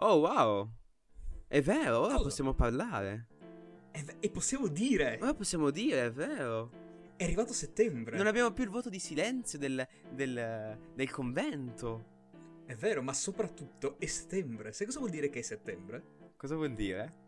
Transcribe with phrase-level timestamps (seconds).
[0.00, 0.70] Oh wow.
[1.46, 2.24] È vero, ora Cosa?
[2.24, 3.26] possiamo parlare.
[3.90, 6.70] E, e possiamo dire, Ora possiamo dire, è vero.
[7.16, 8.16] è arrivato settembre.
[8.16, 12.16] Non abbiamo più il voto di silenzio del, del, del convento.
[12.64, 14.72] È vero, ma soprattutto è settembre.
[14.72, 16.16] Sai cosa vuol dire che è settembre?
[16.36, 17.26] Cosa vuol dire?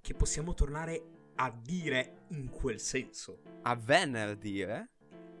[0.00, 1.02] Che possiamo tornare
[1.36, 3.40] a dire in quel senso.
[3.62, 4.88] A venerdì, eh?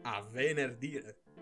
[0.02, 1.00] A venerdì.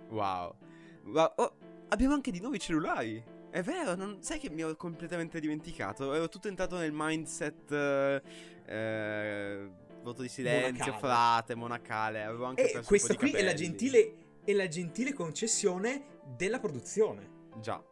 [0.09, 0.57] Wow.
[1.05, 1.57] Wow, oh,
[1.89, 3.23] abbiamo anche di nuovo i cellulari.
[3.51, 6.14] È vero, non, sai che mi ho completamente dimenticato.
[6.14, 7.71] Ero tutto entrato nel mindset.
[7.72, 8.22] eh,
[8.67, 9.71] eh,
[10.03, 10.99] voto di silenzio, Monacale.
[10.99, 12.22] frate, monacale.
[12.22, 17.29] Avevo anche E questa qui è la, gentile, è la gentile concessione della produzione.
[17.61, 17.82] Già.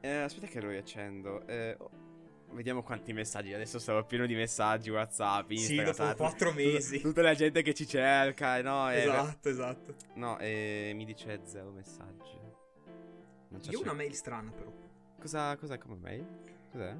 [0.00, 1.46] Eh, aspetta che lo riaccendo.
[1.46, 1.76] Eh,
[2.50, 3.52] vediamo quanti messaggi.
[3.54, 5.84] Adesso sarò pieno di messaggi, WhatsApp, Sì, Instagram.
[5.86, 7.00] dopo sai, quattro tutta- mesi.
[7.00, 8.60] Tutta, la gente che ci cerca.
[8.60, 9.94] No, eh, Esatto, esatto.
[10.16, 12.40] no eh, mi dice zero messaggi.
[13.70, 14.72] Io ho una mail strana però.
[15.22, 16.26] Cosa, cos'è come mail?
[16.72, 16.96] Cos'è?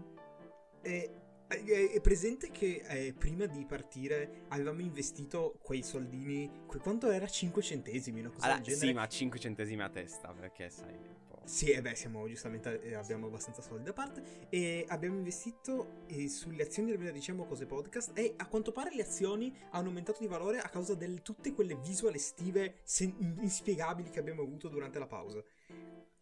[0.80, 1.10] È,
[1.48, 6.48] è- è presente che eh, prima di partire avevamo investito quei soldini.
[6.66, 7.26] que- quanto era?
[7.26, 8.86] 5 centesimi, una cosa Allora, del genere.
[8.86, 11.40] sì, ma 5 centesimi a testa, perché sai un po'.
[11.44, 16.28] Sì, e beh, siamo giustamente eh, abbiamo abbastanza soldi da parte e abbiamo investito eh,
[16.28, 20.28] sulle azioni del diciamo cose podcast e a quanto pare le azioni hanno aumentato di
[20.28, 25.08] valore a causa di tutte quelle visual estive sen- inspiegabili che abbiamo avuto durante la
[25.08, 25.42] pausa.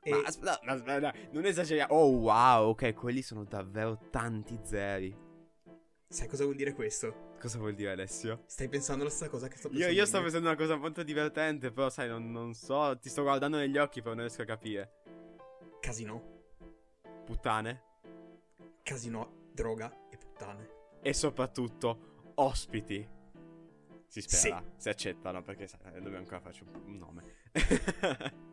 [0.03, 1.93] E Ma aspetta, no, aspetta, non esageriamo.
[1.95, 5.15] Oh, wow, ok, quelli sono davvero tanti zeri.
[6.09, 7.29] sai cosa vuol dire questo?
[7.39, 8.43] Cosa vuol dire, Alessio?
[8.47, 11.03] Stai pensando la stessa cosa che sto Io, pensando io sto pensando una cosa molto
[11.03, 14.47] divertente, però sai, non, non so, ti sto guardando negli occhi, però non riesco a
[14.47, 14.93] capire.
[15.81, 16.39] Casino,
[17.25, 17.83] Puttane.
[18.83, 20.69] casino, droga e puttane.
[21.03, 23.07] E soprattutto, ospiti.
[24.07, 27.23] Si spera, si accettano, perché sai, dobbiamo ancora farci un nome.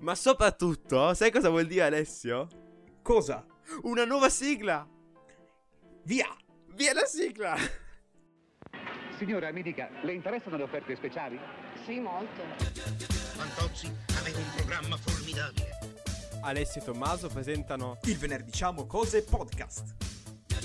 [0.00, 2.48] Ma soprattutto, sai cosa vuol dire, Alessio?
[3.02, 3.44] Cosa?
[3.82, 4.86] Una nuova sigla!
[6.04, 6.28] Via!
[6.74, 7.56] Via la sigla!
[9.18, 11.38] Signora, mi dica, le interessano le offerte speciali?
[11.84, 12.42] Sì, molto.
[13.34, 15.78] Fantozzi aveva un programma formidabile.
[16.42, 19.96] Alessio e Tommaso presentano Il venerdì diciamo cose podcast.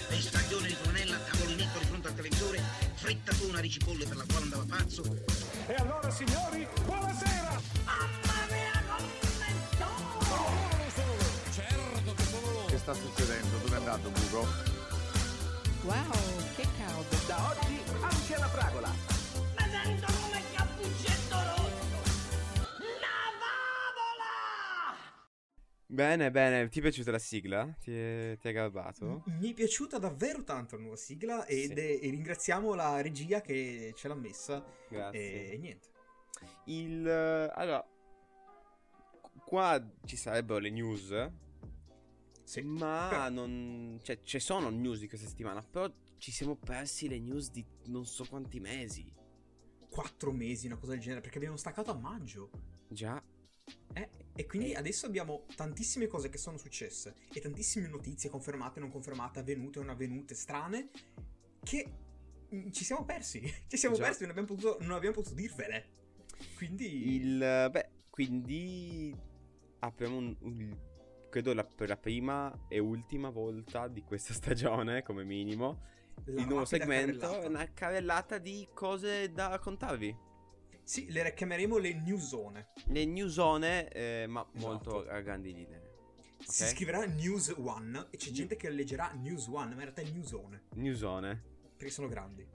[0.10, 2.62] E stagione di Tonella, cavolinetto di fronte al televisore,
[2.94, 5.04] frittatona di cipolle per la quale andava pazzo.
[5.66, 8.33] E allora signori, buonasera!
[12.84, 13.58] Sta succedendo?
[13.60, 14.42] Dove è andato Bugo?
[15.84, 17.16] Wow, che caldo.
[17.28, 18.92] Da oggi anche la fragola.
[25.86, 27.72] Bene, bene, ti è piaciuta la sigla?
[27.80, 29.24] Ti è, ti è garbato?
[29.40, 31.80] Mi è piaciuta davvero tanto la nuova sigla ed Sì.
[31.80, 35.52] è- e ringraziamo la regia che ce l'ha messa Grazie.
[35.52, 35.88] e niente.
[36.66, 37.08] Il...
[37.08, 37.86] eh, Allora...
[39.46, 41.12] Qua ci sarebbero le news,
[42.54, 42.62] Sì.
[42.62, 44.00] ma Però- non...
[44.02, 48.06] Cioè, ci sono news di questa settimana, però ci siamo persi le news di non
[48.06, 49.12] so quanti mesi.
[49.90, 52.50] quattro mesi, una cosa del genere, perché abbiamo staccato a maggio.
[52.88, 53.22] Già.
[53.94, 58.90] Eh, e quindi adesso abbiamo tantissime cose che sono successe e tantissime notizie confermate, non
[58.92, 60.90] confermate, avvenute non avvenute, strane,
[61.64, 61.88] che
[62.54, 63.42] mm, ci siamo persi.
[63.68, 64.04] Ci siamo Già.
[64.04, 65.86] persi, non abbiamo potuto, non abbiamo potuto dirvene.
[66.56, 67.16] Quindi...
[67.16, 67.38] Il...
[67.72, 69.16] Beh, quindi...
[69.80, 70.36] Apriamo un...
[70.40, 70.78] un-
[71.34, 75.82] Credo la- per la prima e ultima volta di questa stagione, come minimo.
[76.26, 77.48] la il nuovo segmento è carrellata.
[77.48, 80.16] una carrellata di cose da raccontarvi.
[80.84, 82.68] Sì, le chiameremo le newsone.
[82.86, 84.68] Le newsone, eh, ma Esatto.
[84.68, 85.82] molto a grandi linee.
[86.38, 86.70] Si Ok?
[86.70, 90.10] scriverà News One e c'è New- gente che leggerà News One, ma in realtà è
[90.12, 91.42] Newsone, Newsone.
[91.76, 92.48] perché sono grandi.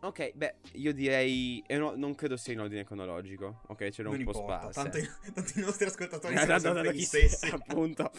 [0.00, 1.62] Ok, beh, io direi.
[1.66, 3.62] eh, no, non credo sia in ordine cronologico.
[3.66, 4.80] Ok, ce l'ho non un po' importa, sparse.
[4.82, 7.46] tanto, i- tanto i nostri ascoltatori Eh, sono tanto- tanto gli stessi.
[7.48, 8.10] appunto.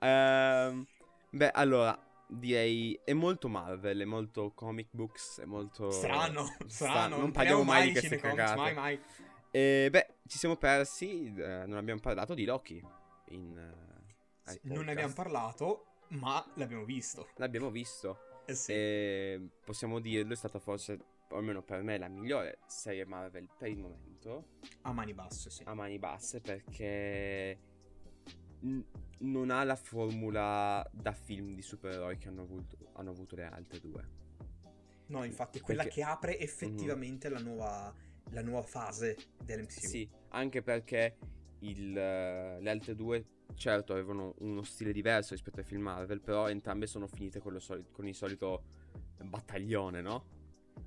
[0.00, 0.86] Ehm,
[1.30, 2.98] beh, allora, direi.
[3.02, 5.90] È molto Marvel, è molto comic books, è molto.
[5.90, 8.56] Strano, Stra- strano, non parliamo mai di queste cagate.
[8.56, 9.00] mai mai.
[9.50, 11.32] E beh, ci siamo persi.
[11.36, 12.84] eh, non abbiamo parlato di Loki.
[13.28, 14.02] In, eh,
[14.50, 17.28] ai Non ne abbiamo parlato, ma l'abbiamo visto.
[17.36, 18.18] L'abbiamo visto.
[18.46, 18.72] Eh sì.
[18.72, 20.98] E possiamo dirlo, è stata forse,
[21.34, 24.46] o almeno per me, la migliore serie Marvel per il momento.
[24.82, 25.62] A mani basse, sì.
[25.66, 27.58] A mani basse perché
[28.60, 28.84] n-
[29.18, 33.80] non ha la formula da film di supereroi che hanno avuto, hanno avuto le altre
[33.80, 34.22] due.
[35.06, 37.92] No, infatti, quella Perché- che apre effettivamente la, nuova,
[38.30, 39.86] la nuova fase dell'MCU.
[39.86, 41.16] Sì, anche perché
[41.60, 46.48] il, eh, le altre due, certo, avevano uno stile diverso rispetto ai film Marvel, però
[46.48, 48.62] entrambe sono finite con, lo soli- con il solito
[49.20, 50.33] battaglione, no?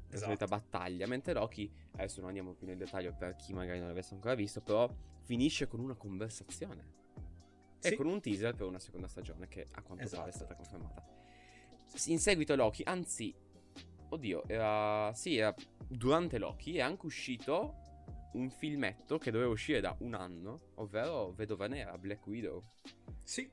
[0.10, 0.26] La Esatto.
[0.26, 1.06] solita battaglia.
[1.08, 4.62] Mentre Loki, adesso non andiamo più nel dettaglio per chi magari non l'avesse ancora visto,
[4.62, 4.90] però
[5.24, 6.96] finisce con una conversazione.
[7.80, 7.96] e Sì.
[7.96, 10.32] con un teaser per una seconda stagione che a quanto pare è Esatto.
[10.32, 11.06] stata confermata.
[12.08, 13.34] In seguito Loki, anzi,
[14.10, 15.54] oddio, era, sì, era
[15.88, 17.76] durante Loki è anche uscito
[18.34, 22.64] un filmetto che doveva uscire da un anno, ovvero Vedova Nera, Black Widow.
[23.24, 23.48] Sì.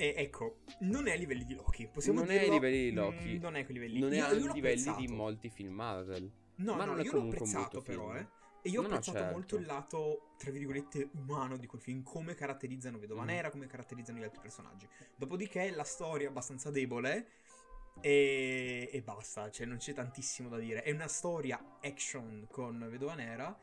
[0.00, 1.88] E ecco, non è a livelli di Loki.
[1.88, 2.54] Possiamo Non è ai dirlo?
[2.54, 3.34] livelli di Loki.
[3.36, 3.98] Mm, non è a quei livelli.
[3.98, 5.00] Non è Io- a io l'ho livelli apprezzato.
[5.00, 6.30] di molti film Marvel.
[6.56, 8.26] No, ma no, non è io l'ho apprezzato però, eh.
[8.62, 9.32] E io ho No, no, apprezzato certo.
[9.34, 13.26] molto il lato, tra virgolette, umano di quel film, come caratterizzano Vedova Mm.
[13.26, 14.88] Nera, come caratterizzano gli altri personaggi.
[15.16, 17.26] Dopodiché la storia è abbastanza debole
[18.00, 20.82] e, e basta, cioè non c'è tantissimo da dire.
[20.82, 23.56] È una storia action con Vedova Nera.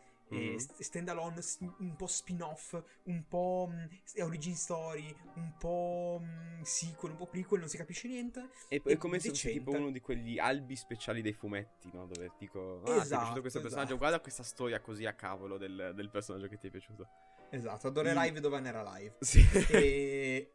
[0.57, 1.41] St- stand alone,
[1.79, 7.59] un po' spin-off, un po' mh, origin story, un po' mh, sequel, un po' prequel,
[7.59, 8.49] non si capisce niente.
[8.69, 12.05] E E è come se fosse tipo uno di quegli albi speciali dei fumetti, no?
[12.07, 13.97] Dove dico, ah, ti è Esatto, piaciuto questo personaggio, esatto.
[13.97, 17.07] guarda questa storia così a cavolo del, del personaggio che ti è piaciuto.
[17.51, 18.33] Esatto, adorerai Mm.
[18.33, 19.15] Vedova Nera live.
[19.21, 19.45] Sì.
[19.69, 20.51] E...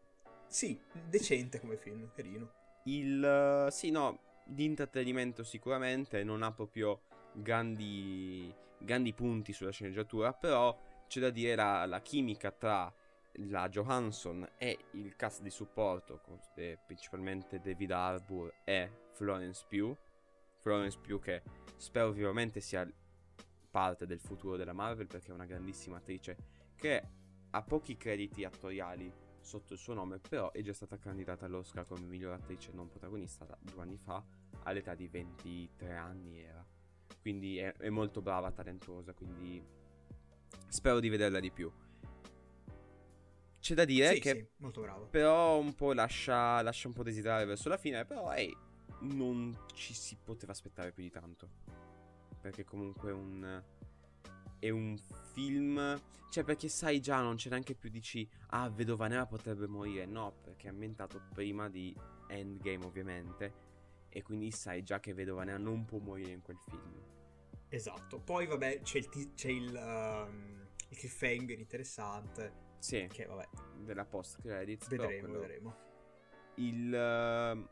[0.46, 0.78] Sì,
[1.08, 2.50] decente come film, carino.
[2.84, 7.02] Il sì, no, di intrattenimento sicuramente non ha proprio
[7.32, 12.92] grandi, grandi punti sulla sceneggiatura, però c'è da dire la, la chimica tra
[13.34, 16.20] la Johansson e il cast di supporto,
[16.86, 19.96] principalmente David Harbour e Florence Pugh.
[20.58, 21.42] Florence Pugh che
[21.76, 22.88] spero vivamente sia
[23.70, 26.36] parte del futuro della Marvel perché è una grandissima attrice
[26.74, 27.02] che
[27.50, 32.06] ha pochi crediti attoriali sotto il suo nome, però è già stata candidata all'Oscar come
[32.06, 34.22] miglior attrice non protagonista due anni fa,
[34.64, 36.64] all'età di 23 anni era.
[37.20, 39.62] Quindi è, è molto brava, talentuosa, quindi
[40.68, 41.70] spero di vederla di più.
[43.60, 45.06] C'è da dire sì, che sì, molto bravo.
[45.06, 48.56] però un po' lascia, lascia un po' desiderare verso la fine, però ehi,
[49.00, 51.48] non ci si poteva aspettare più di tanto.
[52.40, 53.62] Perché comunque è un
[54.60, 54.96] è un
[55.32, 55.98] film,
[56.30, 60.34] cioè perché sai già non c'è neanche più dici ah Vedova Nera potrebbe morire, no,
[60.42, 61.96] perché è ambientato prima di
[62.28, 63.68] Endgame ovviamente
[64.10, 67.02] e quindi sai già che Vedova Nera non può morire in quel film.
[67.68, 68.18] Esatto.
[68.18, 72.68] Poi, vabbè, c'è il, ti- c'è il, um, il cliffhanger interessante.
[72.80, 73.48] Sì, Che, vabbè,
[73.78, 75.76] della post credits, vedremo, quello- vedremo.
[76.56, 77.68] il ehm,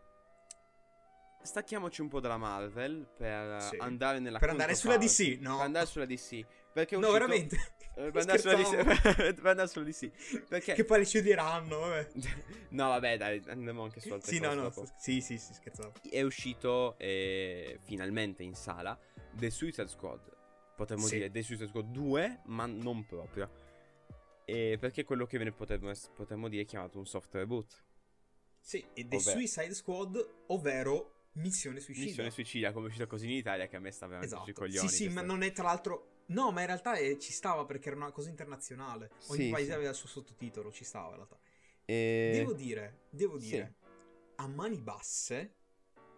[1.42, 3.76] stacchiamoci un po' dalla Marvel per Sì.
[3.78, 4.96] andare nella Per andare sulla.
[4.98, 5.56] DC, no?
[5.56, 6.44] Per andare sulla DC.
[6.72, 7.56] Perché è No, uscito- veramente.
[7.98, 8.10] Eh.
[8.12, 9.34] DC.
[9.34, 10.46] per andare sulla DC.
[10.48, 12.08] Perché Che poi diranno, vabbè.
[12.70, 14.62] No, vabbè, dai, andiamo anche su altre Sì, no, cose no.
[14.62, 14.86] dopo.
[14.98, 15.92] Sì, sì, sì, scherzavo.
[16.08, 18.98] È uscito eh, finalmente in sala
[19.32, 20.36] The Suicide Squad.
[20.76, 21.14] Potremmo Sì.
[21.16, 23.50] dire The Suicide Squad 2, ma non proprio.
[24.44, 27.84] E perché quello che viene potremmo, potremmo dire è chiamato un soft reboot.
[28.60, 32.06] Sì, e The Ovvero- Suicide Squad, ovvero Missione Suicida.
[32.06, 34.60] Missione Suicida, come è uscito così in Italia, che a me sta veramente sui Esatto.
[34.60, 34.88] coglioni.
[34.88, 36.12] Sì, sì, ma non è tra l'altro.
[36.28, 39.10] No, ma in realtà eh, ci stava perché era una cosa internazionale.
[39.28, 39.74] Ogni Sì, paese sì.
[39.74, 41.38] aveva il suo sottotitolo, ci stava in realtà.
[41.84, 42.30] E...
[42.34, 43.48] Devo dire, devo sì.
[43.48, 43.74] dire,
[44.36, 45.54] a mani basse,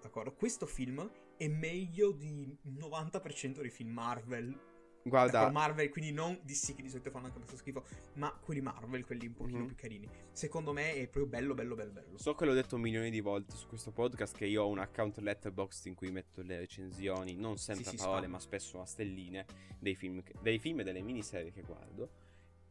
[0.00, 4.68] d'accordo, questo film è meglio di 90% dei film Marvel.
[5.10, 7.84] Guarda, D'accordo, Marvel, quindi non DC che di solito fanno anche questo schifo,
[8.14, 9.66] ma quelli Marvel, quelli un pochino Mhm.
[9.66, 10.08] più carini.
[10.32, 12.16] Secondo me è proprio bello, bello, bello, bello.
[12.18, 15.18] so che l'ho detto milioni di volte su questo podcast che io ho un account
[15.18, 18.30] letterboxd in cui metto le recensioni, non sempre Sì, a sì, parole, spam.
[18.32, 19.44] ma spesso a stelline
[19.78, 22.10] dei film, che- dei film e delle miniserie che guardo.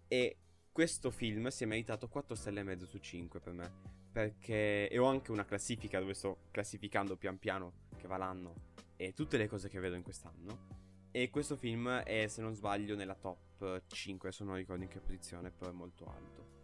[0.07, 0.38] E
[0.71, 3.71] questo film si è meritato 4 stelle e mezzo su 5 per me.
[4.11, 8.54] Perché e ho anche una classifica dove sto classificando pian piano che va l'anno
[8.95, 10.87] e tutte le cose che vedo in quest'anno.
[11.11, 14.99] E questo film è, se non sbaglio, nella top 5, adesso non ricordo in che
[14.99, 16.57] posizione, però è molto alto.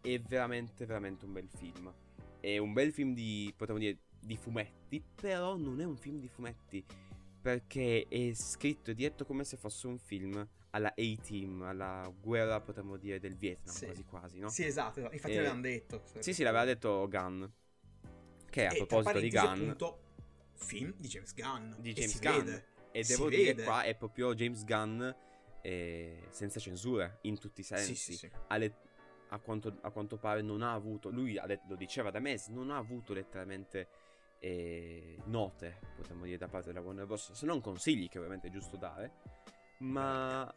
[0.00, 1.92] È veramente, veramente un bel film.
[2.40, 6.28] È un bel film di, potremmo dire, di fumetti, però non è un film di
[6.28, 6.84] fumetti.
[7.40, 12.96] Perché è scritto e diretto come se fosse un film alla A-Team, alla guerra, potremmo
[12.96, 13.84] dire, del Vietnam, Sì.
[13.86, 14.48] quasi quasi, no?
[14.48, 15.14] Sì, esatto, esatto.
[15.14, 16.02] infatti Eh, l'avevano detto.
[16.18, 17.44] Sì, sì, l'aveva detto Gunn.
[18.50, 20.00] Che a E, proposito di Gunn, appunto,
[20.54, 21.72] film di James Gunn.
[21.78, 22.44] di E James Gunn.
[22.44, 22.66] vede.
[22.92, 23.64] E Si devo dire vede.
[23.64, 25.08] qua è proprio James Gunn
[25.62, 27.94] eh, senza censure in tutti i sensi.
[27.94, 28.30] Sì, sì, sì.
[28.58, 28.74] Le-
[29.30, 32.76] a, quanto, a quanto pare non ha avuto, lui lo diceva da mesi, non ha
[32.78, 33.88] avuto letteralmente
[34.40, 37.32] eh, note, potremmo dire, da parte della Warner Bros.
[37.32, 39.12] Se non consigli, che ovviamente è giusto dare.
[39.80, 40.50] Ma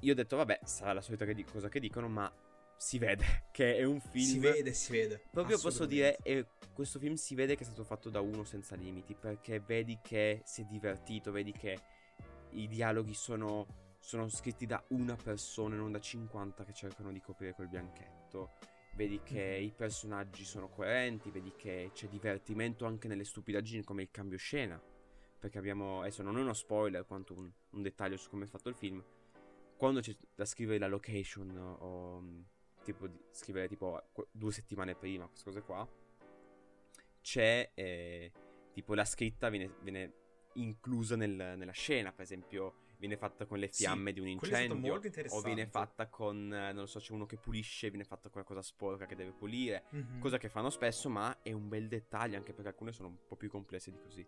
[0.00, 2.30] io ho detto, vabbè, sarà la solita che di- cosa che dicono, ma
[2.76, 4.24] si vede che è un film...
[4.24, 5.22] Si vede, si vede.
[5.30, 8.74] Proprio posso dire, eh, questo film si vede che è stato fatto da uno senza
[8.76, 11.78] limiti, perché vedi che si è divertito, vedi che
[12.50, 13.66] i dialoghi sono,
[14.00, 18.52] sono scritti da una persona non da 50 che cercano di coprire quel bianchetto.
[18.94, 19.64] Vedi che Mhm.
[19.64, 24.80] i personaggi sono coerenti, vedi che c'è divertimento anche nelle stupidaggini come il cambio scena.
[25.38, 28.70] Perché abbiamo, adesso non è uno spoiler quanto un, un dettaglio su come è fatto
[28.70, 29.04] il film.
[29.76, 32.40] Quando c'è da scrivere la location o mm,
[32.92, 34.00] tipo di scrivere tipo
[34.30, 35.86] due settimane prima, queste cose qua,
[37.20, 38.32] c'è eh,
[38.72, 40.12] tipo la scritta viene, viene
[40.54, 44.94] inclusa nel- nella scena, per esempio viene fatta con le Sì, fiamme di un incendio
[45.28, 48.62] o viene fatta con, eh, non lo so, c'è uno che pulisce, viene fatta qualcosa
[48.62, 50.18] sporca che deve pulire, Mhm.
[50.20, 53.36] cosa che fanno spesso, ma è un bel dettaglio anche perché alcune sono un po'
[53.36, 54.26] più complesse di così.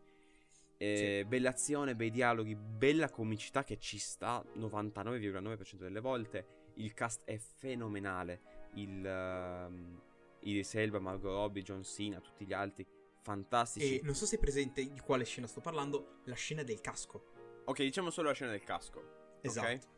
[0.76, 6.57] Eh, Bella azione, bei dialoghi, bella comicità che ci sta 99,9% delle volte.
[6.78, 8.40] Il cast è fenomenale.
[8.74, 10.00] Il ehm,
[10.40, 12.86] Idris Elba, Margot Robbie, John Cena, tutti gli altri
[13.22, 13.98] fantastici.
[13.98, 17.62] E non so se è presente di quale scena sto parlando, la scena del casco.
[17.66, 19.36] Ok, diciamo solo la scena del casco.
[19.40, 19.96] Esatto.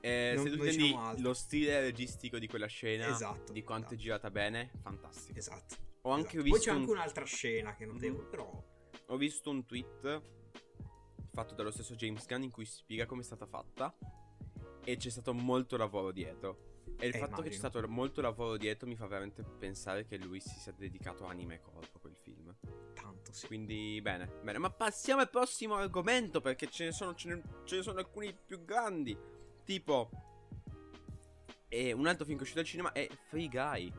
[0.00, 3.62] Eh, Non- se tu non intendi diciamo lo stile registico di quella scena, Esatto, di
[3.62, 4.02] quanto è esatto.
[4.02, 5.38] girata bene, fantastico.
[5.38, 5.76] Esatto.
[6.02, 6.42] Ho anche esatto.
[6.42, 8.30] visto Poi c'è un- anche un'altra scena che è notevole, Mhm.
[8.30, 8.64] però...
[9.06, 10.22] Ho visto un tweet
[11.32, 13.94] fatto dallo stesso James Gunn in cui spiega come è stata fatta
[14.84, 16.70] e c'è stato molto lavoro dietro.
[16.98, 17.68] E il Eh, fatto che c'è immagino.
[17.68, 21.60] stato molto lavoro dietro mi fa veramente pensare che lui si sia dedicato anima e
[21.60, 22.54] corpo a quel film.
[22.94, 23.46] Tanto, sì.
[23.46, 24.58] Quindi bene, bene.
[24.58, 28.32] Ma passiamo al prossimo argomento perché ce ne sono, ce ne, ce ne sono alcuni
[28.34, 29.16] più grandi.
[29.64, 30.10] Tipo,
[31.68, 33.92] e un altro film che è uscito al cinema è Free Guy.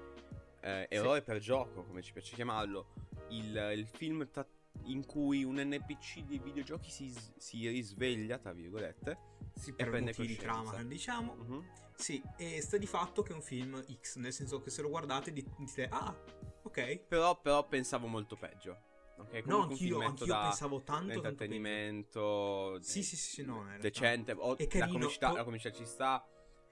[0.62, 2.94] Eh, eroe per gioco, come ci piace chiamarlo.
[3.30, 4.48] Il, il film tra-
[4.86, 9.32] in cui un NPC dei videogiochi si, si risveglia, tra virgolette.
[9.56, 11.36] Sì, per prende motivi di trama, diciamo.
[11.36, 11.70] Mhm.
[11.96, 14.90] Sì, e sta di fatto che è un film X, nel senso che se lo
[14.90, 16.16] guardate di- dite, ah,
[16.64, 16.98] ok.
[17.08, 18.82] Però, però pensavo molto peggio.
[19.18, 22.80] Ok, No, anch'io, anch'io da pensavo tanto, intrattenimento.
[22.82, 24.32] Sì, sì, sì, sì, no, decente.
[24.34, 26.28] o- È la, carino, comicità, po- la comicità ci sta.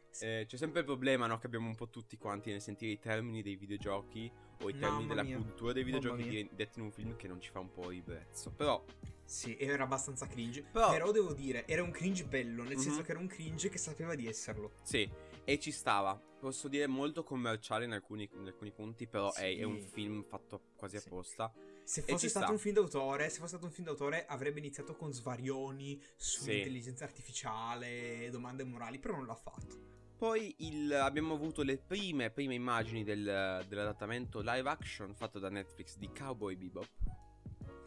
[0.10, 0.26] Sì.
[0.26, 3.00] Eh, c'è sempre il problema no, che abbiamo un po' tutti quanti nel sentire i
[3.00, 4.30] termini dei videogiochi
[4.62, 5.38] o i termini Mamma della mia.
[5.38, 8.52] cultura dei videogiochi detti in un film che non ci fa un po' ribrezzo.
[8.52, 8.84] Però,
[9.32, 10.62] Sì, era abbastanza cringe.
[10.64, 12.82] Però- Però, devo dire, era un cringe bello, nel Mhm.
[12.82, 14.74] senso che era un cringe che sapeva di esserlo.
[14.84, 15.10] sì,
[15.46, 16.20] e ci stava.
[16.40, 19.88] Posso dire molto commerciale in alcuni, in alcuni punti, però è, è un Sì.
[19.88, 21.08] film fatto quasi Sì.
[21.08, 21.54] apposta.
[21.84, 22.54] Se fosse stato sta.
[22.54, 26.40] un film d'autore, se fosse stato un film d'autore, avrebbe iniziato con svarioni Sì.
[26.42, 29.90] sull'intelligenza artificiale, domande morali, però non l'ha fatto.
[30.18, 35.98] Poi il- abbiamo avuto le prime, prime immagini del- dell'adattamento live action fatto da Netflix
[35.98, 36.88] di Cowboy Bebop.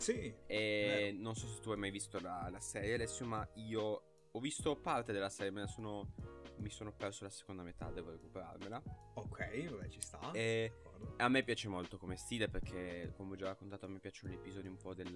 [0.04, 0.34] Sì.
[0.46, 4.38] E non so se tu hai mai visto la, la serie, Alessio, ma io ho
[4.40, 6.12] visto parte della serie, me la sono,
[6.58, 8.82] mi sono perso la seconda metà, devo recuperarmela.
[9.14, 10.30] Ok, vabbè, ci sta.
[10.32, 11.14] E D'accordo.
[11.16, 14.36] a me piace molto come stile perché, come ho già raccontato, a me piacciono gli
[14.36, 15.06] episodi un po' del...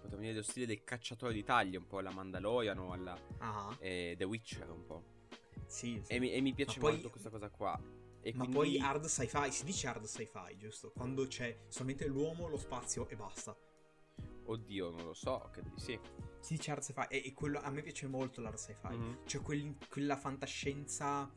[0.00, 3.76] potremmo dire dello stile del cacciatore di taglie, un po' alla Mandalorian o alla Ah,
[3.78, 5.04] eh, The Witcher un po'.
[5.66, 6.00] sì.
[6.02, 6.12] sì.
[6.12, 7.80] E mi, e mi piace poi- molto questa cosa qua.
[8.20, 8.56] E Ma quindi...
[8.56, 10.90] poi hard sci-fi, si dice hard sci-fi, giusto?
[10.90, 13.56] Quando c'è solamente l'uomo, lo spazio e basta.
[14.46, 15.98] Oddio, non lo so, credo di sì.
[16.40, 18.94] Si dice hard sci-fi e, e quello a me piace molto l'hard sci-fi.
[18.96, 19.24] Mhm.
[19.24, 21.30] C'è quel- quella fantascienza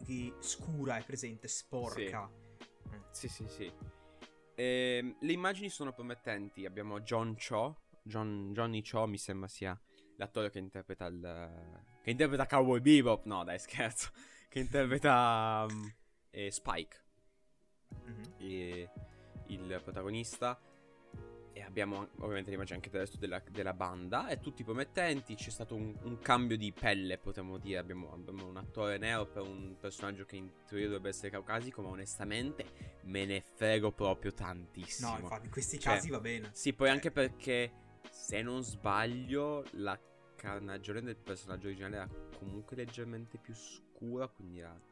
[0.00, 2.28] di- scura, è presente, sporca.
[3.10, 3.72] Sì, sì, sì.
[4.54, 6.64] Ehm, le immagini sono promettenti.
[6.66, 7.82] Abbiamo John Cho.
[8.02, 9.78] John, Johnny Cho mi sembra sia
[10.16, 11.80] l'attore che interpreta il...
[12.02, 13.24] Che interpreta Cowboy Bebop.
[13.26, 14.10] No, dai, scherzo.
[14.52, 15.90] Che interpreta um,
[16.30, 17.00] eh, Spike,
[18.04, 18.34] Mhm.
[18.38, 18.90] e-
[19.46, 20.60] il protagonista.
[21.54, 24.28] E abbiamo ovviamente le immagini anche del resto della, della banda.
[24.28, 25.34] E tutti promettenti.
[25.34, 27.78] C'è stato un, un cambio di pelle, potremmo dire.
[27.78, 31.82] Abbiamo, abbiamo un attore nero per un personaggio che in teoria dovrebbe essere caucasico.
[31.82, 32.64] Ma onestamente
[33.02, 35.10] me ne frego proprio tantissimo.
[35.10, 36.50] No, infatti, in questi Cioè, casi va bene.
[36.52, 37.72] Sì, poi Cioè- anche perché,
[38.10, 39.98] se non sbaglio, la
[40.36, 44.26] carnagione del personaggio originale era comunque leggermente più scura.
[44.26, 44.90] Quindi era.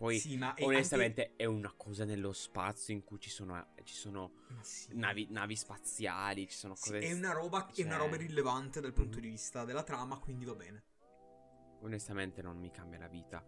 [0.00, 0.08] Cioè.
[0.08, 0.18] Poi.
[0.18, 4.64] sì, ma Onestamente è una cosa nello spazio in cui ci sono, ci sono anche-
[4.64, 4.88] sì.
[4.94, 7.06] navi, navi spaziali, ci sono Sì, cose...
[7.06, 10.46] è una roba, è una cioè- roba irrilevante dal punto di vista della trama, quindi
[10.46, 10.84] va bene.
[11.82, 13.44] Onestamente non mi cambia la vita.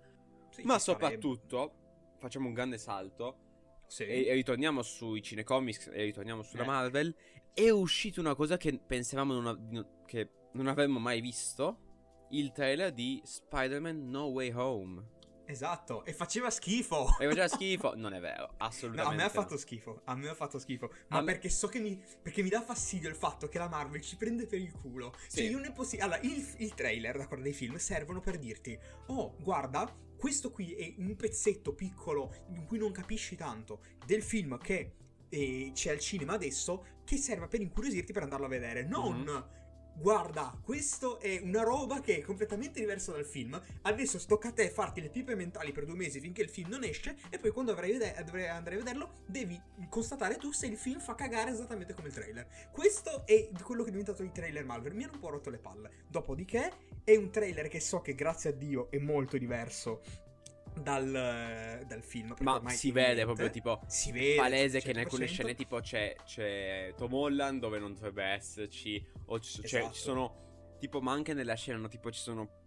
[0.50, 4.04] Sì, Ma soprattutto, facciamo un grande salto Sì.
[4.04, 6.66] e, e ritorniamo sui cinecomics e ritorniamo sulla Eh.
[6.66, 7.14] Marvel.
[7.54, 12.26] È uscita una cosa che pensavamo non, av- che non avremmo mai visto.
[12.30, 15.11] Il trailer di Spider-Man No Way Home.
[15.44, 17.08] Esatto, e faceva schifo.
[17.18, 17.94] E faceva schifo?
[17.94, 19.12] Non è vero, No, assolutamente.
[19.12, 19.32] a me ha no.
[19.32, 20.00] fatto schifo.
[20.04, 20.90] A me ha fatto schifo.
[21.08, 22.00] Ma A me- perché so che mi.
[22.22, 25.14] Perché mi dà fastidio il fatto che la Marvel ci prende per il culo.
[25.28, 25.38] Sì.
[25.38, 26.02] Cioè, io non è possibile.
[26.04, 30.94] Allora, il, il trailer, d'accordo, dei film servono per dirti: Oh, guarda, questo qui è
[30.98, 34.94] un pezzetto piccolo in cui non capisci tanto del film che
[35.28, 36.86] eh, c'è al cinema adesso.
[37.04, 38.84] Che serve per incuriosirti per andarlo a vedere.
[38.84, 39.18] Non.
[39.20, 39.60] Mhm.
[39.94, 43.60] Guarda, questo è una roba che è completamente diversa dal film.
[43.82, 46.82] Adesso tocca a te farti le pipe mentali per due mesi finché il film non
[46.82, 47.16] esce.
[47.30, 51.14] E poi quando avrai vede- andare a vederlo, devi constatare tu se il film fa
[51.14, 52.46] cagare esattamente come il trailer.
[52.72, 54.94] Questo è quello che è diventato il trailer Malver.
[54.94, 55.90] Mi hanno un po' rotto le palle.
[56.08, 56.72] Dopodiché,
[57.04, 60.30] è un trailer che so che grazie a Dio è molto diverso
[60.74, 62.34] dal, dal film.
[62.40, 65.00] Ma si vede proprio tipo si vede palese che in 100%.
[65.00, 69.94] alcune scene tipo c'è, c'è Tom Holland dove non dovrebbe esserci o ci, cioè, Esatto.
[69.94, 72.60] ci sono tipo ma anche nella scena no, tipo ci sono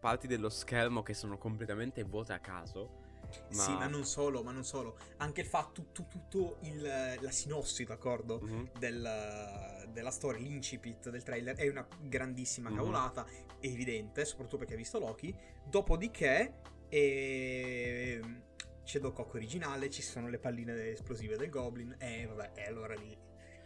[0.00, 3.08] parti dello schermo che sono completamente vuote a caso
[3.52, 4.96] ma, Sì, ma non solo, ma non solo.
[5.18, 6.80] Anche il fatto, tutto, tutto il,
[7.20, 8.40] la sinossi, d'accordo?
[8.42, 8.70] Mhm.
[8.76, 12.76] Del- della storia, l'incipit del trailer è una grandissima Mhm.
[12.76, 13.24] cavolata,
[13.60, 15.32] evidente, soprattutto perché ha visto Loki.
[15.64, 16.54] Dopodiché
[16.90, 18.42] ehm,
[18.84, 22.94] c'è Doc Ock originale, ci sono le palline esplosive del Goblin, e vabbè, e allora
[22.94, 23.16] lì,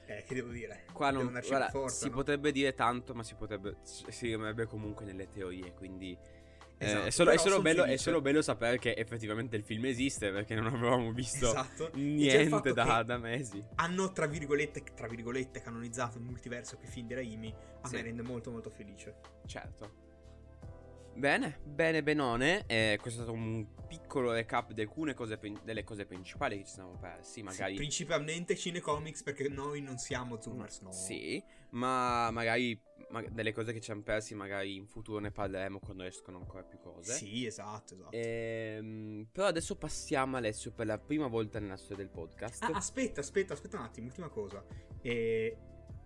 [0.06, 0.84] eh, che devo dire?
[0.92, 2.16] qua non guarda, forza, si no?
[2.16, 6.16] potrebbe dire tanto ma si potrebbe si rimarrebbe comunque nelle teorie quindi
[6.76, 9.86] eh, Esatto, è, solo, è solo bello, è solo bello sapere che effettivamente il film
[9.86, 11.92] esiste perché non avevamo visto Esatto.
[11.92, 17.06] E niente da, da mesi hanno tra virgolette, tra virgolette canonizzato il multiverso che film
[17.06, 17.94] di Raimi a Sì.
[17.94, 19.14] me rende molto molto felice.
[19.46, 20.02] Certo.
[21.16, 22.64] Bene, bene, benone.
[22.66, 26.72] Eh, questo è stato un piccolo recap di alcune cose, delle cose principali che ci
[26.72, 27.42] siamo persi.
[27.42, 27.72] Magari.
[27.72, 30.92] Sì, principalmente cinecomics perché noi non siamo zoomers, no.
[30.92, 32.78] Sì, ma magari
[33.10, 36.64] ma- delle cose che ci siamo persi, magari in futuro ne parleremo quando escono ancora
[36.64, 37.12] più cose.
[37.12, 38.10] Sì, esatto, esatto.
[38.10, 42.64] Ehm, però adesso passiamo Alessio per la prima volta nella storia del podcast.
[42.64, 44.64] Ah, aspetta, aspetta, aspetta un attimo, ultima cosa.
[45.00, 45.56] Eh,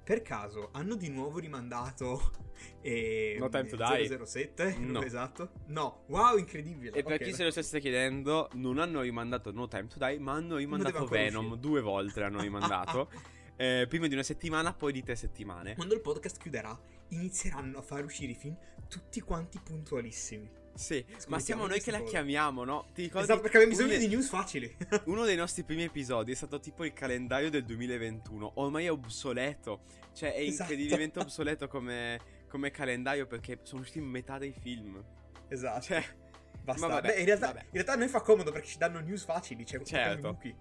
[0.09, 2.33] per caso hanno di nuovo rimandato
[2.81, 4.25] eh, No Time to Die?
[4.25, 4.77] 007?
[4.79, 5.03] No.
[5.03, 5.51] Esatto.
[5.67, 6.97] No, wow, incredibile.
[6.97, 7.25] E per Ok.
[7.27, 11.05] chi se lo stesse chiedendo, non hanno rimandato No Time to Die, ma hanno rimandato
[11.05, 11.57] Venom.
[11.57, 13.11] Due volte l'hanno rimandato.
[13.61, 15.75] Eh, prima di una settimana, poi di tre settimane.
[15.75, 18.57] Quando il podcast chiuderà, inizieranno a far uscire i film
[18.89, 20.49] tutti quanti puntualissimi.
[20.79, 22.11] Sì, ma Scommettiamo siamo noi che la cosa.
[22.11, 22.87] chiamiamo, no?
[22.95, 23.25] Ti ricordi?
[23.25, 24.77] Esatto, perché abbiamo bisogno di news facili.
[25.07, 28.53] uno dei nostri primi episodi è stato tipo il calendario del 2021.
[28.55, 29.81] Ormai è obsoleto.
[30.13, 30.71] Cioè, è Esatto.
[30.73, 35.03] incredibilmente obsoleto come, come calendario perché sono usciti metà dei film.
[35.49, 35.81] esatto.
[35.83, 36.05] Cioè,
[36.63, 36.87] Basta.
[36.87, 37.61] ma vabbè, Beh, in, realtà, vabbè.
[37.61, 39.67] in realtà a noi fa comodo perché ci danno news facili.
[39.67, 40.33] Cioè, Certo.
[40.33, 40.55] buchi.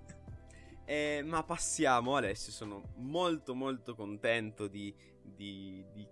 [0.85, 6.07] Eh, ma passiamo Alessio, sono molto molto contento di, di, di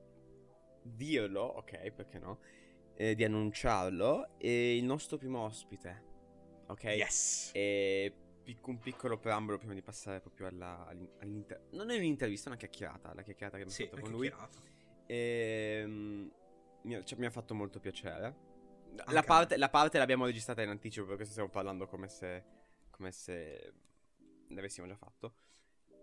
[0.83, 2.39] dirlo, ok, perché no?
[2.97, 4.37] Eh, di annunciarlo.
[4.37, 6.03] E il nostro primo ospite,
[6.67, 6.83] ok?
[6.83, 7.51] Yes.
[7.53, 12.45] E pic- un piccolo preambolo prima di passare proprio alla, all'in- all'inter- Non è un'intervista,
[12.45, 14.27] è una chiacchierata, la chiacchierata che abbiamo Sì, fatto con lui.
[14.29, 14.59] chiacchierata.
[15.07, 16.31] Ehm,
[16.83, 18.53] mi, ha- cioè, mi ha fatto molto piacere.
[19.07, 22.43] La parte, la parte l'abbiamo registrata in anticipo, per questo stiamo parlando come se,
[22.91, 23.73] come se
[24.49, 25.35] l'avessimo già fatto.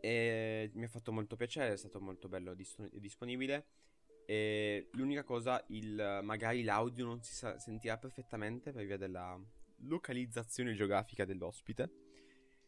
[0.00, 3.66] E mi ha fatto molto piacere, è stato molto bello dis- disponibile.
[4.26, 9.38] E l'unica cosa, il, magari l'audio non si sa- sentirà perfettamente per via della
[9.84, 11.90] localizzazione geografica dell'ospite.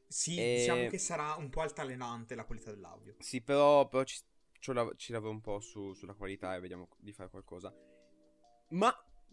[0.09, 3.15] Sì, E- diciamo che sarà un po' altalenante la qualità dell'audio.
[3.19, 4.19] Sì, però, però ci,
[4.59, 7.73] ci lav- ci lavoro un po' su- sulla qualità e vediamo di fare qualcosa.
[8.71, 8.93] Ma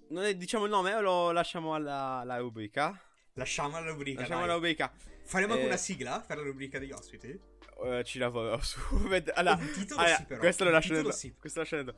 [0.10, 3.00] non è- diciamo il nome o lo lasciamo alla, alla rubrica?
[3.34, 4.20] Lasciamo la rubrica.
[4.20, 4.50] Lasciamo dai.
[4.50, 4.94] la rubrica.
[5.24, 7.40] Faremo anche Eh, una sigla per la rubrica degli ospiti?
[7.84, 8.80] Eh, ci lavorerò su.
[9.36, 9.60] Allora,
[9.96, 11.12] allora, sì, questo lo lascio dentro.
[11.12, 11.36] sì.
[11.38, 11.96] Questo lo lascio dentro.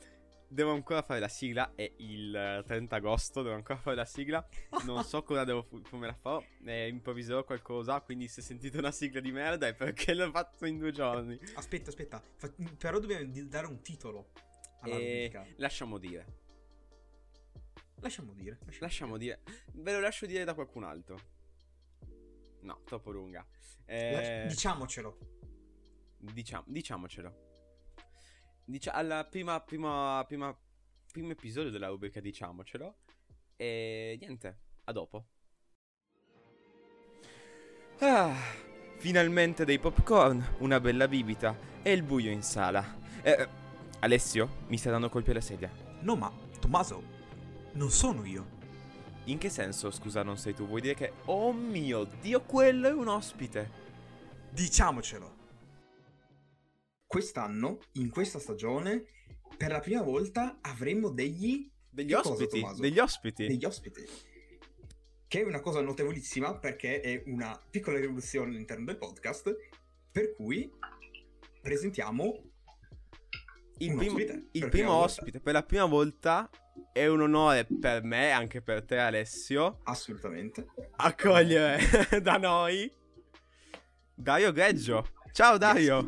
[0.47, 1.71] Devo ancora fare la sigla.
[1.75, 3.41] È il eh, 30 agosto.
[3.41, 4.47] Devo ancora fare la sigla.
[4.85, 6.43] Non so cosa devo come la farò.
[6.65, 7.99] Eh, improvviserò qualcosa.
[8.01, 11.39] Quindi, se sentite una sigla di merda, è perché l'ho fatto in due giorni.
[11.55, 12.21] Aspetta, aspetta.
[12.35, 14.29] Fa- però dobbiamo dare un titolo
[14.81, 15.45] alla E rubrica.
[15.57, 16.25] lasciamo dire.
[18.01, 18.59] Lasciamo dire.
[18.79, 19.41] Lasciamo dire.
[19.73, 21.17] Ve lo lascio dire da qualcun altro.
[22.61, 23.45] No, troppo lunga.
[23.85, 25.17] Eh, Diciamocelo.
[26.31, 27.33] Diciamo, diciamocelo.
[28.65, 30.57] Dicia- alla prima, prima, prima,
[31.12, 32.95] primo episodio della rubrica diciamocelo.
[33.55, 35.25] E niente, a dopo.
[37.99, 38.36] Ah,
[38.97, 42.99] finalmente dei popcorn, una bella bibita e il buio in sala.
[43.21, 43.47] Eh,
[43.99, 45.71] Alessio, mi stai dando colpi alla sedia.
[46.01, 47.03] No, ma Tommaso,
[47.73, 48.62] non sono io.
[49.25, 50.65] In che senso, scusa, non sei tu?
[50.67, 51.13] Vuoi dire che...
[51.25, 53.69] Oh mio Dio, quello è un ospite.
[54.49, 55.32] Diciamocelo.
[57.13, 59.04] Quest'anno, in questa stagione,
[59.56, 62.82] per la prima volta avremo degli Degli cosa, ospiti, Tommaso?
[62.82, 63.45] degli ospiti.
[63.45, 64.04] degli ospiti.
[65.28, 69.56] Che è una cosa notevolissima perché è una piccola rivoluzione all'interno del podcast.
[70.12, 70.67] Per cui
[71.62, 72.34] presentiamo
[73.78, 75.04] Il, ospite, il per la primo prima volta.
[75.06, 76.49] ospite, per la prima volta,
[76.91, 80.65] è un onore per me, anche per te Alessio, assolutamente.
[80.95, 81.78] accogliere
[82.23, 82.91] da noi
[84.15, 85.10] Dario Greggio.
[85.32, 86.08] Ciao Dario.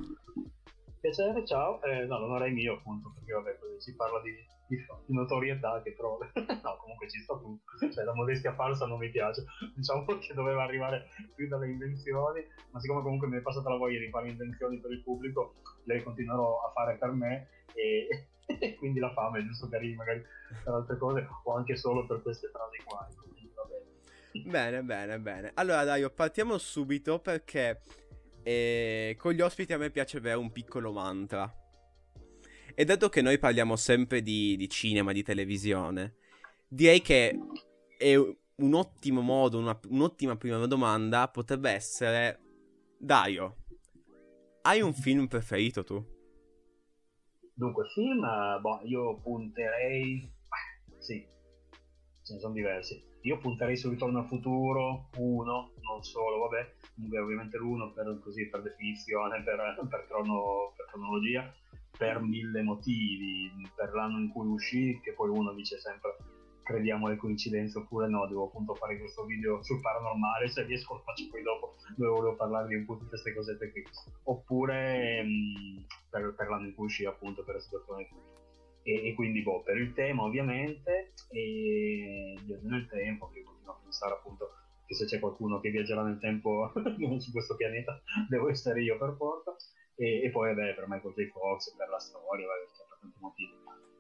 [1.06, 1.80] Piacere, ciao.
[1.84, 4.32] Eh, no, l'onore è mio, appunto, perché vabbè, così si parla di,
[4.66, 6.18] di, di notorietà che però...
[6.34, 7.94] no, comunque ci sta tutto.
[7.94, 9.46] Cioè, la modestia falsa non mi piace.
[9.76, 14.00] Diciamo che doveva arrivare più dalle invenzioni, ma siccome comunque mi è passata la voglia
[14.00, 18.08] di fare invenzioni per il pubblico, le continuerò a fare per me e,
[18.60, 20.26] e quindi la fame è giusto che arrivi magari
[20.64, 23.08] per altre cose o anche solo per queste frasi qua.
[23.16, 24.50] Quindi, vabbè.
[24.50, 25.52] Bene, bene, bene.
[25.54, 27.80] Allora, Dario, partiamo subito perché
[28.46, 31.52] eh, con gli ospiti a me piace avere un piccolo mantra.
[32.76, 36.18] E dato che noi parliamo sempre di, di cinema, di televisione,
[36.68, 37.40] direi che
[37.98, 42.40] è un ottimo modo, una- un'ottima prima domanda potrebbe essere...
[42.98, 43.64] Dario,
[44.62, 46.04] hai un film preferito tu?
[47.54, 50.32] Dunque, film, eh, boh, io punterei...
[51.00, 51.26] sì,
[52.24, 53.14] ce ne sono diversi.
[53.26, 58.48] Io punterei su Ritorno al futuro, uno, non solo, vabbè, comunque ovviamente l'uno per, così,
[58.48, 59.58] per definizione, per,
[59.90, 61.52] per crono- per cronologia,
[61.98, 66.18] per mille motivi, per l'anno in cui uscì, che poi uno dice sempre
[66.62, 71.02] crediamo alle coincidenze oppure no, devo appunto fare questo video sul paranormale, se riesco lo
[71.02, 73.84] faccio poi dopo, dove volevo parlarvi un po' di tutte queste cosette qui.
[74.24, 78.08] Oppure mh, per, per l'anno in cui uscì appunto, per la situazione
[78.86, 83.80] e, e quindi boh, per il tema ovviamente e viaggio nel tempo, che continuo a
[83.82, 84.52] pensare appunto
[84.86, 86.72] che se c'è qualcuno che viaggerà nel tempo
[87.18, 89.56] su questo pianeta devo essere io per forza
[89.96, 91.32] e, e poi vabbè per Michael J.
[91.32, 93.54] Fox, per la storia, vabbè, per tanti motivi.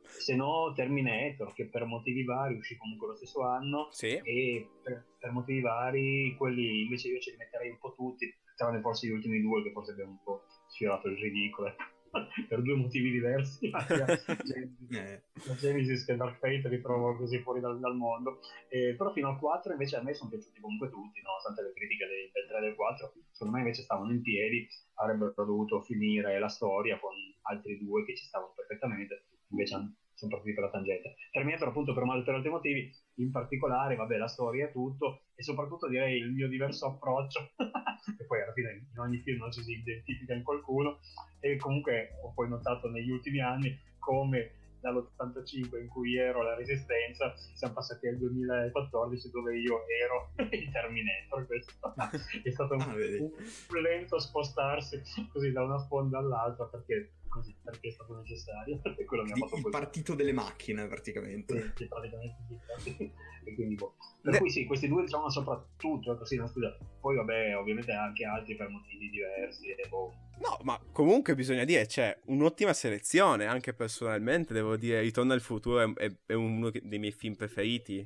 [0.04, 4.20] Se no Terminator, che per motivi vari uscì comunque lo stesso anno Sì.
[4.24, 8.82] e per, per motivi vari quelli invece io ce li metterei un po' tutti, tranne
[8.82, 11.84] forse gli ultimi due che forse abbiamo un po' sfiorato il ridicolo ecco.
[12.48, 13.70] per due motivi diversi
[14.44, 18.40] Genesis- Eh, la Genesis che Dark Fate ritrovo così fuori dal, dal mondo.
[18.70, 22.06] Eh, però fino al 4 invece a me sono piaciuti comunque tutti nonostante le critiche
[22.08, 26.40] dei- del 3 e del 4 secondo me invece stavano in piedi avrebbero dovuto finire
[26.40, 27.12] la storia con
[27.44, 29.76] altri due che ci stavano perfettamente invece
[30.16, 34.18] sono partiti per la tangente Terminator appunto per, mal- per altri motivi in particolare vabbè
[34.18, 37.52] la storia è tutto e soprattutto direi il mio diverso approccio
[38.18, 41.00] che poi alla fine in ogni film non ci si identifica in qualcuno
[41.40, 44.52] e comunque ho poi notato negli ultimi anni come
[44.86, 51.46] dall'85 in cui ero alla Resistenza siamo passati al 2014 dove io ero il Terminator
[51.48, 51.74] questo
[52.44, 53.18] è stato un, Ah, vedi.
[53.18, 55.02] un lento spostarsi
[55.32, 59.36] così da una sponda all'altra perché, così, perché è stato necessario e quello mi ha
[59.36, 61.74] fatto il poi partito delle macchine praticamente.
[61.76, 62.36] sì, praticamente
[62.80, 63.12] sì.
[63.44, 63.96] e quindi boh.
[64.22, 67.92] per Ne- cui sì questi due diciamo soprattutto ecco, sì, no, scusa poi vabbè ovviamente
[67.92, 70.14] anche altri per motivi diversi e boh.
[70.38, 75.80] No, ma comunque bisogna dire, c'è un'ottima selezione, anche personalmente, devo dire, Ritorno al futuro
[75.80, 78.06] è, è- è uno dei miei film preferiti.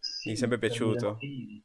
[0.00, 1.12] Sì, Mi è sempre per piaciuto.
[1.12, 1.62] motivi.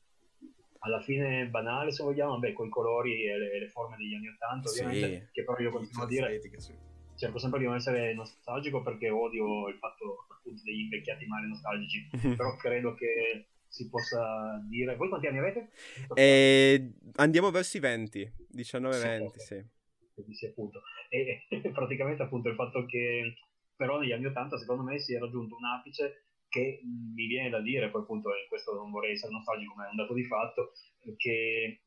[0.86, 4.30] Alla fine banale se vogliamo vabbè con i colori e le, le forme degli anni
[4.30, 4.80] 80 Sì.
[4.84, 6.74] ovviamente che però io continuo a dire sì.
[7.16, 12.08] cerco sempre di non essere nostalgico perché odio il fatto appunto degli invecchiati male nostalgici
[12.38, 15.70] però credo che si possa dire voi quanti anni avete?
[16.14, 20.34] E andiamo verso i 20, 19-20, Sì, sì.
[20.34, 20.82] Sì, appunto.
[21.10, 23.36] E praticamente appunto il fatto che
[23.76, 26.25] però negli anni 80 secondo me si è raggiunto un apice
[26.56, 29.90] che mi viene da dire, poi appunto in questo non vorrei essere nostalgico ma è
[29.90, 30.72] un dato di fatto,
[31.18, 31.82] che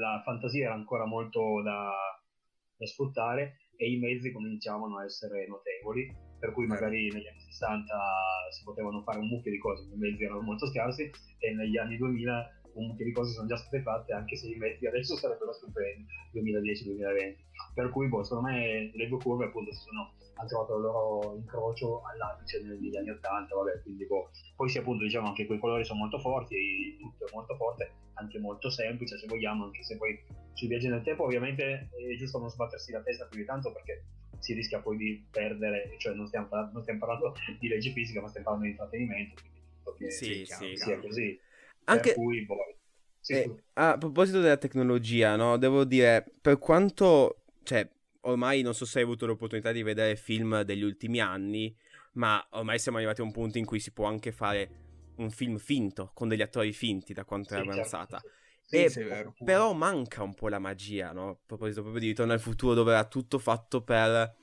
[0.00, 1.90] la fantasia era ancora molto da,
[2.76, 7.96] da sfruttare e i mezzi cominciavano a essere notevoli, per cui magari negli anni 60
[8.50, 11.96] si potevano fare un mucchio di cose, i mezzi erano molto scarsi e negli anni
[11.96, 15.52] 2000 un mucchio di cose sono già state fatte anche se i mezzi adesso sarebbero
[15.52, 17.34] stupendi 2010-2020
[17.74, 21.34] per cui boh, secondo me le due curve appunto si sono hanno trovato il loro
[21.36, 25.84] incrocio all'apice negli anni 80 vabbè quindi boh poi sì appunto diciamo anche quei colori
[25.84, 30.18] sono molto forti tutto è molto forte anche molto semplice se vogliamo anche se poi
[30.52, 34.04] sui viaggi nel tempo ovviamente è giusto non sbattersi la testa più di tanto perché
[34.38, 38.20] si rischia poi di perdere cioè non stiamo, par- non stiamo parlando di legge fisica
[38.20, 40.76] ma stiamo parlando di intrattenimento quindi tutto che Sì, chiaro, sì.
[40.76, 41.40] sia così
[41.84, 42.14] Anche...
[42.14, 42.56] cui boh,
[43.20, 45.56] sì, Eh, a proposito della tecnologia, no?
[45.56, 47.88] Devo dire, per quanto, cioè,
[48.22, 51.74] ormai non so se hai avuto l'opportunità di vedere film degli ultimi anni,
[52.12, 54.70] ma ormai siamo arrivati a un punto in cui si può anche fare
[55.16, 58.22] un film finto, con degli attori finti, da quanto è Sì, certo, avanzata.
[58.62, 59.34] sì, Sì, E vero.
[59.44, 61.28] Però manca un po' la magia, no?
[61.30, 64.34] A proposito proprio di Ritorno al futuro, dove era tutto fatto per,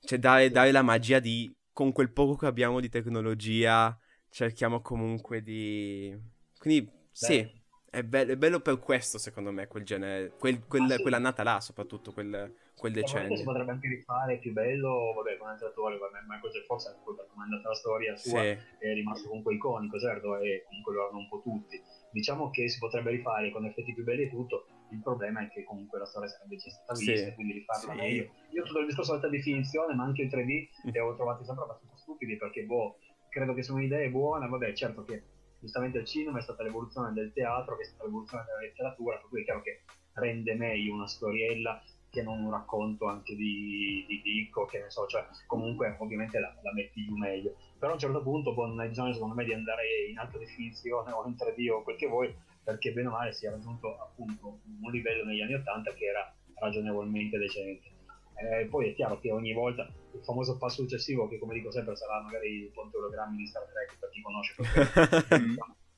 [0.00, 3.96] cioè, dare, dare la magia di, con quel poco che abbiamo di tecnologia,
[4.28, 6.16] cerchiamo comunque di...
[6.58, 7.58] Quindi, sì.
[7.90, 11.02] È bello, è bello per questo, secondo me, quel genere, quel, quel- Ah, sì.
[11.02, 13.44] quell'annata là, soprattutto quel, quel Probabilmente si decennio.
[13.44, 16.66] potrebbe anche rifare più bello, vabbè, con altri attori, vabbè, Michael J.
[16.66, 19.98] Fox, anche poi per come è andata la storia sua, Sì, è rimasto comunque iconico,
[19.98, 21.82] certo, e comunque lo hanno un po' tutti.
[22.10, 25.64] Diciamo che si potrebbe rifare con effetti più belli e tutto, il problema è che
[25.64, 27.10] comunque la storia sarebbe già stata Sì.
[27.10, 27.98] vista, quindi rifarla Sì.
[27.98, 28.30] meglio.
[28.50, 31.96] Io tutto il discorso dell'alta definizione, ma anche il 3D, li ho trovati sempre abbastanza
[31.96, 32.98] stupidi, perché, boh,
[33.28, 35.22] credo che sia un'idea buona, vabbè, certo che
[35.60, 39.28] giustamente il cinema è stata l'evoluzione del teatro, che è stata l'evoluzione della letteratura, per
[39.28, 39.82] cui è chiaro che
[40.14, 44.90] rende meglio una storiella che non un racconto anche di, di Dick o che ne
[44.90, 47.54] so, cioè comunque ovviamente la, la metti giù meglio.
[47.78, 50.36] Però a un certo punto poi non hai bisogno secondo me di andare in alta
[50.36, 53.96] definizione o in 3D o quel che vuoi, perché bene o male si è raggiunto
[53.98, 57.98] appunto un livello negli anni 80 che era ragionevolmente decente.
[58.40, 61.94] Eh, poi è chiaro che ogni volta il famoso passo successivo, che come dico sempre
[61.96, 64.54] sarà magari il ponte ologrammi di Star Trek per chi conosce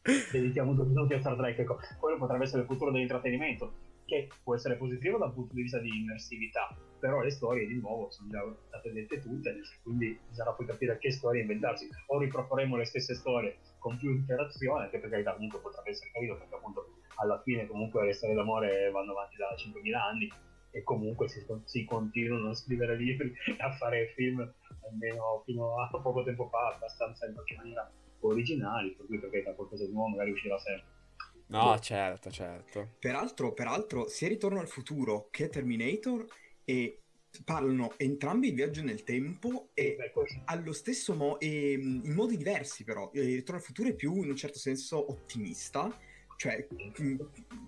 [0.03, 3.73] perché dedichiamo due minuti a Star Trek, ecco, quello potrebbe essere il futuro dell'intrattenimento,
[4.05, 8.11] che può essere positivo dal punto di vista di immersività, però le storie di nuovo
[8.11, 12.85] sono già state dette tutte, quindi bisogna poi capire che storie inventarsi, o riproporremo le
[12.85, 17.41] stesse storie con più interazione, che per carità comunque potrebbe essere carino, perché appunto alla
[17.43, 20.33] fine comunque le storie d'amore vanno avanti da 5.000 anni,
[20.73, 24.41] e comunque si, si, continuano a scrivere libri e a fare film
[24.89, 29.53] almeno fino a poco tempo fa abbastanza in qualche maniera originali per cui perché da
[29.53, 31.01] qualcosa di nuovo magari uscirà sempre.
[31.47, 32.95] No certo certo.
[32.99, 36.25] Peraltro, peraltro sia Ritorno al futuro che Terminator
[36.65, 37.03] e
[37.45, 40.13] parlano entrambi di viaggio nel tempo e Beh,
[40.47, 43.11] allo stesso modo in modi diversi però.
[43.13, 45.95] Eh, Ritorno al futuro è più in un certo senso ottimista
[46.43, 47.17] cioè mh,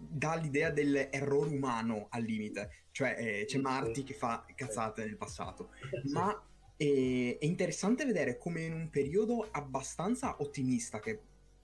[0.08, 2.86] dà l'idea dell'errore umano al limite.
[2.90, 5.70] Cioè eh, c'è Marty che fa cazzate nel passato.
[6.10, 6.30] Ma
[6.76, 11.20] è, è interessante vedere come in un periodo abbastanza ottimista che,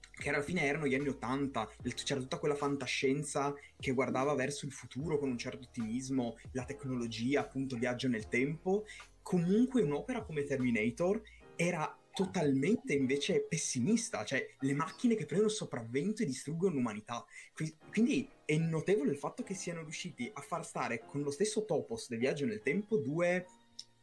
[0.09, 4.65] che alla fine erano gli anni 80 il- c'era tutta quella fantascienza che guardava verso
[4.65, 8.85] il futuro con un certo ottimismo la tecnologia appunto viaggio nel tempo.
[9.21, 11.21] Comunque un'opera come Terminator
[11.57, 18.27] era totalmente invece pessimista cioè le macchine che prendono sopravvento e distruggono l'umanità Qui- quindi
[18.45, 22.19] è notevole il fatto che siano riusciti a far stare con lo stesso topos del
[22.19, 23.45] viaggio nel tempo due,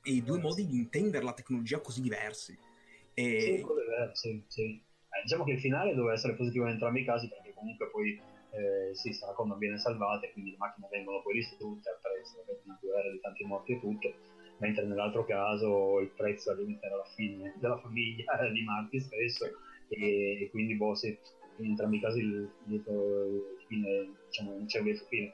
[0.05, 2.57] i due modi di intendere la tecnologia così diversi.
[3.12, 3.64] E...
[4.14, 4.62] Sì, sì.
[4.62, 8.21] Eh, diciamo che il finale doveva essere positivo in entrambi i casi perché comunque poi
[8.51, 13.11] eh, sì, si raccontano bene salvate, quindi le macchine vengono poi distrutte di una guerra
[13.11, 14.14] di tanti morti e tutto,
[14.59, 19.47] mentre nell'altro caso il prezzo limite era la fine della famiglia di Marty stesso
[19.88, 21.16] e, quindi boh, sì,
[21.57, 25.33] in entrambi i casi il, lieto fine, diciamo, non c'è un lieto fine.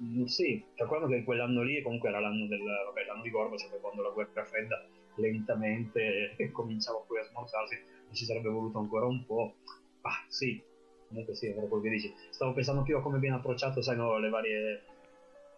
[0.00, 3.80] Mm, sì, ricordo che quell'anno lì comunque era l'anno, del, vabbè, l'anno di Gorbaciov, cioè
[3.80, 4.84] quando la guerra fredda
[5.16, 9.54] lentamente cominciava poi a smorzarsi e ci sarebbe voluto ancora un po'.
[10.02, 10.62] Ah, sì,
[11.08, 12.12] comunque sì, è vero quello che dici.
[12.30, 14.82] Stavo pensando più a come viene approcciato, sai, no, le varie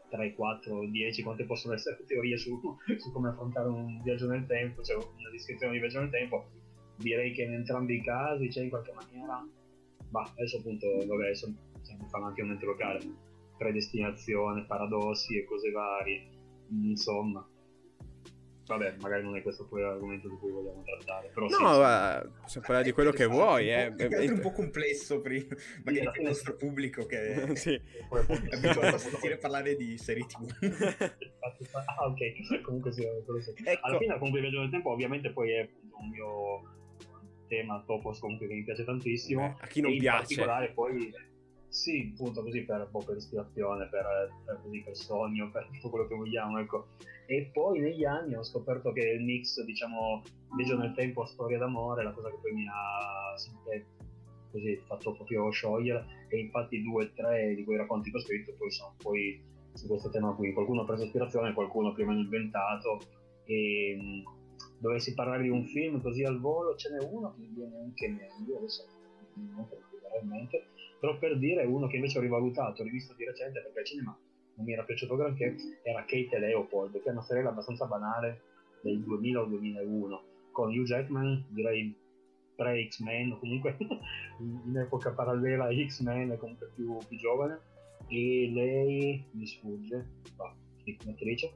[0.08, 2.58] 3, 4, 10, quante possono essere teorie su,
[2.98, 6.46] su come affrontare un viaggio nel tempo, cioè una descrizione di viaggio nel tempo.
[6.96, 9.46] Direi che in entrambi i casi c'è in qualche maniera,
[10.08, 13.00] bah, adesso appunto, vabbè, adesso stiamo anche un ente locale,
[13.58, 16.26] predestinazione, paradossi e cose varie,
[16.70, 17.46] insomma.
[18.66, 21.62] Vabbè, magari non è questo poi l'argomento di cui vogliamo trattare, però No, sì.
[21.62, 23.92] guarda, possiamo parlare di quello che vuoi, eh.
[23.96, 25.46] Più che altro un po' complesso il,
[25.84, 27.74] magari per il nostro pubblico che sì.
[27.74, 30.50] È abituato a sentire parlare di serie tv.
[31.40, 33.54] ah, ok, comunque sì, quello sì.
[33.64, 33.86] Ecco.
[33.86, 35.68] Alla fine, comunque, il viaggio nel tempo, ovviamente, poi è
[36.00, 36.74] un mio
[37.46, 39.40] tema topos comunque che mi piace tantissimo.
[39.42, 40.18] Beh, a chi non e in piace?
[40.18, 41.12] particolare, poi,
[41.76, 46.06] sì, appunto così per, boh, per ispirazione, per, per, così, per sogno, per tutto quello
[46.06, 46.86] che vogliamo, ecco.
[47.26, 50.22] E poi negli anni ho scoperto che il mix, diciamo,
[50.56, 53.86] viaggio nel tempo, storia d'amore, la cosa che poi mi ha sempre
[54.50, 56.26] così fatto proprio sciogliere.
[56.28, 59.40] E infatti due o tre di quei racconti che ho scritto poi sono poi
[59.74, 60.54] su questo tema qui.
[60.54, 63.00] Qualcuno ha preso ispirazione qualcuno più o meno inventato.
[63.44, 64.24] E
[64.78, 68.08] dovessi parlare di un film così al volo ce n'è uno che mi viene anche
[68.08, 68.84] meglio adesso
[69.34, 73.24] non particolarmente in mente però per dire uno che invece ho rivalutato ho rivisto di
[73.24, 74.18] recente perché al cinema
[74.54, 78.40] non mi era piaciuto granché era Kate Leopold che è una serie abbastanza banale
[78.82, 81.94] del 2000 o 2001 con Hugh Jackman direi
[82.54, 83.76] pre X-Men o comunque
[84.40, 87.60] in epoca parallela a X-Men comunque più, più giovane
[88.08, 90.06] e lei mi sfugge
[90.36, 91.52] va, sì, un'attrice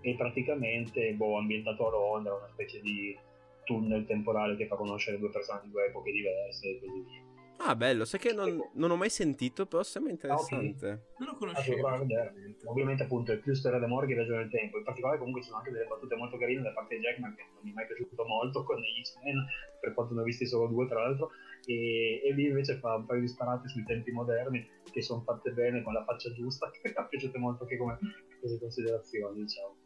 [0.00, 3.16] e praticamente boh, ambientato a Londra una specie di
[3.64, 7.31] tunnel temporale che fa conoscere due persone di due epoche diverse e così via
[7.64, 10.86] Ah, bello, sai che non, non ho mai sentito, però sembra Ah, interessante.
[11.18, 11.76] Non lo Ah, conoscevo.
[11.80, 12.56] provare a vedere.
[12.64, 14.78] Ovviamente appunto è più storia d'amore che viaggio nel tempo.
[14.78, 17.42] In particolare comunque ci sono anche delle battute molto carine da parte di Jackman che
[17.54, 19.46] non mi è mai piaciuto molto con gli X-Men,
[19.80, 21.30] per quanto ne ho visti solo due tra l'altro.
[21.64, 25.52] E, e lì invece fa un paio di sparate sui tempi moderni che sono fatte
[25.52, 27.96] bene con la faccia giusta, che mi è piaciuto molto anche come
[28.40, 29.76] cose considerazioni, diciamo.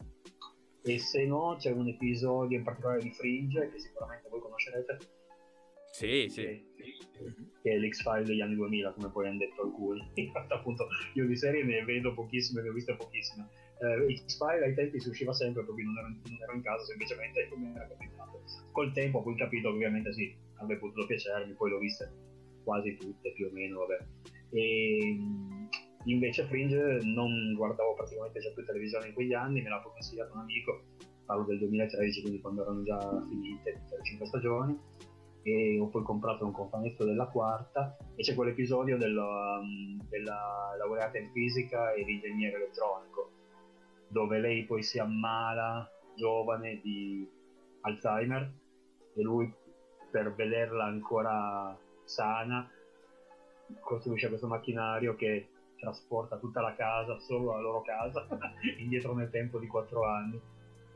[0.83, 4.99] E se no c'è un episodio in particolare di Fringe che sicuramente voi conoscerete,
[5.97, 6.45] Sì, sì.
[7.63, 10.07] che, è l'X-File degli anni 2000, come poi hanno detto alcuni.
[10.21, 13.49] In realtà, appunto, io di serie ne vedo pochissime, ne ho viste pochissime.
[13.81, 17.49] Eh, X-File ai tempi si usciva sempre, perché non ero, non ero in casa, semplicemente
[17.49, 18.43] come era capitato.
[18.73, 22.13] Col tempo ho poi capito che ovviamente sì, avrebbe potuto piacermi, poi l'ho viste
[22.63, 23.99] quasi tutte più o meno, vabbè.
[24.51, 25.19] E,
[26.05, 30.41] Invece Fringe non guardavo praticamente già più televisione in quegli anni, me l'ha consigliato un
[30.41, 30.85] amico,
[31.25, 34.79] parlo del 2013, quindi quando erano già finite tutte le 5 stagioni,
[35.47, 41.19] e ho poi comprato un cofanetto della quarta e c'è quell'episodio della, um, della laureata
[41.19, 43.31] in fisica e di ingegnere elettronico,
[44.09, 47.25] dove lei poi si ammala giovane di
[47.83, 48.53] Alzheimer
[49.15, 49.53] e lui
[50.11, 52.69] per vederla ancora sana
[53.79, 58.27] costruisce questo macchinario che trasporta tutta la casa, solo la loro casa,
[58.79, 60.41] indietro nel tempo di 4 anni.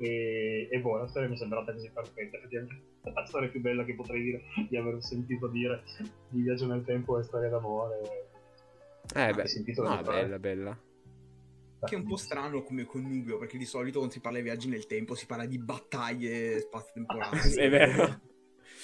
[0.01, 3.85] E, e boh, la storia mi è sembrata così perfetta, effettivamente la storia più bella
[3.85, 5.83] che potrei dire di aver sentito dire
[6.31, 8.01] di viaggio nel tempo e storia d'amore.
[9.15, 10.79] Eh beh, sentito no, bella, bella.
[11.83, 14.69] Che è un po' strano come connubio, perché di solito quando si parla di viaggi
[14.69, 17.55] nel tempo si parla di battaglie spazio-temporali.
[17.57, 18.21] È vero.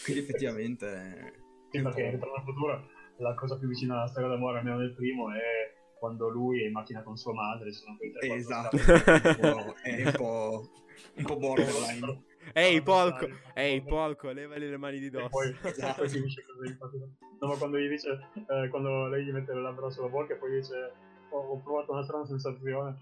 [0.04, 1.44] Quindi effettivamente...
[1.70, 5.32] Sì, perché Ritorno al futuro la cosa più vicina alla storia d'amore, almeno nel primo,
[5.32, 8.76] è quando lui è in macchina con sua madre, sono quei tre Esatto,
[9.82, 10.85] è un po', è
[11.16, 12.22] un po', borderline.
[12.52, 13.28] Ehi, Ah, porco!
[13.54, 15.28] Ehi, porco, levali le mani di E dosso.
[15.30, 16.96] poi, e poi finisce così, infatti.
[17.40, 20.36] No, ma quando gli dice, eh, quando lei gli mette le labbra sulla bocca e
[20.36, 20.92] poi dice
[21.30, 22.96] ho, ho provato una strana sensazione,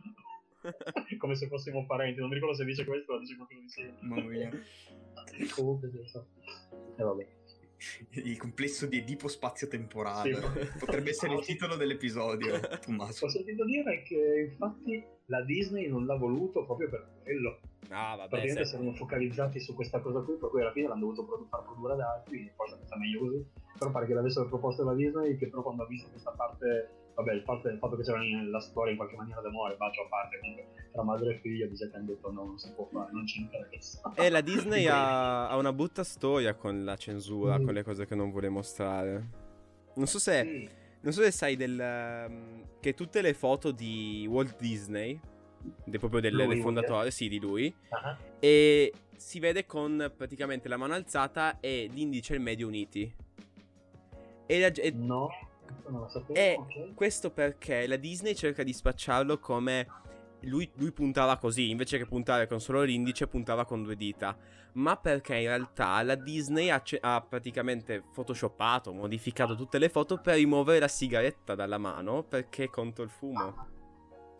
[1.19, 3.97] come se fossimo parenti, non mi ricordo se dice questo o dice qualcosa di simile.
[4.01, 4.51] Mamma mia.
[5.55, 6.27] Comunque, sì, so.
[6.97, 7.27] E vabbè.
[8.11, 10.35] Il complesso di Edipo spazio-temporale.
[10.35, 10.79] Sì.
[10.79, 13.27] Potrebbe essere il titolo dell'episodio, Tommaso.
[13.27, 17.61] Ho sentito dire che infatti la Disney non l'ha voluto proprio per quello.
[17.89, 20.89] Ah, vabbè, Praticamente se- si erano focalizzati su questa cosa qui, per cui alla fine
[20.89, 23.45] l'hanno dovuto produ- far produrre ad altri, forse sta meglio così.
[23.79, 27.33] Però pare che l'avessero proposto alla Disney, che però quando ha visto questa parte, vabbè,
[27.33, 28.19] il fatto, il fatto che c'era
[28.51, 31.91] la storia in qualche maniera d'amore, bacio a parte comunque, tra madre e figlio, che
[31.97, 34.13] hanno detto no, non si può fare, non ci interessa.
[34.17, 37.65] E la Disney ha, ha una brutta storia con la censura, Mm.
[37.65, 39.29] con le cose che non vuole mostrare.
[39.97, 40.69] Non so se, Sì.
[41.01, 45.19] non so se sai del, ehm, che tutte le foto di Walt Disney,
[45.85, 46.61] de- proprio del, Lui, del eh?
[46.63, 52.33] fondatore, sì, di lui, Ah, e si vede con praticamente la mano alzata e l'indice
[52.35, 53.15] e il medio uniti.
[54.47, 55.29] E, la- e- No,
[56.09, 56.35] sapevo.
[56.35, 56.95] e ok.
[56.95, 59.87] questo perché la Disney cerca di spacciarlo come
[60.45, 64.37] lui, lui puntava così, invece che puntare con solo l'indice, puntava con due dita.
[64.75, 70.21] Ma perché in realtà la Disney ha, ce- ha praticamente photoshoppato, modificato tutte le foto
[70.21, 73.73] per rimuovere la sigaretta dalla mano perché contro il fumo.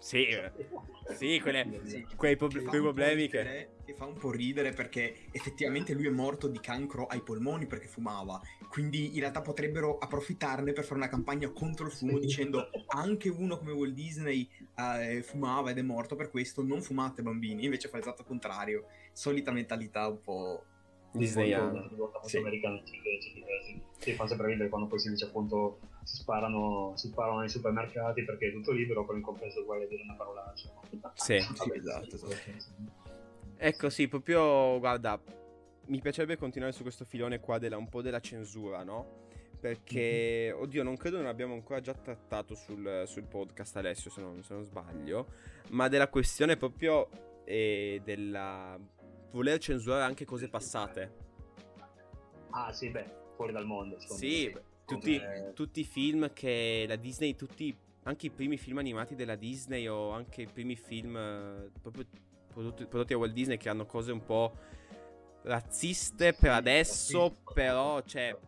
[0.05, 0.53] Sì, eh.
[1.17, 2.07] sì, quelle- Sì.
[2.15, 3.71] quei, fa quei un po' problemi che...
[3.87, 7.87] che fa un po' ridere perché effettivamente lui è morto di cancro ai polmoni perché
[7.87, 8.39] fumava.
[8.69, 12.27] Quindi in realtà potrebbero approfittarne per fare una campagna contro il fumo Sì.
[12.27, 17.23] dicendo anche uno come Walt Disney eh, fumava ed è morto per questo, non fumate
[17.23, 17.65] bambini.
[17.65, 18.85] Invece fa l'esatto contrario.
[19.15, 20.67] Solita mentalità un po'...
[21.15, 21.89] Disneyano.
[22.25, 22.39] Sì.
[22.39, 22.83] americano.
[23.99, 28.25] Sì, fa sempre ridere quando poi si dice appunto si sparano, si sparano nei supermercati
[28.25, 30.69] perché è tutto libero, però in compenso uguale a dire una parolaccia.
[31.15, 31.39] Sì.
[31.55, 32.35] Sì, esatto, esatto.
[33.57, 35.19] Ecco, sì, proprio, guarda,
[35.87, 39.23] mi piacerebbe continuare su questo filone qua della, un po' della censura, no?
[39.59, 44.43] Perché, oddio, non credo non abbiamo ancora già trattato sul, sul podcast Alessio, se non,
[44.43, 45.29] se non sbaglio,
[45.71, 47.09] ma della questione proprio
[47.45, 48.79] eh, della
[49.35, 51.13] voler censurare anche cose passate.
[52.51, 53.99] Ah sì, beh, fuori dal mondo.
[53.99, 54.63] Sì, me.
[54.85, 59.35] tutti, Come- tutti i film che la Disney, tutti, anche i primi film animati della
[59.35, 62.07] Disney o anche i primi film eh, proprio
[62.53, 64.57] prodotti, prodotti da Walt Disney che hanno cose un po'
[65.43, 67.53] razziste per adesso, razziste.
[67.55, 68.39] però, cioè,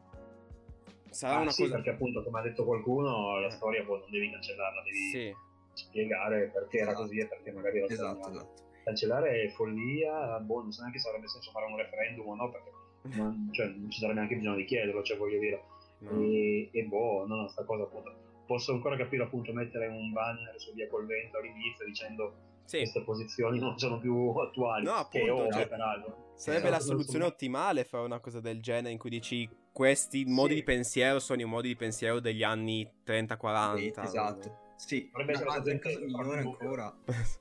[1.11, 1.75] sarà Ah, una sì, cosa...
[1.75, 3.51] perché appunto, come ha detto qualcuno, la Eh.
[3.51, 5.35] storia poi non devi cancellarla, devi Sì,
[5.73, 7.07] spiegare perché era Esatto.
[7.07, 8.65] così e perché magari era Esatto, esatto.
[8.87, 12.51] Cancellare è follia, boh, non so neanche se avrebbe senso fare un referendum o no,
[12.53, 12.71] perché
[13.19, 15.63] non, cioè, non ci sarebbe neanche bisogno di chiederlo, cioè voglio dire.
[15.99, 16.21] no.
[16.23, 18.15] E, e boh, no, no, sta cosa appunto.
[18.47, 23.03] Posso ancora capire appunto mettere un banner su Via col Vento all'inizio dicendo Sì, queste
[23.03, 24.85] posizioni non sono più attuali.
[24.85, 26.33] No, appunto, ovvio, cioè, peraltro.
[26.37, 30.25] sarebbe Eh, la soluzione sono- ottimale fare una cosa del genere in cui dici questi
[30.27, 30.55] modi Sì.
[30.55, 34.03] di pensiero sono i modi di pensiero degli anni 30-40.
[34.05, 34.59] Esatto.
[34.77, 36.95] Sì, ma la cosa migliore ancora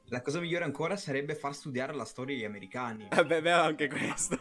[0.06, 3.08] La cosa migliore ancora sarebbe far studiare la storia agli americani.
[3.12, 4.38] Eh beh, vero anche questo.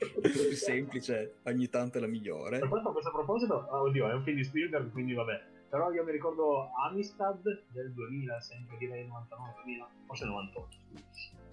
[0.00, 2.58] È più semplice, ogni tanto è la migliore.
[2.58, 5.42] Per quanto a questo proposito, ah, oddio, è un film di Spielberg, quindi vabbè.
[5.68, 10.76] Però io mi ricordo Amistad del 2000, sempre direi 99-2000, forse 98.
[10.94, 11.02] E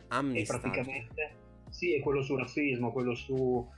[0.07, 0.59] Amistad.
[0.59, 1.35] praticamente,
[1.69, 3.69] sì, è quello sul razzismo, quello su...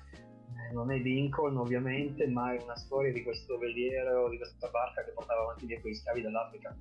[0.72, 5.12] Non è Lincoln ovviamente, ma è una storia di questo veliero, di questa barca che
[5.12, 6.76] portava avanti via quei schiavi dall'Africa.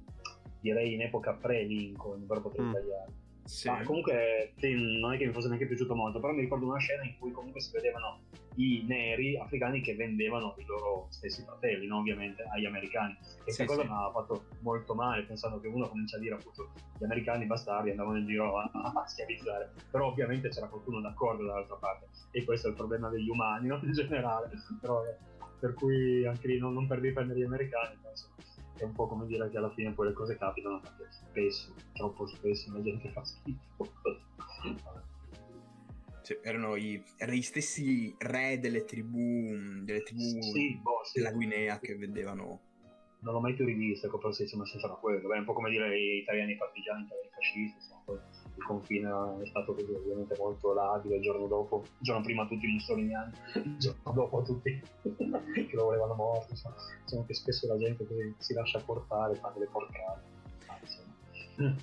[0.61, 2.70] Direi in epoca pre-Lincoln, però potrei Mm.
[2.70, 3.12] sbagliare.
[3.49, 3.66] Sì.
[3.70, 4.53] Ma comunque
[5.01, 7.32] non è che mi fosse neanche piaciuto molto, però mi ricordo una scena in cui
[7.32, 8.20] comunque si vedevano
[8.57, 11.99] i neri africani che vendevano i loro stessi fratelli, no?
[11.99, 13.16] ovviamente, agli americani.
[13.38, 13.88] E questa Sì, cosa sì.
[13.88, 17.88] mi ha fatto molto male, pensando che uno comincia a dire appunto gli americani bastardi
[17.90, 19.72] andavano in giro a, a schiavizzare.
[19.90, 22.09] Però ovviamente c'era qualcuno d'accordo dall'altra parte.
[22.32, 23.80] E questo è il problema degli umani, no?
[23.82, 24.51] in generale.
[24.78, 25.16] Però, eh,
[25.59, 28.28] per cui anche lì non, non per difendere gli americani, penso
[28.79, 32.26] è un po' come dire che alla fine poi le cose capitano perché spesso, troppo
[32.26, 33.93] spesso la gente fa schifo.
[36.22, 41.18] Sì, erano, i, erano gli stessi re delle tribù, delle tribù Sì, boh, sì.
[41.18, 42.61] della Guinea che vendevano.
[43.20, 45.26] Non l'ho mai più rivista, ecco, però sì, insomma, senza quello.
[45.26, 48.18] Beh, è un po' come dire gli italiani partigiani, gli italiani fascisti, insomma, poi
[48.59, 49.09] il confine
[49.42, 53.32] è stato così, ovviamente molto labile il giorno dopo, il giorno prima tutti i mussoliniani,
[53.64, 54.82] il giorno dopo tutti
[55.54, 58.06] che lo volevano morto, insomma, diciamo che spesso la gente
[58.38, 60.22] si lascia portare, fa delle porcate.
[60.82, 61.76] Insomma.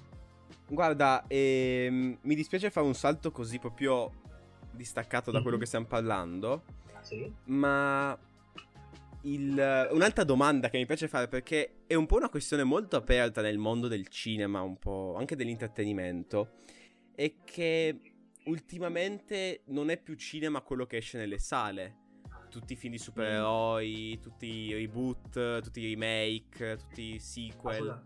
[0.68, 4.12] Guarda, ehm, mi dispiace fare un salto così proprio
[4.72, 5.62] distaccato da quello Mhm.
[5.62, 6.64] che stiamo parlando,
[6.94, 7.34] Ah, sì?
[7.46, 8.18] ma
[9.26, 13.42] il- un'altra domanda che mi piace fare perché è un po' una questione molto aperta
[13.42, 16.54] nel mondo del cinema, un po' anche dell'intrattenimento,
[17.16, 18.00] è che
[18.46, 22.04] ultimamente non è più cinema quello che esce nelle sale.
[22.50, 28.02] Tutti i film di supereroi, tutti i reboot, tutti i remake, tutti i Ah, sequel.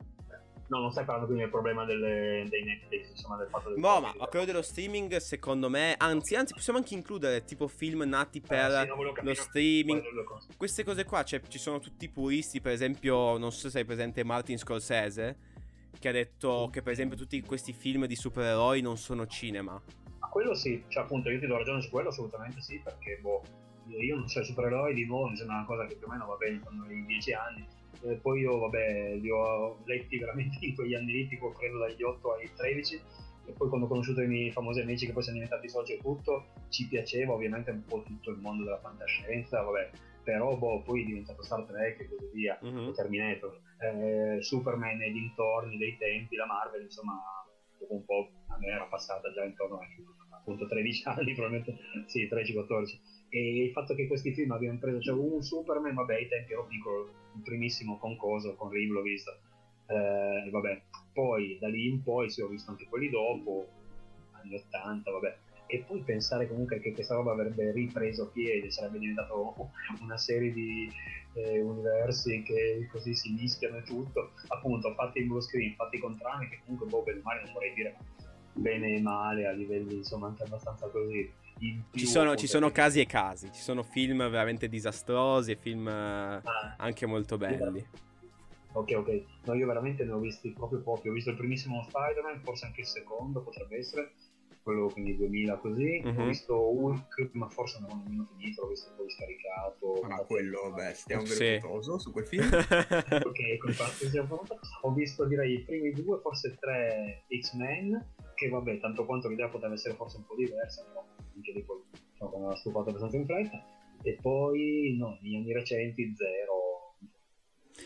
[0.69, 4.01] No, non stai parlando quindi del problema delle- dei Netflix, insomma, del fatto del No,
[4.01, 8.39] ma a quello dello streaming, secondo me, anzi, anzi, possiamo anche includere tipo film nati
[8.39, 10.03] per Eh, sì, no, lo streaming.
[10.57, 13.85] Queste cose qua, cioè, ci sono tutti i puristi, per esempio, non so se sei
[13.85, 15.37] presente Martin Scorsese,
[15.97, 19.81] che ha detto che per esempio tutti questi film di supereroi non sono cinema.
[20.19, 23.41] Ma quello sì, cioè appunto io ti do ragione su quello, assolutamente sì, perché boh,
[23.87, 26.27] io non so, i supereroi di nuovo mi sembra una cosa che più o meno
[26.27, 27.65] va bene quando hai 10 anni.
[28.01, 32.01] Eh, poi io, vabbè, li ho letti veramente in quegli anni lì, tipo credo dagli
[32.03, 33.01] 8 ai 13.
[33.45, 35.97] E poi quando ho conosciuto i miei famosi amici che poi sono diventati soci e
[35.97, 39.89] tutto, ci piaceva ovviamente un po' tutto il mondo della fantascienza, vabbè.
[40.23, 42.89] Però boh, poi è diventato Star Trek e così via, Mhm.
[42.89, 47.19] e Terminator, eh, Superman e dintorni dei tempi, la Marvel, insomma,
[47.79, 49.87] dopo un po' a me era passata già intorno ai
[50.31, 52.99] appunto 13 anni, probabilmente sì, 13-14.
[53.29, 56.65] E il fatto che questi film abbiano preso, cioè un Superman, vabbè, ai tempi ero
[56.65, 59.37] piccolo, il primissimo con Coso, con Reeve l'ho visto,
[59.87, 60.81] eh, vabbè,
[61.13, 63.67] poi da lì in poi sì, ho visto anche quelli dopo,
[64.31, 65.37] anni 80, vabbè.
[65.67, 69.69] E poi pensare comunque che questa roba avrebbe ripreso piede, sarebbe diventato
[70.01, 70.91] una serie di
[71.33, 76.17] eh, universi che così si mischiano e tutto, appunto fatti in blue screen, fatti con
[76.17, 77.95] trame che comunque boh, bene male non vorrei dire
[78.53, 81.31] bene e male a livelli insomma anche abbastanza così.
[81.93, 86.41] Ci sono, ci sono casi e casi, ci sono film veramente disastrosi e film Ah,
[86.77, 87.85] anche molto belli.
[88.71, 89.23] Ok, ok.
[89.45, 91.09] No, io veramente ne ho visti proprio pochi.
[91.09, 94.13] Ho visto il primissimo Spider-Man, forse anche il secondo potrebbe essere,
[94.61, 96.01] quello quindi 2000 così.
[96.03, 96.19] Mhm.
[96.21, 100.07] Ho visto Hulk, ma forse non ho nemmeno finito, l'ho visto poi scaricato.
[100.07, 101.43] Ma quello, beh, stiamo Sì.
[101.43, 102.47] velocoso su quel film.
[103.25, 104.53] ok, con infatti siamo pronti.
[104.83, 109.73] Ho visto direi i primi due, forse tre X-Men, che vabbè, tanto quanto l'idea poteva
[109.73, 111.05] essere forse un po' diversa, però
[111.39, 111.81] anche lì poi
[112.11, 113.65] diciamo, ha stufato abbastanza in fretta.
[114.01, 116.95] E poi, no, negli anni recenti, zero.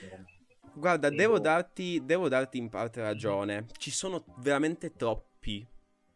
[0.02, 0.32] Veramente.
[0.76, 1.40] Guarda, Sì, devo boh.
[1.40, 3.66] darti, devo darti in parte ragione.
[3.78, 5.66] Ci sono veramente troppi.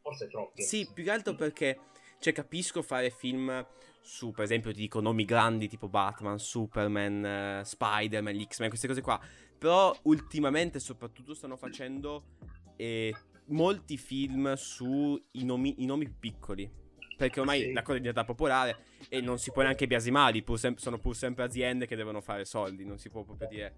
[0.02, 0.62] Forse troppi.
[0.62, 1.80] Sì, più che altro perché,
[2.20, 3.66] cioè, capisco fare film
[4.02, 8.88] su, per esempio, ti dico nomi grandi tipo Batman, Superman, eh, Spider-Man, gli X-Men, queste
[8.88, 9.20] cose qua.
[9.58, 12.36] Però ultimamente, soprattutto, stanno facendo
[12.76, 13.14] eh,
[13.48, 16.86] molti film sui nomi, nomi più piccoli.
[17.18, 17.74] Perché ormai Sì.
[17.74, 18.78] la cosa è diventata popolare
[19.09, 22.45] e non si può neanche biasimare, pur sem- sono pur sempre aziende che devono fare
[22.45, 23.76] soldi, non si può proprio dire.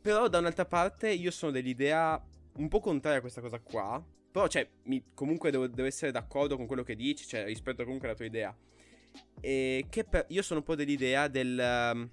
[0.00, 2.22] Però da un'altra parte io sono dell'idea
[2.58, 4.04] un po' contraria a questa cosa qua.
[4.30, 8.08] Però, cioè, mi- comunque devo, devo essere d'accordo con quello che dici, cioè, rispetto comunque
[8.08, 8.54] alla tua idea.
[9.40, 11.90] E che per- io sono un po' dell'idea del...
[11.94, 12.10] um,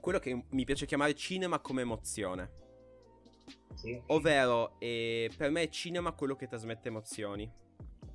[0.00, 2.50] quello che mi piace chiamare cinema come emozione.
[3.74, 4.00] Sì.
[4.06, 7.50] Ovvero, eh, per me è cinema quello che trasmette emozioni.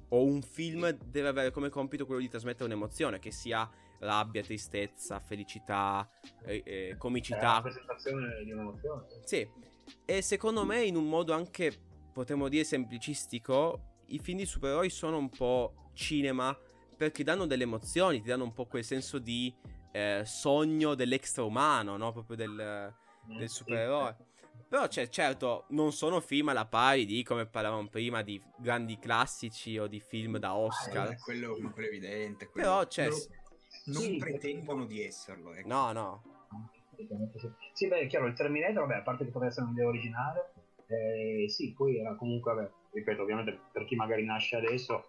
[0.09, 5.19] O un film deve avere come compito quello di trasmettere un'emozione, che sia rabbia, tristezza,
[5.19, 6.09] felicità,
[6.45, 7.53] eh, eh, È la comicità.
[7.55, 9.05] rappresentazione di un'emozione.
[9.23, 9.47] sì.
[10.05, 11.73] E secondo me in un modo anche,
[12.13, 16.57] potremmo dire, semplicistico, i film di supereroi sono un po' cinema
[16.95, 19.53] perché danno delle emozioni, ti danno un po' quel senso di
[19.93, 22.11] eh, sogno dell'extraumano, no?
[22.11, 22.93] Proprio del,
[23.29, 24.15] Mm, del supereroe.
[24.69, 29.77] Però, cioè, certo, non sono film alla pari di, come parlavamo prima, di grandi classici
[29.77, 31.11] o di film da Oscar.
[31.11, 32.49] Eh, quello, ma quello è evidente.
[32.49, 33.29] quello- Però, cioè, non, s-
[33.85, 35.53] non Sì, pretendono di esserlo.
[35.53, 35.67] Ecco.
[35.69, 36.23] no, no.
[37.73, 37.87] Sì.
[37.87, 40.51] Beh, è chiaro, il Terminator, vabbè, a parte che poteva essere un'idea originale,
[40.89, 45.03] Eh, sì, poi era comunque, vabbè, ripeto, ovviamente per chi magari nasce adesso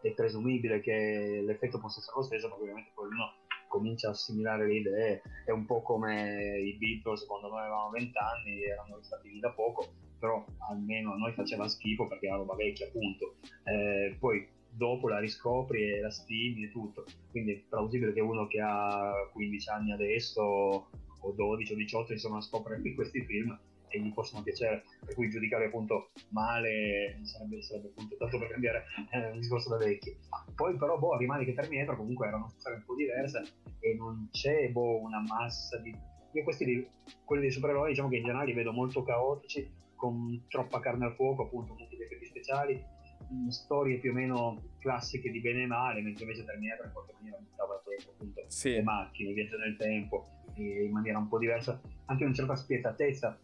[0.00, 3.32] è presumibile che l'effetto possa essere lo stesso, perché ovviamente poi uno
[3.74, 8.18] comincia a assimilare le idee, è un po' come i Beatles quando noi avevamo 20
[8.18, 12.54] anni, erano stati lì da poco, però almeno a noi faceva schifo perché era roba
[12.54, 13.34] vecchia, appunto.
[13.64, 18.46] Eh, poi dopo la riscopri e la stimi e tutto, quindi è plausibile che uno
[18.46, 23.58] che ha 15 anni adesso o 12 o 18 insomma scopre questi film
[23.94, 28.84] e gli possono piacere, per cui giudicare appunto male sarebbe, sarebbe appunto tanto per cambiare
[29.12, 30.16] eh, un discorso da vecchi.
[30.54, 33.42] Poi però boh, rimane che Terminator comunque era una storia un po' diversa
[33.78, 35.94] e non c'è boh, una massa di...
[36.32, 36.88] Io questi, li-
[37.24, 41.14] quelli dei supereroi diciamo che in generale li vedo molto caotici, con troppa carne al
[41.14, 42.84] fuoco, appunto, molti effetti speciali,
[43.30, 47.12] mh, storie più o meno classiche di bene e male, mentre invece Terminator in qualche
[47.14, 48.70] maniera buttava dentro appunto Sì.
[48.72, 50.26] le macchine, il viaggio nel tempo,
[50.56, 53.38] e in maniera un po' diversa, anche una certa spietatezza,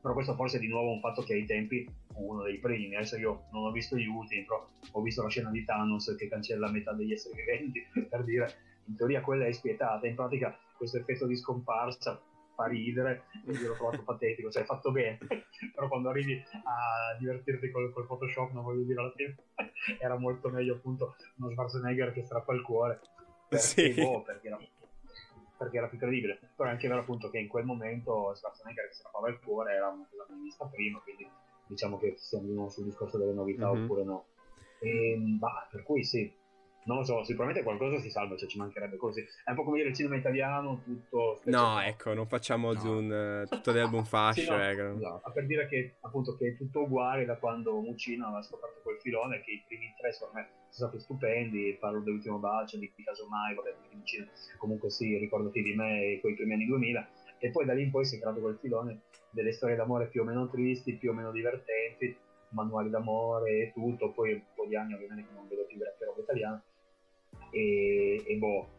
[0.00, 2.94] però questo forse è di nuovo un fatto che ai tempi fu uno dei primi,
[2.94, 6.28] adesso io non ho visto gli ultimi, però ho visto la scena di Thanos che
[6.28, 8.54] cancella metà degli esseri viventi, per dire,
[8.86, 12.20] in teoria quella è spietata, in pratica questo effetto di scomparsa
[12.54, 15.18] fa ridere, quindi l'ho trovato patetico, cioè fatto bene,
[15.74, 19.36] però quando arrivi a divertirti col, col Photoshop, non voglio dire alla fine,
[20.00, 23.00] era molto meglio appunto uno Schwarzenegger che strappa il cuore,
[23.48, 24.00] perché, Sì.
[24.00, 24.58] boh, perché era
[25.58, 26.38] perché era più credibile.
[26.56, 29.88] Però è anche vero appunto che in quel momento Schwarzenegger che strappava il cuore era
[29.88, 31.28] una cosa mai vista prima, quindi
[31.66, 33.82] diciamo che siamo di nuovo sul discorso delle novità Mhm.
[33.82, 34.24] oppure no.
[34.80, 36.32] E, bah, per cui sì,
[36.84, 39.20] non lo so, sicuramente qualcosa si salva, cioè ci mancherebbe così.
[39.44, 41.34] È un po' come dire il cinema italiano, tutto...
[41.40, 42.78] specie- No, ecco, non facciamo No.
[42.80, 44.96] Zoom, eh, tutto l'album fascio, Sì, no, ecco.
[44.96, 45.32] esatto.
[45.32, 49.40] per dire che appunto che è tutto uguale da quando Muccino aveva scoperto quel filone
[49.42, 53.74] che i primi tre secondo me sono stati stupendi parlo dell'ultimo bacio di Casomai vabbè
[53.90, 57.08] di comunque sì ricordati di me quei primi anni 2000
[57.38, 60.22] e poi da lì in poi si è creato quel filone delle storie d'amore più
[60.22, 62.16] o meno tristi più o meno divertenti
[62.50, 66.06] manuali d'amore e tutto poi un po' di anni ovviamente che non vedo più grazie
[66.06, 66.62] roba italiana
[67.50, 68.76] e, e boh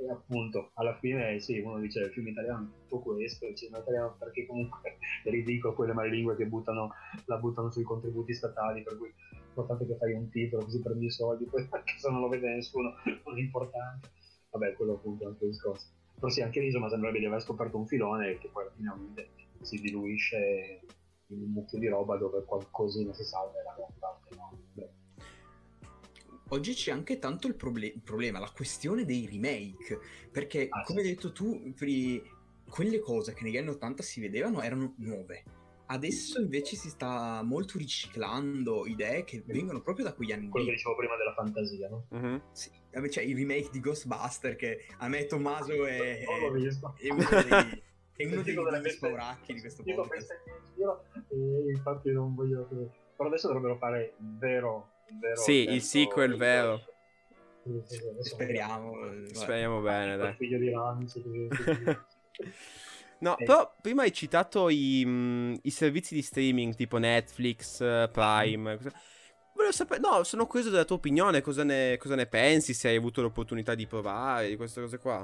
[0.00, 3.82] e appunto alla fine sì uno dice il film italiano è tutto questo il cinema
[3.82, 6.92] italiano perché comunque è ridicolo quelle malelingue che buttano
[7.26, 9.12] la buttano sui contributi statali per cui
[9.60, 12.28] l'importante è che fai un titolo così prendi i soldi poi anche se non lo
[12.28, 12.94] vede nessuno
[13.24, 14.10] non è importante
[14.50, 17.40] vabbè quello appunto è un altro discorso però sì anche lì insomma sembrerebbe di aver
[17.40, 19.28] scoperto un filone che poi alla fine
[19.62, 20.80] si diluisce
[21.26, 24.90] in un mucchio di roba dove qualcosina si salva e la gran parte no Beh,
[26.52, 30.00] Oggi c'è anche tanto il, proble- il problema, la questione dei remake,
[30.32, 31.06] perché Ah, come sì.
[31.06, 31.72] hai detto tu,
[32.68, 35.44] quelle cose che negli anni 80 si vedevano erano nuove.
[35.92, 40.72] Adesso invece si sta molto riciclando idee che vengono proprio da quegli anni quello che
[40.72, 42.06] dicevo prima della fantasia no?
[42.10, 42.42] Mhm.
[42.52, 42.70] Sì,
[43.08, 48.42] c'è il remake di Ghostbuster che a me Tommaso è, è uno dei, è uno
[48.42, 50.20] dei, spauracchi di questo Io podcast.
[50.20, 52.68] messa in giro e infatti non voglio
[53.16, 56.80] però adesso dovrebbero fare il vero, il vero Sì, il sequel vero.
[58.20, 58.92] Speriamo.
[59.10, 59.34] eh.
[59.34, 60.34] Speriamo bene, Il dai.
[60.36, 61.22] figlio di Ramsey.
[63.20, 63.44] No, Eh.
[63.44, 68.76] però prima hai citato i, mm, i servizi di streaming tipo Netflix, eh, Prime.
[68.76, 68.92] cosa-
[69.54, 72.96] Volevo sapere, no, sono curioso della tua opinione, cosa ne, cosa ne pensi, se hai
[72.96, 75.18] avuto l'opportunità di provare, di queste cose qua.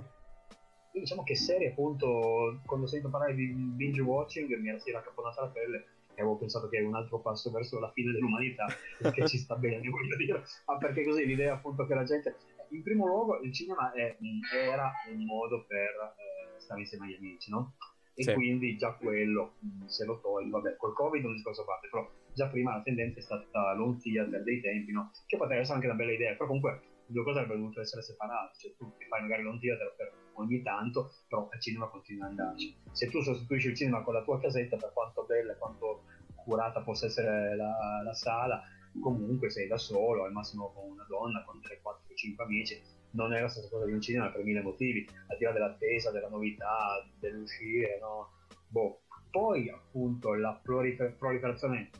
[0.92, 5.00] Io diciamo che serie appunto quando sento parlare di binge watching mi era si era
[5.02, 5.76] caponata la pelle
[6.14, 8.64] e avevo pensato che è un altro passo verso la fine dell'umanità
[9.12, 12.36] che ci sta bene voglio dire ma perché così l'idea appunto che la gente
[12.70, 14.16] in primo luogo il cinema è-
[14.50, 16.25] era un modo per eh,
[16.66, 17.74] stare insieme agli amici no?
[18.18, 18.32] e Sì.
[18.34, 21.88] quindi già quello mh, se lo togli vabbè col covid è un discorso a parte
[21.88, 25.10] però già prima la tendenza è stata l'home theater dei tempi no?
[25.26, 28.02] che potrebbe essere anche una bella idea però comunque le due cose avrebbero dovuto essere
[28.02, 32.24] separate cioè tu ti fai magari l'home theater per ogni tanto però al cinema continua
[32.24, 35.58] ad andarci se tu sostituisci il cinema con la tua casetta per quanto bella e
[35.58, 36.02] quanto
[36.34, 38.62] curata possa essere la, la sala
[39.00, 42.80] comunque sei da solo al massimo con una donna con 3, 4, 5 amici
[43.12, 46.10] non è la stessa cosa di un cinema per mille motivi al di là dell'attesa,
[46.10, 48.30] della novità, dell'uscire no?
[48.68, 49.02] boh.
[49.30, 51.90] poi appunto la prolifer- proliferazione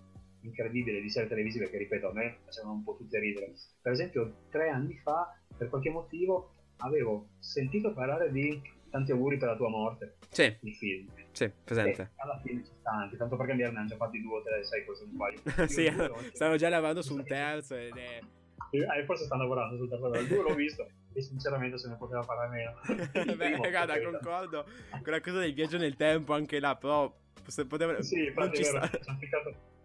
[0.43, 3.53] incredibile di serie televisive che ripeto a me facevano un po' tutte ridere
[3.83, 9.49] per esempio tre anni fa per qualche motivo avevo sentito parlare di Tanti auguri per
[9.49, 12.03] la tua morte Sì, il film sì, presente.
[12.03, 14.43] e alla fine ci sta anche tanto per cambiare ne hanno già fatti due o
[14.43, 18.21] tre sai cosa non sbaglio sì, stanno già lavorando su un terzo ed è...
[18.71, 22.23] eh, forse stanno lavorando sul terzo il due l'ho visto e sinceramente se ne poteva
[22.23, 22.75] fare meno
[23.37, 24.65] Beh, guarda, concordo
[25.03, 27.15] con la cosa del viaggio nel tempo anche là, però
[27.47, 28.01] se poteva...
[28.03, 28.99] sì non ci vero sta.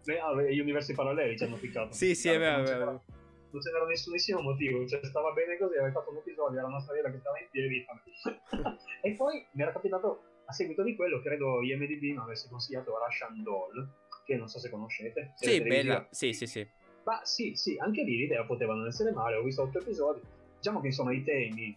[0.06, 3.04] eh, ah, gli universi paralleli ci hanno ficcato Sì, sì, è vero, non c'era- vero.
[3.52, 7.12] non c'era nessunissimo motivo, cioè stava bene così, aveva fatto un episodio, era una storiella
[7.12, 7.86] che stava in piedi.
[9.04, 13.44] e poi mi era capitato, a seguito di quello, credo IMDB mi avesse consigliato Russian
[13.44, 13.88] Doll,
[14.26, 15.34] che non so se conoscete.
[15.36, 16.08] Sì, bella.
[16.12, 16.68] Sì, sì, sì.
[17.04, 20.22] Ma sì, sì, anche lì l'idea poteva non essere male, ho visto otto episodi.
[20.58, 21.76] Diciamo che insomma i temi,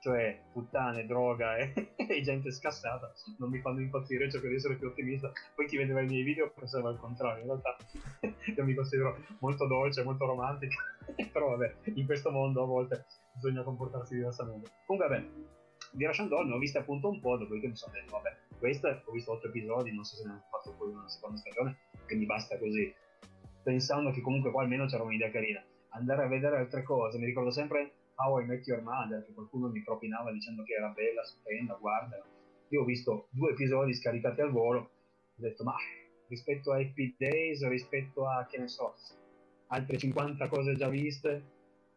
[0.00, 4.88] cioè puttane, droga e, e gente scassata, non mi fanno impazzire, cerco di essere più
[4.88, 5.30] ottimista.
[5.54, 7.76] Poi chi vedeva i miei video pensava al contrario, in realtà
[8.56, 10.76] io mi considero molto dolce, molto romantica,
[11.30, 13.04] però vabbè, in questo mondo a volte
[13.34, 14.70] bisogna comportarsi diversamente.
[14.86, 15.28] Comunque vabbè,
[15.92, 19.02] di Russian Doll ne ho viste appunto un po', dopodiché mi sono detto, vabbè, questa
[19.04, 22.14] ho visto otto episodi, non so se ne hanno fatto poi una seconda stagione, che
[22.14, 22.92] mi basta così
[23.62, 25.62] pensando che comunque qua almeno c'era un'idea carina.
[25.90, 29.68] Andare a vedere altre cose, mi ricordo sempre How I Met Your Mother, che qualcuno
[29.68, 32.22] mi propinava dicendo che era bella, stupenda, guarda.
[32.68, 34.90] Io ho visto due episodi scaricati al volo, ho
[35.34, 35.74] detto ma
[36.28, 38.94] rispetto a Happy Days, rispetto a, che ne so,
[39.68, 41.42] altre 50 cose già viste,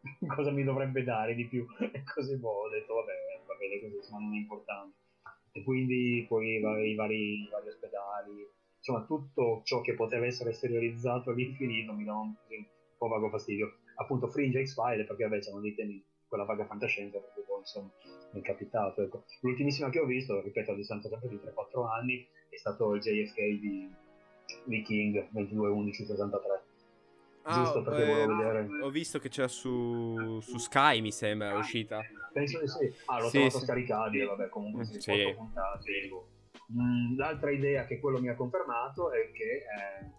[0.35, 1.65] cosa mi dovrebbe dare di più?
[1.79, 3.13] E così boh, ho detto vabbè,
[3.45, 4.97] va bene così, insomma non è importante.
[5.51, 8.45] E quindi poi i vari, i vari ospedali,
[8.85, 12.65] insomma tutto ciò che poteva essere esteriorizzato all'infinito mi dava un, un
[12.97, 13.79] po' vago fastidio.
[13.95, 17.89] Appunto Fringe e X-File perché vabbè c'erano dei temi, quella vaga fantascienza, perché poi insomma
[18.31, 19.01] mi è capitato.
[19.01, 19.25] Ecco.
[19.41, 23.39] L'ultimissima che ho visto, ripeto a distanza sempre di 3-4 anni, è stato il JFK
[23.59, 23.91] di,
[24.65, 26.63] di King 22-11-63.
[27.47, 28.83] Giusto perché eh, volevo vedere.
[28.83, 32.01] Ho visto che c'era su, su Sky, mi sembra, è uscita.
[32.33, 32.91] Penso di sì.
[33.05, 33.63] Ah, l'ho Sì, trovato sì.
[33.65, 35.11] scaricabile, vabbè, comunque sì, Sì.
[35.11, 35.91] otto puntate,
[36.73, 40.11] Mm, L'altra idea che quello mi ha confermato è che eh,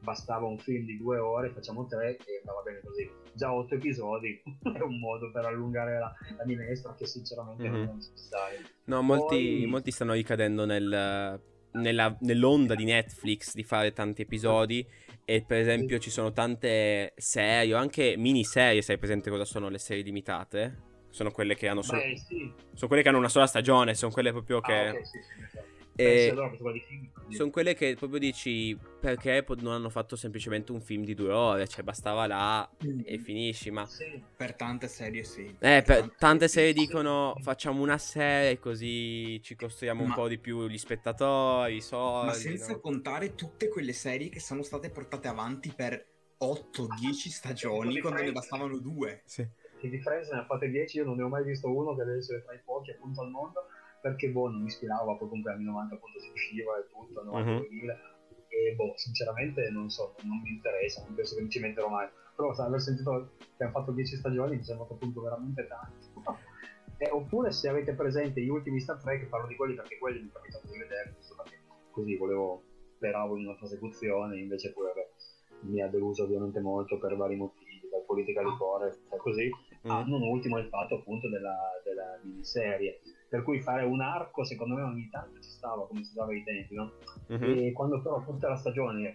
[0.00, 3.08] bastava un film di due ore, facciamo tre e andava bene così.
[3.32, 4.42] Già otto episodi
[4.74, 7.88] è un modo per allungare la, la minestra che sinceramente non Mhm.
[7.88, 8.60] è necessario.
[8.84, 11.40] No, molti, Poi- molti stanno ricadendo nel-
[11.72, 14.86] nella- nell'onda di Netflix di fare tanti episodi
[15.24, 19.78] e per esempio ci sono tante serie o anche miniserie, sai presente cosa sono le
[19.78, 20.84] serie limitate?
[21.10, 22.52] Sono quelle che hanno solo, Beh, sì.
[22.74, 24.72] sono quelle che hanno una sola stagione, sono quelle proprio che...
[24.72, 25.58] Ah, ok, sì, sì,
[25.96, 31.14] E- quindi- Sono quelle che proprio dici perché non hanno fatto semplicemente un film di
[31.14, 32.68] due ore, cioè bastava là
[33.04, 33.86] e finisci, ma...
[33.86, 34.22] Sì.
[34.36, 35.56] Per tante serie sì.
[35.58, 36.78] Eh, per tante serie sì.
[36.80, 41.80] dicono facciamo una serie così ci costruiamo un Ma- po' di più gli spettatori, i
[41.80, 42.26] soldi.
[42.26, 42.80] Ma senza no?
[42.80, 46.06] contare tutte quelle serie che sono state portate avanti per
[46.38, 49.22] 8-10 stagioni quando ne bastavano due.
[49.24, 49.46] Sì.
[49.80, 52.04] che di Friends ne ha fatte 10, io non ne ho mai visto uno che
[52.04, 53.66] deve essere tra i pochi appunto al mondo,
[54.06, 57.50] perché boh, non mi ispirava, poi comunque anni 90 appunto si usciva e tutto, 90
[57.50, 57.58] Mhm.
[57.58, 57.94] 2000,
[58.48, 62.08] e boh, sinceramente non so, non mi interessa, non penso che mi ci metterò mai,
[62.36, 66.06] però sai, aver sentito che hanno fatto 10 stagioni mi sembra appunto veramente tanto.
[66.98, 70.28] Eh, oppure se avete presente gli ultimi Star Trek, parlo di quelli perché quelli mi
[70.28, 71.14] è capitato di vedere,
[71.90, 72.62] così volevo,
[72.94, 75.06] speravo in una prosecuzione, invece poi vabbè,
[75.68, 79.50] mi ha deluso ovviamente molto per vari motivi, dal politically correct e così,
[79.88, 80.08] Ah, Mm.
[80.08, 81.54] non ultimo il fatto appunto della,
[81.84, 82.98] della miniserie,
[83.36, 86.42] per cui fare un arco secondo me ogni tanto ci stava come si usava ai
[86.42, 86.92] tempi, no?
[87.28, 87.42] Mhm.
[87.42, 89.14] E quando però tutta la stagione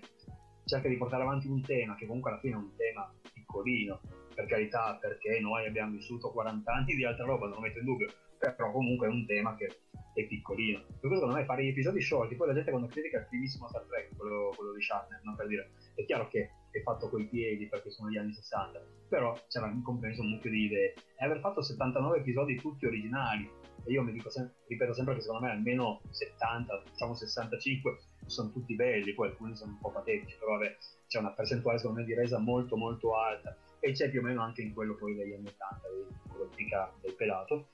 [0.63, 3.99] cerca di portare avanti un tema che comunque alla fine è un tema piccolino,
[4.36, 7.86] per carità, perché noi abbiamo vissuto 40 anni di altra roba, non lo metto in
[7.86, 9.80] dubbio, però comunque è un tema che
[10.13, 10.80] è piccolino.
[10.80, 13.67] Per questo secondo me fare gli episodi sciolti, poi la gente quando critica il primissimo
[13.69, 15.36] Star Trek, quello, quello di Shatner, no?
[15.36, 19.36] per dire, è chiaro che è fatto coi piedi perché sono gli anni 60, però
[19.47, 20.93] c'era in compenso un mucchio di idee.
[21.17, 23.49] E aver fatto 79 episodi tutti originali,
[23.84, 28.51] e io mi dico sem- ripeto sempre che secondo me almeno 70, diciamo 65 sono
[28.51, 30.77] tutti belli, poi alcuni sono un po' patetici, però vabbè,
[31.07, 34.41] c'è una percentuale secondo me di resa molto molto alta e c'è più o meno
[34.41, 35.82] anche in quello poi degli anni 80,
[36.29, 37.69] quello pica del pelato.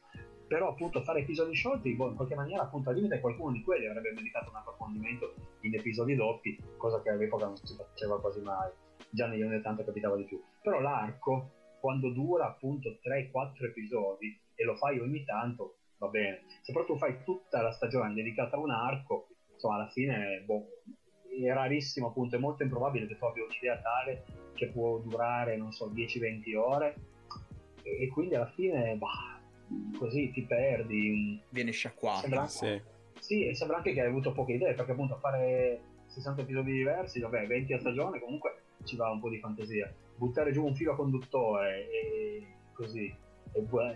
[0.48, 3.86] Però appunto fare episodi sciolti, boh, in qualche maniera appunto al limite qualcuno di quelli
[3.86, 8.72] avrebbe meritato un approfondimento in episodi doppi, cosa che all'epoca non si faceva quasi mai,
[9.10, 10.42] già negli anni 80 capitava di più.
[10.62, 11.52] Però l'arco,
[11.82, 16.44] quando dura appunto 3-4 episodi e lo fai ogni tanto, va bene.
[16.62, 20.68] Se però tu fai tutta la stagione dedicata a un arco, insomma alla fine boh,
[21.44, 25.72] è rarissimo appunto, è molto improbabile che tu abbia un'idea tale che può durare, non
[25.72, 26.96] so, 10-20 ore
[27.84, 29.40] e, e quindi alla fine, bah,
[29.98, 31.42] così ti perdi.
[31.50, 32.22] Viene sciacquata.
[32.22, 32.82] Sembra, Sì.
[33.20, 36.72] sì, e sembra anche che hai avuto poche idee, perché appunto a fare 60 episodi
[36.72, 39.94] diversi, vabbè, 20 a stagione, comunque ci va un po' di fantasia.
[40.16, 43.14] Buttare giù un filo conduttore e così,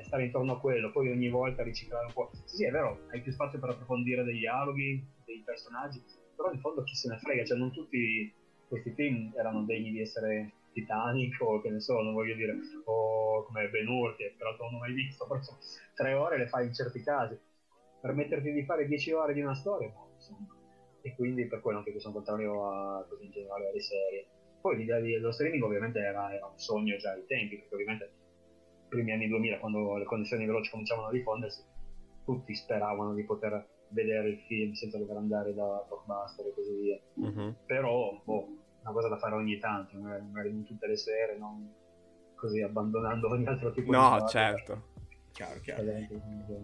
[0.04, 2.30] stare intorno a quello, poi ogni volta riciclare un po'.
[2.46, 6.04] Sì, sì, è vero, hai più spazio per approfondire dei dialoghi, dei personaggi,
[6.36, 8.34] però in fondo chi se ne frega, cioè non tutti
[8.68, 12.56] questi film erano degni di essere Titanic o che ne so, non voglio dire,
[12.86, 15.40] o come Ben Hur, che peraltro non ho mai visto, però
[15.94, 17.38] tre ore le fai in certi casi.
[18.00, 20.48] Permetterti di fare dieci ore di una storia, boh, insomma.
[21.02, 24.26] E quindi per quello anche che sono contrario a così in generale alle serie.
[24.62, 28.12] Poi l'idea dello streaming ovviamente era, era un sogno già ai tempi, perché ovviamente
[28.92, 31.64] primi anni 2000, quando le connessioni veloci cominciavano a diffondersi,
[32.26, 37.00] tutti speravano di poter vedere il film senza dover andare da blockbuster e così via.
[37.14, 37.56] Mhm.
[37.66, 38.48] Però, boh,
[38.82, 41.74] una cosa da fare ogni tanto, magari non tutte le sere, non
[42.36, 44.90] così abbandonando ogni altro tipo di No, certo.
[45.32, 45.84] Chiaro, chiaro.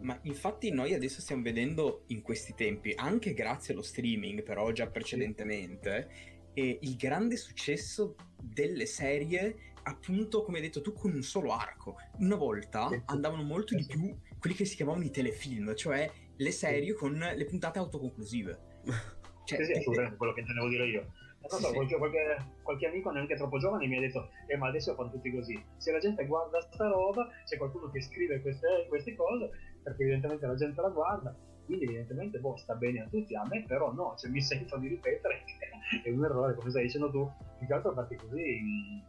[0.02, 4.88] Ma infatti noi adesso stiamo vedendo in questi tempi, anche grazie allo streaming, però già
[4.88, 6.10] precedentemente,
[6.54, 11.96] eh, il grande successo delle serie, appunto, come hai detto tu, con un solo arco.
[12.20, 13.02] Una volta Sì.
[13.06, 17.46] andavano molto di più quelli che si chiamavano i telefilm, cioè le serie con le
[17.46, 18.60] puntate autoconclusive.
[19.48, 21.12] Cioè, Sì, sì, eh, assolutamente, quello che intendevo dire io.
[21.50, 24.94] Non so, qualche, qualche- qualche amico neanche troppo giovane mi ha detto, eh ma adesso
[24.94, 25.58] fanno tutti così.
[25.78, 29.50] Se la gente guarda sta roba, c'è qualcuno che scrive queste, queste cose,
[29.82, 31.34] perché evidentemente la gente la guarda,
[31.64, 34.90] quindi evidentemente boh, sta bene a tutti, a me però no, cioè mi sento di
[34.90, 38.62] ripetere che è un errore, come stai dicendo tu, più che altro perché così,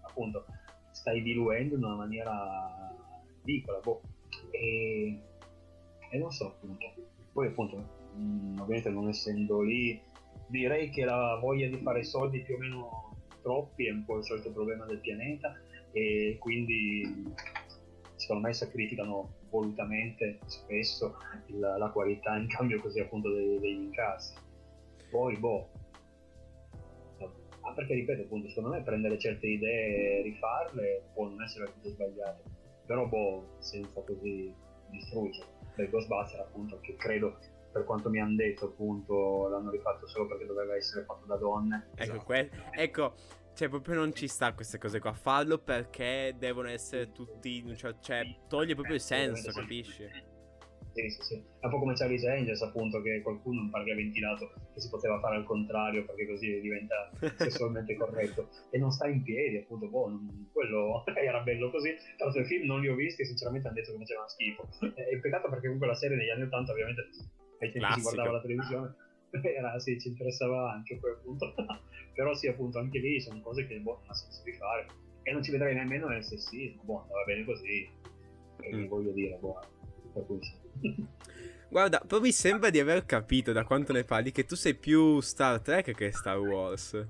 [0.03, 0.45] appunto,
[0.99, 2.35] stai diluendo in una maniera
[3.45, 4.03] ridicola, boh.
[4.51, 5.19] E,
[6.11, 6.93] e non so, appunto.
[7.33, 7.77] Poi appunto,
[8.15, 10.01] mh, ovviamente non essendo lì,
[10.49, 14.25] direi che la voglia di fare soldi più o meno troppi è un po' il
[14.25, 15.55] solito problema del pianeta
[15.93, 17.33] e quindi
[18.17, 21.15] secondo me sacrificano volutamente spesso
[21.47, 24.35] il- la qualità in cambio così appunto dei- degli incassi.
[25.11, 25.71] Poi boh,
[27.63, 31.91] ah, perché ripeto appunto secondo me prendere certe idee e rifarle può non essere tutto
[31.91, 32.43] sbagliato,
[32.87, 34.53] però boh senza così
[34.91, 35.57] distruggere.
[35.75, 37.39] Per Ghostbuster appunto che credo
[37.71, 41.89] per quanto mi hanno detto appunto l'hanno rifatto solo perché doveva essere fatto da donne.
[41.95, 42.25] Ecco, Esatto.
[42.25, 43.15] que- ecco,
[43.55, 45.13] cioè proprio non ci sta queste cose qua.
[45.13, 47.77] Farlo perché devono essere tutti.
[47.77, 50.09] Cioè, cioè, toglie proprio il senso, capisci?
[50.93, 51.35] Sì, sì, sì.
[51.61, 54.89] È un po' come Charlie's Angels, appunto, che qualcuno pare che ha ventilato che si
[54.89, 58.49] poteva fare al contrario perché così diventa sessualmente corretto.
[58.71, 61.95] E non sta in piedi, appunto, boh, non- quello era bello così.
[62.17, 64.69] Tra l'altro i film non li ho visti e sinceramente hanno detto che facevano schifo.
[64.95, 67.09] È peccato perché comunque la serie negli anni 80 ovviamente
[67.61, 68.95] ai tempi si guardava la televisione.
[69.45, 71.55] Era, sì, ci interessava anche poi appunto.
[72.15, 74.87] Però sì, appunto, anche lì sono cose che boh, non ha senso di fare.
[75.23, 77.87] E non ci vedrei nemmeno nel sessismo, boh, andava bene così.
[78.61, 78.87] E Mm.
[78.87, 79.55] voglio dire, boh,
[80.13, 80.57] per cui sì.
[81.71, 85.21] Guarda, però mi sembra di aver capito da quanto ne parli che tu sei più
[85.21, 87.07] Star Trek che Star Wars.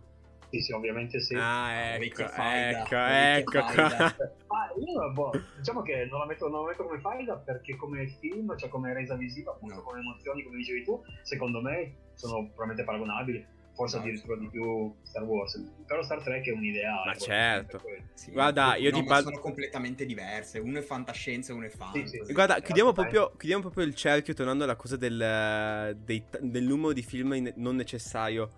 [0.50, 1.34] Sì, sì, ovviamente sì.
[1.34, 3.58] Ah, ecco, faida, ecco, ecco.
[4.50, 8.06] Ah, io boh, diciamo che non la, metto, non la metto come faida perché come
[8.06, 9.82] film, cioè come resa visiva, appunto No.
[9.82, 13.46] come emozioni, come dicevi tu, secondo me sono probabilmente paragonabili,
[13.78, 15.62] forse No, addirittura di più Star Wars.
[15.86, 17.06] Però Star Trek è un ideale.
[17.06, 17.80] Ma certo.
[18.14, 20.58] Sì, Guarda, io no, ti parlo- sono completamente diverse.
[20.58, 22.24] Uno è fantascienza e uno è fantasy.
[22.24, 22.32] sì.
[22.32, 26.92] Guarda, Eh, chiudiamo proprio, chiudiamo proprio il cerchio tornando alla cosa del, dei- del numero
[26.92, 28.50] di film in- non necessario.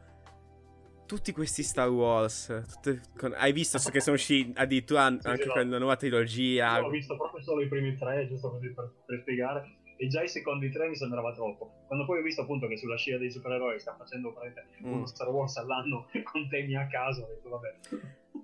[1.06, 5.26] Tutti questi Star Wars, tutte- con- hai visto so che sono usciti addirittura an- Sì,
[5.26, 5.54] anche sì, no.
[5.54, 6.78] con la nuova trilogia.
[6.78, 9.74] Io ho visto proprio solo i primi tre, giusto così per, per spiegare.
[10.00, 11.84] E già i secondi tre mi sembrava troppo.
[11.86, 14.34] Quando poi ho visto appunto che sulla scia dei supereroi sta facendo
[14.82, 14.92] Mm.
[14.94, 17.74] uno Star Wars all'anno con temi a caso, ho detto vabbè.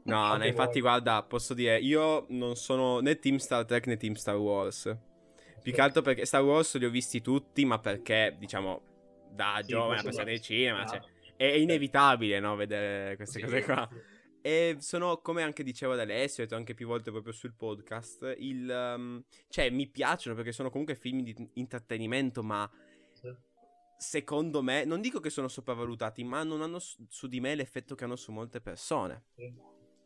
[0.02, 4.12] No, no, infatti guarda, posso dire, io non sono né team Star Trek né team
[4.12, 4.94] Star Wars.
[5.62, 8.82] Più che altro perché Star Wars li ho visti tutti, ma perché, diciamo,
[9.30, 13.44] da Sì, giovane, questo passare del cinema, cioè, Ah, è inevitabile, no, vedere queste sì,
[13.44, 13.88] cose qua.
[13.90, 14.14] sì.
[14.46, 18.36] E sono, come anche dicevo ad Alessio, ho detto anche più volte proprio sul podcast,
[18.38, 18.94] il...
[18.96, 22.70] um, cioè, mi piacciono perché sono comunque film di intrattenimento, ma
[23.98, 27.96] secondo me, non dico che sono sopravvalutati, ma non hanno su, su di me l'effetto
[27.96, 29.24] che hanno su molte persone.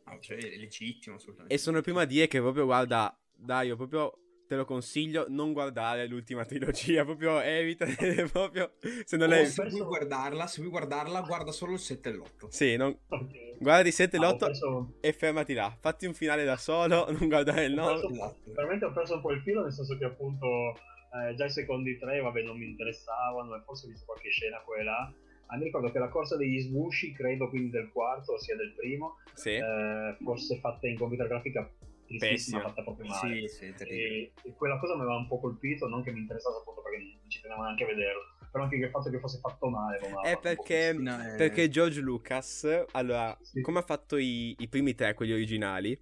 [0.05, 1.53] Ah, cioè, è legittimo, assolutamente.
[1.53, 4.20] E sono il primo a dire che proprio, guarda, dai, io proprio
[4.51, 7.85] te lo consiglio, non guardare l'ultima trilogia, proprio evita,
[8.29, 8.73] proprio,
[9.05, 9.45] se non O è...
[9.45, 12.47] se vuoi guardarla, se vuoi guardarla, guarda solo il 7 e l'8.
[12.49, 12.93] Sì, non...
[13.07, 13.31] Ok.
[13.59, 16.57] guarda i 7 e Ah, ho l'8 perso- e fermati là, fatti un finale da
[16.57, 17.91] solo, non guardare il ho 9.
[18.01, 18.51] perso- Esatto.
[18.53, 20.45] veramente ho perso un po' il filo, nel senso che appunto
[20.75, 24.59] eh, già i secondi tre, vabbè, non mi interessavano e forse ho visto qualche scena
[24.65, 25.13] qua e là.
[25.45, 29.15] Ah, mi ricordo che la corsa degli smushi, credo quindi del quarto, ossia del primo,
[29.33, 29.51] Sì.
[29.51, 31.69] eh, fosse fatta in computer grafica
[32.17, 32.61] tristissima, Pessima.
[32.61, 33.47] fatta proprio male.
[33.47, 33.83] Sì, sì.
[33.83, 36.97] E, e quella cosa mi aveva un po' colpito, non che mi interessasse appunto perché
[36.99, 39.99] non ci tenevo neanche a vederlo, però anche il fatto che fosse fatto male.
[40.23, 40.93] È perché.
[40.93, 43.61] No, eh, perché George Lucas, allora, Sì.
[43.61, 45.97] come ha fatto i, i primi tre, quelli originali,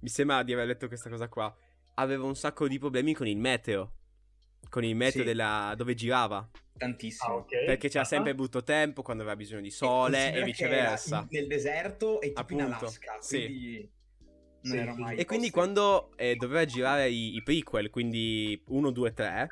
[0.00, 1.54] mi sembra di aver letto questa cosa qua,
[1.94, 3.92] aveva un sacco di problemi con il meteo,
[4.68, 5.26] con il meteo Sì.
[5.26, 7.34] della, dove girava, Ah, tantissimo.
[7.36, 7.64] ok.
[7.64, 11.18] perché c'era Ah, sempre brutto tempo quando aveva bisogno di sole considera e che viceversa.
[11.20, 13.90] in- nel deserto e tipo in Appunto, Alaska, sì.
[14.66, 18.90] Non Sì, era mai E quindi quando eh, doveva girare i, i prequel, quindi 1,
[18.90, 19.50] 2, 3,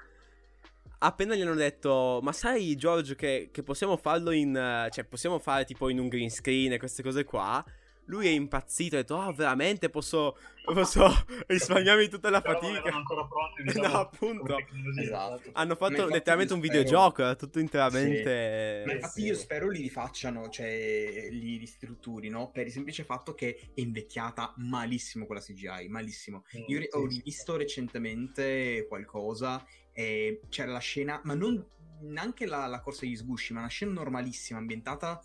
[0.98, 4.88] appena gli hanno detto, ma sai George che, che possiamo farlo in...
[4.90, 7.64] cioè possiamo fare tipo in un green screen e queste cose qua,
[8.06, 11.06] lui è impazzito, ha detto, oh veramente posso, posso
[11.46, 12.94] risparmiarmi tutta la Però fatica.
[12.94, 14.42] ancora pronti, No, diciamo, appunto.
[14.42, 15.02] come tecnologia.
[15.02, 15.50] Esatto.
[15.52, 18.82] Hanno fatto letteralmente un spero- videogioco, era tutto interamente...
[18.86, 19.26] Ma infatti sì.
[19.26, 22.50] io spero li rifacciano, cioè li ristrutturi, no?
[22.50, 26.44] Per il semplice fatto che è invecchiata malissimo quella CGI, malissimo.
[26.56, 27.16] Mm, Io sì, ho sì.
[27.16, 31.64] rivisto recentemente qualcosa e c'era la scena, ma non
[32.00, 35.22] neanche la, la corsa degli sgusci, ma una scena normalissima ambientata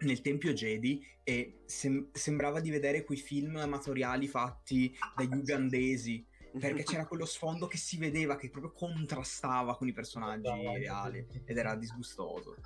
[0.00, 6.24] nel Tempio Jedi e sem- sembrava di vedere quei film amatoriali fatti dagli ugandesi
[6.58, 10.48] perché c'era quello sfondo che si vedeva che proprio contrastava con i personaggi
[10.78, 12.56] reali ed era disgustoso.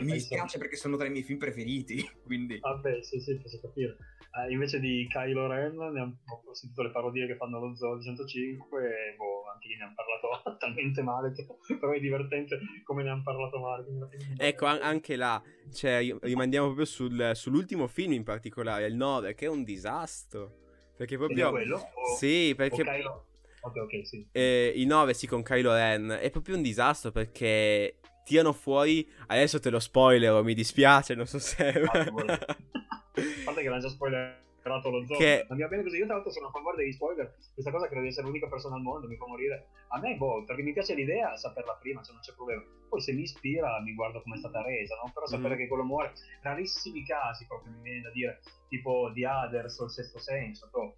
[0.00, 3.96] Mi dispiace perché sono tra i miei film preferiti, quindi Vabbè, sì, sì, posso capire.
[4.34, 7.96] Eh, invece di Kylo Ren ne ho, ho sentito le parodie che fanno lo Zoo
[7.96, 11.46] di 105 e boh, anche lì ne hanno parlato talmente male che
[11.78, 13.84] però è divertente come ne hanno parlato male.
[14.36, 15.40] Ecco, an- anche là,
[15.72, 20.62] cioè, ri- rimandiamo proprio sul- sull'ultimo film in particolare, il 9, che è un disastro.
[20.96, 21.50] Perché proprio...
[21.50, 21.76] quello?
[21.76, 22.82] O, Sì, o perché...
[22.82, 23.26] Kylo?
[23.60, 24.28] Ok, ok, sì.
[24.32, 29.60] eh, il 9 sì con Kylo Ren è proprio un disastro perché tirano fuori adesso
[29.60, 32.08] te lo spoiler mi dispiace non so se Ah.
[33.14, 35.16] A parte che l'hanno già spoilerato lo zoo.
[35.18, 35.98] Che- Non mi va bene così.
[35.98, 37.32] Io, tra l'altro, sono a favore degli spoiler.
[37.52, 39.06] Questa cosa credo di essere l'unica persona al mondo.
[39.06, 39.68] Mi fa morire.
[39.88, 42.62] A me, boh, perché mi piace l'idea, saperla prima, cioè non c'è problema.
[42.88, 45.12] Poi se mi ispira, mi guardo come è stata resa, no?
[45.14, 45.60] Però sapere Mhm.
[45.60, 46.12] che quello muore.
[46.42, 50.68] Rarissimi casi, proprio mi viene da dire, tipo The Others o il sesto senso.
[50.72, 50.96] toh.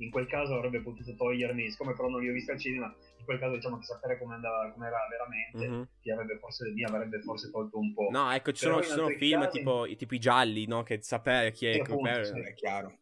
[0.00, 2.86] In quel caso avrebbe potuto togliermi, siccome però non li ho visti al cinema,
[3.18, 5.88] in quel caso diciamo che sapere come andava, come era veramente, Mhm.
[6.02, 8.08] mi, avrebbe forse, mi avrebbe forse tolto un po'.
[8.10, 10.82] no ecco ci Però sono, ci sono film casi- tipo, i- tipo i gialli no
[10.82, 12.40] che sapere chi è Sì, appunto, sì.
[12.40, 12.98] è chiaro.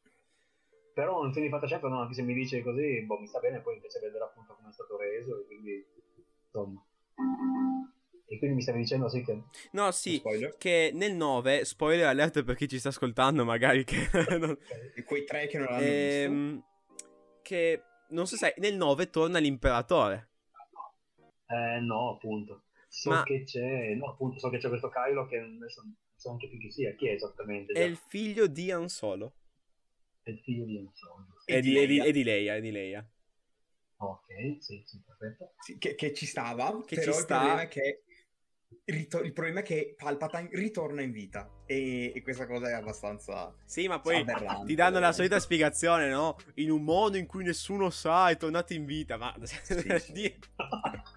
[0.92, 3.60] Però un film di fantascienza, no, anche se mi dice così, boh, mi sta bene,
[3.60, 5.86] poi invece vedere appunto come è stato reso, e quindi,
[6.46, 6.84] insomma.
[8.26, 9.42] E quindi mi stavi dicendo sì che...
[9.72, 10.20] no sì
[10.58, 13.96] che nel 9 spoiler alert per chi ci sta ascoltando magari che
[14.38, 14.58] non-
[15.06, 16.66] quei tre che non l'hanno visto.
[17.48, 20.28] Che non so se nel 9 torna l'imperatore
[21.50, 22.64] Eh, no, appunto.
[22.88, 26.30] So Ma- che c'è, no, appunto, so che c'è questo Kylo che adesso non so
[26.30, 27.72] anche più chi sia, chi è esattamente.
[27.72, 27.84] è già?
[27.86, 29.32] il figlio di Han Solo
[30.22, 31.26] È il figlio di Han Solo.
[31.46, 33.06] e di, di- e di Leia e di Leia
[34.00, 34.26] Ok,
[34.60, 35.52] sì, sì, perfetto.
[35.60, 37.38] Sì, che, che ci stava, Che però ci il sta.
[37.38, 38.02] problema è che
[38.84, 43.54] rito- il problema è che Palpatine ritorna in vita e, e questa cosa è abbastanza
[43.64, 44.24] Sì, ma poi
[44.64, 46.36] ti danno la solita spiegazione, no?
[46.54, 49.16] In un mondo in cui nessuno sa, è tornato in vita.
[49.16, 50.34] Ma sì.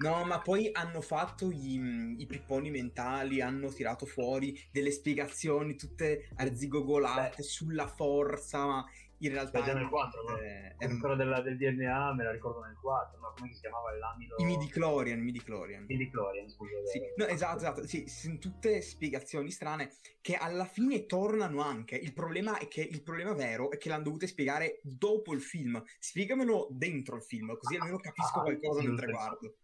[0.01, 1.79] No, ma poi hanno fatto gli,
[2.17, 8.85] i pipponi mentali, hanno tirato fuori delle spiegazioni tutte arzigogolate sulla forza, ma
[9.21, 9.59] in realtà...
[9.61, 10.37] È già nel 4, no?
[10.37, 13.91] eh, È ancora della, del DNA, me la ricordo nel 4, ma come si chiamava
[13.95, 14.35] l'amido?
[14.37, 15.85] I midichlorian, i midichlorian.
[15.87, 16.71] Midichlorian, scusa.
[16.85, 19.91] Sì, no, esatto, esatto, sì, sono tutte spiegazioni strane
[20.21, 21.95] che alla fine tornano anche.
[21.95, 25.81] Il problema è che il problema vero è che l'hanno dovute spiegare dopo il film.
[25.99, 29.11] Spiegamelo dentro il film, così almeno capisco Ah, qualcosa mentre sì.
[29.11, 29.55] guardo.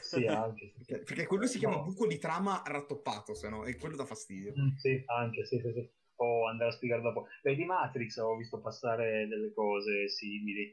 [0.00, 0.72] Sì, anche.
[0.78, 1.82] Sì, Perché, perché quello si chiama No.
[1.82, 4.54] buco di trama rattoppato, se no, e quello dà fastidio.
[4.58, 5.90] Mm, sì, anche, sì, sì, sì.
[6.16, 7.26] O andare a spiegare dopo.
[7.42, 10.72] Beh, di Matrix ho visto passare delle cose simili,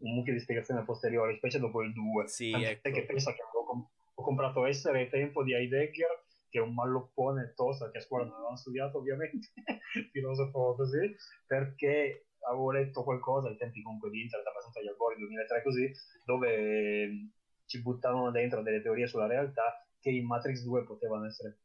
[0.00, 2.28] un mucchio di spiegazioni a posteriori, specie dopo il 2.
[2.28, 2.90] Sì, Tant'è ecco.
[2.90, 7.52] che pensa che com- ho comprato Essere e Tempo di Heidegger, che è un malloppone
[7.54, 9.52] tosto che a scuola non avevamo studiato ovviamente,
[10.12, 11.14] filosofo così,
[11.46, 15.92] perché avevo letto qualcosa ai tempi comunque di internet, abbastanza agli albori, 2003 così,
[16.24, 17.28] dove eh,
[17.66, 21.58] ci buttavano dentro delle teorie sulla realtà che in Matrix 2 potevano essere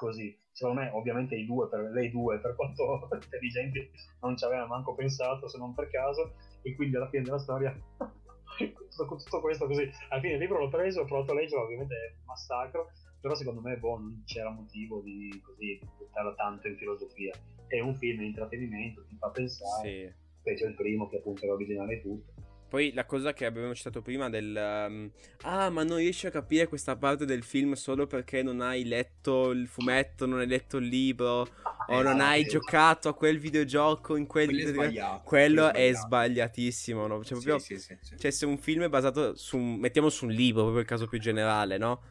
[0.00, 0.34] così.
[0.50, 3.88] Secondo me, ovviamente, i due, per, lei due, per quanto intelligenti,
[4.22, 6.32] non ci aveva manco pensato, se non per caso,
[6.62, 7.70] e quindi alla fine della storia,
[8.56, 9.88] tutto, tutto questo così.
[10.08, 12.90] Alla fine il libro l'ho preso, ho provato a leggerlo, ovviamente è un massacro,
[13.20, 17.34] però secondo me, boh, non c'era motivo di così buttarlo tanto in filosofia.
[17.66, 20.12] È un film di intrattenimento, ti fa pensare, Sì.
[20.40, 22.32] specie il primo che appunto era originale tutto.
[22.70, 24.54] Poi la cosa che abbiamo citato prima del...
[24.54, 25.10] um,
[25.42, 29.50] ah, ma non riesci a capire questa parte del film solo perché non hai letto
[29.50, 31.48] il fumetto, non hai letto il libro,
[31.88, 34.46] o non Ah, hai giocato a quel videogioco in quel...
[34.50, 35.22] Quello è sbagliato.
[35.24, 36.06] Quello è sbagliato.
[36.06, 37.24] sbagliatissimo, no?
[37.24, 37.58] Cioè, proprio...
[37.58, 38.16] sì, sì, sì.
[38.16, 39.74] Cioè, se un film è basato su un...
[39.74, 42.02] mettiamo su un libro, proprio il caso più generale, no?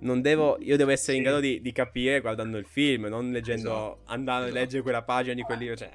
[0.00, 0.58] Non devo...
[0.60, 3.68] Io devo essere in grado di, di capire guardando il film, non leggendo...
[3.70, 4.00] Esatto.
[4.04, 4.60] andando a Esatto.
[4.60, 5.90] leggere quella pagina di quel libro, cioè...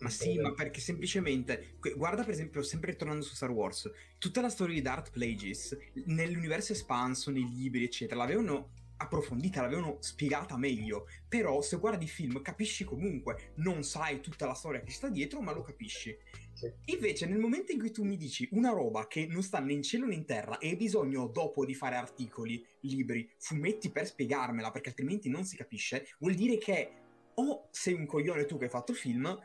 [0.00, 4.48] Ma sì, ma perché semplicemente guarda per esempio, sempre tornando su Star Wars, tutta la
[4.48, 5.76] storia di Darth Plagueis
[6.06, 11.06] nell'universo espanso, nei libri, eccetera, l'avevano approfondita, l'avevano spiegata meglio.
[11.28, 15.40] Però se guardi il film capisci comunque, non sai tutta la storia che sta dietro,
[15.40, 16.16] ma lo capisci.
[16.52, 16.70] Sì.
[16.86, 19.82] Invece, nel momento in cui tu mi dici una roba che non sta né in
[19.82, 24.70] cielo né in terra e hai bisogno dopo di fare articoli, libri, fumetti per spiegarmela,
[24.70, 26.92] perché altrimenti non si capisce, vuol dire che
[27.34, 29.38] o sei un coglione tu che hai fatto il film,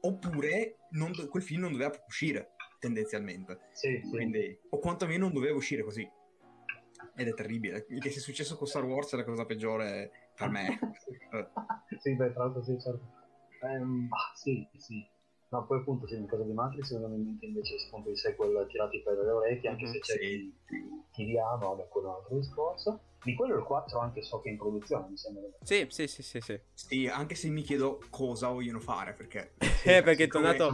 [0.00, 3.60] oppure non do- quel film non doveva proprio uscire, tendenzialmente.
[3.72, 4.10] Sì, sì.
[4.10, 6.08] Quindi, o quantomeno non doveva uscire così.
[7.14, 7.86] Ed è terribile.
[7.90, 10.78] Il che sia successo con Star Wars è la cosa peggiore per me.
[11.98, 13.00] Sì, beh, tra l'altro sì, certo.
[13.62, 15.06] Ehm, bah, sì, sì.
[15.50, 18.66] No, poi appunto sì, in caso di Matrix vengono in mente invece appunto i sequel
[18.68, 20.18] tirati per le orecchie, anche Mhm, se c'è sì.
[20.66, 23.00] chi, chi li ama, vabbè, quello è un altro discorso.
[23.24, 25.42] Di quello il 4 anche so che è in produzione, mi sembra.
[25.62, 26.60] Sì, sì, sì, sì, sì.
[26.74, 29.52] sì, anche se mi chiedo cosa vogliono fare, perché...
[29.84, 30.70] Eh, perché è tornato-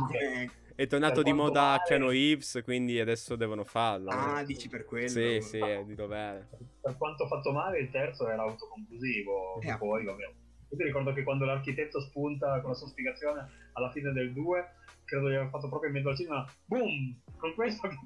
[0.74, 4.10] È tornato Per di moda male- Keanu Reeves, quindi adesso devono farlo.
[4.10, 5.08] Ah, dici per quello?
[5.08, 6.48] sì, sì, è di dovere.
[6.80, 9.60] Per quanto fatto male, il terzo era autoconclusivo.
[9.60, 10.22] Eh, poi, vabbè.
[10.70, 14.68] Io ti ricordo che quando l'architetto spunta con la sua spiegazione alla fine del 2,
[15.04, 17.20] credo di aver fatto proprio in mezzo al cinema, boom!
[17.38, 17.96] Con questo che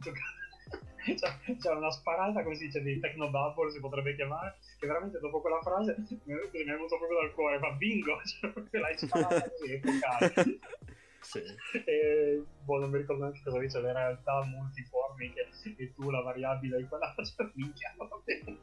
[1.14, 5.40] c'è, c'è una sparata, come si dice, di technobubble si potrebbe chiamare, che veramente dopo
[5.40, 8.20] quella frase mi è venuto proprio dal cuore, ma bingo!
[8.32, 10.32] Cioè, l'hai sparata così, epocale.
[11.22, 11.38] Sì.
[11.86, 15.46] E, boh, non mi ricordo neanche cosa dice, le realtà multiformi che,
[15.76, 18.58] e tu la variabile e quella, cioè, minchia, va bene,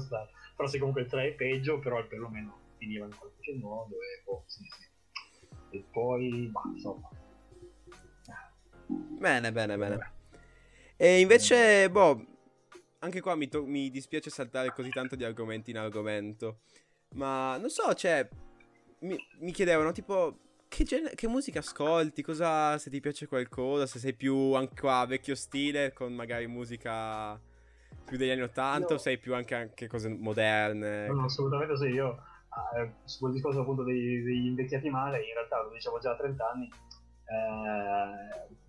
[0.00, 0.30] stare.
[0.56, 4.42] Però sì, comunque il 3 è peggio, però perlomeno finiva in qualche modo e boh,
[4.46, 5.76] sì, sì.
[5.76, 7.10] E poi, bah, insomma,
[9.22, 10.12] Bene, bene, bene.
[11.02, 12.24] E invece, boh,
[13.00, 16.60] anche qua mi, to- mi dispiace saltare così tanto di argomenti in argomento.
[17.16, 18.28] Ma non so, cioè,
[19.00, 20.38] mi, mi chiedevano tipo,
[20.68, 22.22] che, gen- che musica ascolti?
[22.22, 27.36] Cosa, se ti piace qualcosa, se sei più anche qua vecchio stile, con magari musica
[28.04, 31.08] più degli anni 80 Io- o sei più anche, anche cose moderne?
[31.08, 32.22] No, no, assolutamente sì, io
[32.76, 36.48] eh, su quel discorso appunto degli invecchiati male, in realtà lo dicevo già a 30
[36.48, 36.70] anni,
[37.26, 38.60] eh,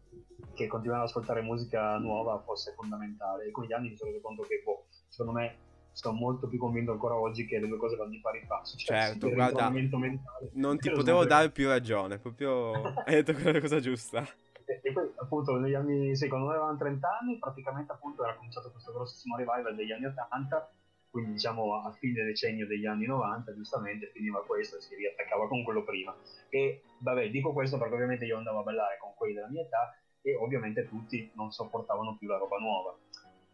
[0.53, 3.45] che continuare ad ascoltare musica nuova fosse fondamentale.
[3.45, 5.55] E con gli anni mi sono reso conto che, boh, secondo me,
[5.93, 8.78] sono molto più convinto ancora oggi che le due cose vanno di pari passo.
[8.78, 10.20] Cioè, Certo, guarda, mentale.
[10.53, 12.74] Non ti potevo dare più ragione, proprio
[13.05, 14.28] hai detto quella cosa giusta.
[14.66, 18.72] E, e poi appunto negli anni, sì, quando avevamo 30 anni, praticamente appunto era cominciato
[18.72, 20.72] questo grossissimo revival degli anni 80,
[21.11, 25.64] quindi diciamo a fine decennio degli anni 90, giustamente finiva questo e si riattaccava con
[25.64, 26.16] quello prima.
[26.49, 29.95] E vabbè, dico questo perché ovviamente io andavo a ballare con quelli della mia età
[30.24, 32.97] e ovviamente tutti non sopportavano più la roba nuova.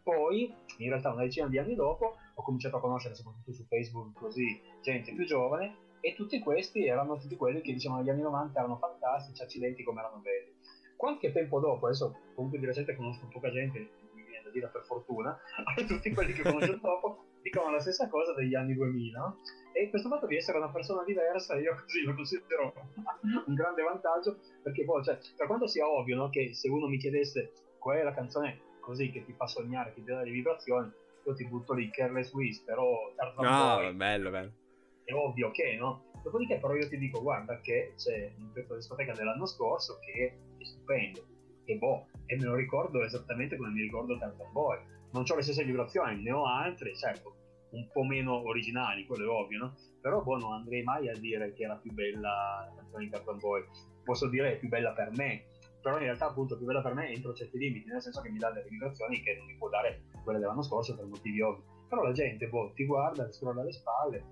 [0.01, 4.17] Poi, in realtà una decina di anni dopo, ho cominciato a conoscere soprattutto su Facebook
[4.17, 8.57] così gente più giovane e tutti questi erano tutti quelli che dicevano negli anni 90
[8.57, 10.55] erano fantastici, accidenti come erano belli.
[10.95, 13.80] Qualche tempo dopo, adesso comunque di recente conosco poca gente,
[14.13, 15.38] mi viene da dire per fortuna,
[15.88, 19.38] tutti quelli che conosco dopo dicono la stessa cosa degli anni 2000 no?
[19.74, 22.74] e questo fatto di essere una persona diversa io così lo considero
[23.45, 26.97] un grande vantaggio perché poi, cioè, per quanto sia ovvio no, che se uno mi
[26.97, 30.91] chiedesse qual è la canzone così che ti fa sognare, che ti dà le vibrazioni,
[31.24, 34.52] io ti butto lì Careless Whisper o Tarzan Ah, Boy, bello, bello.
[35.04, 36.06] è ovvio che no.
[36.24, 40.39] Dopodiché però io ti dico, guarda che c'è un pezzo di discoteca dell'anno scorso che
[40.58, 41.24] è stupendo,
[41.66, 44.80] e boh, e me lo ricordo esattamente come mi ricordo Tarzan Boy.
[45.12, 47.36] Non ho le stesse vibrazioni, ne ho altre, certo,
[47.72, 49.76] un po' meno originali, quello è ovvio, no?
[50.01, 53.09] Però boh, non andrei mai a dire che è la più bella la canzone di
[53.09, 53.63] Tarzan Boy.
[54.03, 55.43] Posso dire è più bella per me,
[55.82, 58.39] però in realtà appunto più bella per me entro certi limiti, nel senso che mi
[58.39, 61.63] dà delle vibrazioni che non mi può dare quelle dell'anno scorso per motivi ovvi.
[61.88, 64.24] Però la gente boh, ti guarda, ti scrolla le spalle,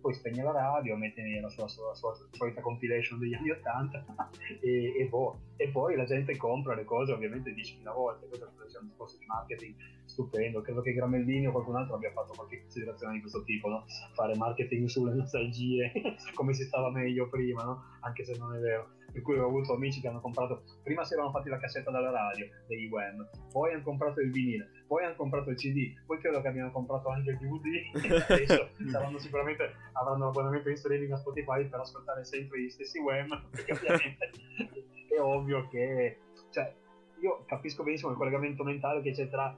[0.00, 4.04] poi spegne la radio, mette la sua, sua, sua solita compilation degli anni 80
[4.60, 8.78] e, e, boh, e poi la gente compra le cose ovviamente 10.000 volte, questo è
[8.80, 9.74] un discorso di marketing
[10.08, 13.84] stupendo, credo che Gramellini o qualcun altro abbia fatto qualche considerazione di questo tipo, no?
[14.14, 15.92] fare marketing sulle nostalgie,
[16.34, 17.82] come si stava meglio prima, no?
[18.00, 18.96] anche se non è vero.
[19.10, 22.10] Per cui ho avuto amici che hanno comprato, prima si erano fatti la cassetta dalla
[22.10, 26.40] radio dei Wham, poi hanno comprato il vinile, poi hanno comprato il CD, poi credo
[26.40, 31.68] che abbiano comprato anche il DVD, adesso saranno sicuramente avranno l'abbonamento in streaming a Spotify
[31.68, 34.30] per ascoltare sempre gli stessi Wham, perché ovviamente
[35.14, 36.18] è ovvio che,
[36.50, 36.74] cioè,
[37.20, 39.56] io capisco benissimo il collegamento mentale che c'è tra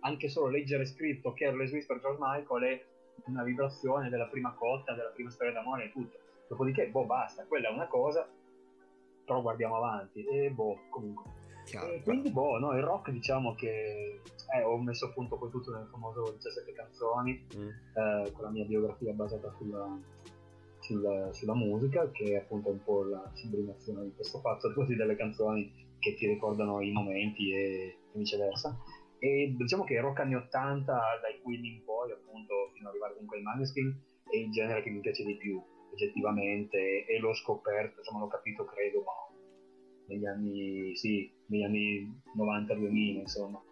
[0.00, 2.84] anche solo leggere scritto Careless Whisper George Michael è
[3.26, 6.18] una vibrazione della prima cotta, della prima storia d'amore e tutto.
[6.48, 8.28] Dopodiché, boh, basta, quella è una cosa,
[9.24, 11.38] però guardiamo avanti e boh, comunque.
[11.64, 14.20] Chiaro, E quindi, boh, no, il rock diciamo che
[14.54, 17.68] eh, ho messo appunto poi tutto nel famoso 17 canzoni, Mm.
[17.68, 19.98] eh, con la mia biografia basata sulla,
[20.80, 25.16] sulla, sulla musica, che è appunto un po' la sublimazione di questo fatto così delle
[25.16, 28.76] canzoni che ti ricordano i momenti e viceversa.
[29.18, 33.36] E diciamo che rock anni 80, dai Queen in poi, appunto, fino ad arrivare comunque
[33.36, 38.20] ai Maneskin, è il genere che mi piace di più, oggettivamente, e l'ho scoperto, insomma
[38.20, 39.12] l'ho capito, credo, ma
[40.06, 43.62] negli anni, sì, negli anni 90-2000, insomma,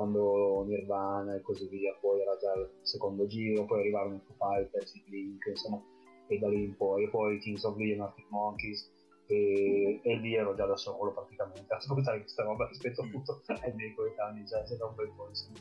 [0.00, 4.94] quando Nirvana e così via, poi era già il secondo giro, poi arrivarono Foo Fighters,
[4.94, 5.82] i Blink, insomma,
[6.26, 8.90] e da lì in poi, e poi Kings of Leon, Arctic Monkeys,
[9.26, 13.74] e, e lì ero già da solo praticamente a ascoltare questa roba rispetto appunto ai
[13.74, 15.58] miei coetanei già da un bel po' insomma.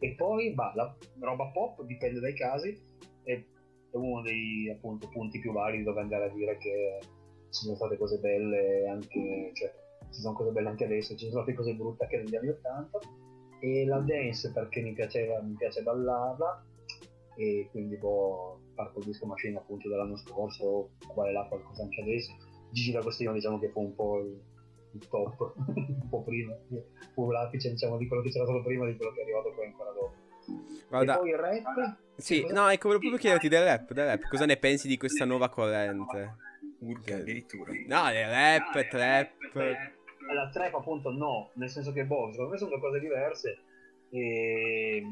[0.00, 2.76] E poi bah, la roba pop dipende dai casi,
[3.22, 6.98] è, è uno dei appunto punti più validi dove andare a dire che
[7.50, 9.72] ci sono state cose belle anche, cioè
[10.10, 13.24] ci sono cose belle anche adesso, ci sono state cose brutte anche negli anni 80
[13.60, 16.64] e la dance perché mi piaceva, mi piace ballarla
[17.36, 22.32] e quindi boh, parto il disco machine appunto dell'anno scorso, quale là qualcosa anche adesso.
[22.70, 24.40] Gigi D'Agostino diciamo che fu un po' il,
[24.92, 26.54] il top, un po' prima,
[27.14, 29.66] fu l'apice diciamo di quello che c'era stato prima di quello che è arrivato poi
[29.66, 30.14] ancora dopo.
[30.88, 31.96] Guarda, E poi il rap?
[32.16, 32.54] sì, cosa?
[32.54, 35.48] no, ecco, volevo proprio chiederti del rap, del rap, cosa ne pensi di questa nuova
[35.48, 36.34] corrente?
[36.78, 37.72] Urca, addirittura.
[37.86, 39.32] No, del rap, trap.
[40.32, 43.58] La trap appunto no, nel senso che boh, secondo me sono due cose diverse
[44.10, 45.02] e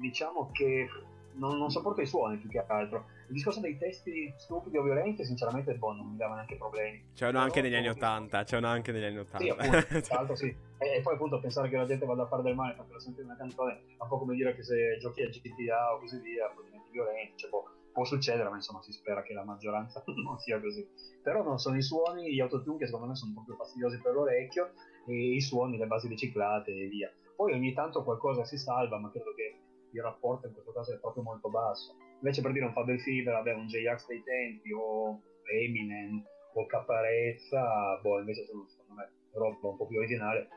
[0.00, 0.88] diciamo che
[1.34, 3.06] non, non sopporto i suoni più che altro.
[3.28, 7.02] Il discorso dei testi stupidi o violenti sinceramente boh, non mi dava neanche problemi.
[7.14, 9.62] C'erano anche negli anni 80, c'erano anche negli anni Sì, 80.
[9.62, 10.54] appunto, tra l'altro sì.
[10.78, 13.00] E, e poi appunto pensare che la gente vada a fare del male perché lo
[13.00, 16.18] sente una canzone è un po' come dire che se giochi a GTA o così
[16.20, 17.64] via poi diventi violento, cioè, boh,
[17.94, 20.86] può succedere, ma insomma si spera che la maggioranza non sia così.
[21.22, 24.72] Però non sono i suoni, gli autotune che secondo me sono proprio fastidiosi per l'orecchio
[25.06, 27.10] e i suoni, le basi riciclate e via.
[27.36, 29.58] Poi ogni tanto qualcosa si salva, ma credo che
[29.92, 31.94] il rapporto in questo caso è proprio molto basso.
[32.16, 36.22] Invece per dire un Fabio Fever, vabbè, un J-Ax dei tempi o Eminem
[36.54, 40.48] o Caparezza, boh, invece sono secondo me roba un po' più originale.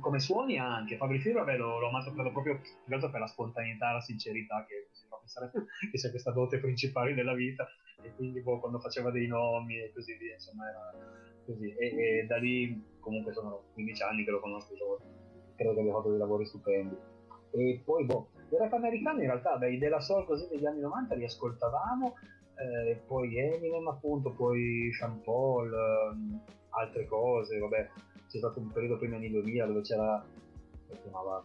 [0.00, 4.88] Come suoni anche, Fabri vabbè, lo, lo amato proprio per la spontaneità, la sincerità che
[5.14, 5.50] fa pensare
[5.90, 7.66] che sia questa dote principale della vita
[8.02, 10.92] e quindi boh, quando faceva dei nomi e così via, insomma era
[11.44, 11.74] così.
[11.74, 14.98] E, e da lì comunque sono 15 anni che lo conosco, diciamo,
[15.56, 16.96] credo che abbia fatto dei lavori stupendi.
[17.50, 21.14] E poi boh, il rap americano in realtà, i della Soul così degli anni 90
[21.14, 22.14] li ascoltavamo,
[22.56, 26.40] eh, poi Eminem appunto, poi Sean Paul, ehm,
[26.70, 27.90] altre cose, vabbè,
[28.28, 30.24] c'è stato un periodo prima anni 2000 dove c'era,
[30.88, 31.44] si chiamava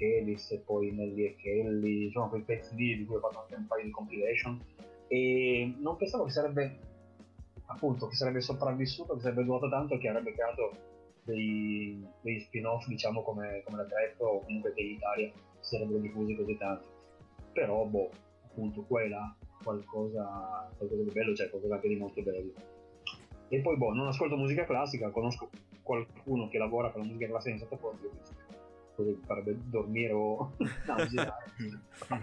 [0.00, 3.54] Ellis e poi Nelly e Kelly, insomma quei pezzi lì di cui ho fatto anche
[3.54, 4.60] un paio di compilation.
[5.08, 6.78] E non pensavo che sarebbe
[7.66, 10.70] appunto che sarebbe sopravvissuto, che sarebbe durato tanto e che avrebbe creato
[11.24, 15.30] dei, dei spin-off diciamo come, come la trap o comunque che in Italia
[15.60, 16.86] si sarebbero diffusi così tanto.
[17.52, 18.10] Però boh
[18.44, 22.52] appunto qua là qualcosa, qualcosa di bello c'è qualcosa anche di molto bello.
[23.48, 25.50] E poi boh non ascolto musica classica conosco
[25.82, 28.10] qualcuno che lavora con la musica classica in sottofondo
[28.98, 31.44] così farebbe dormire o nauseare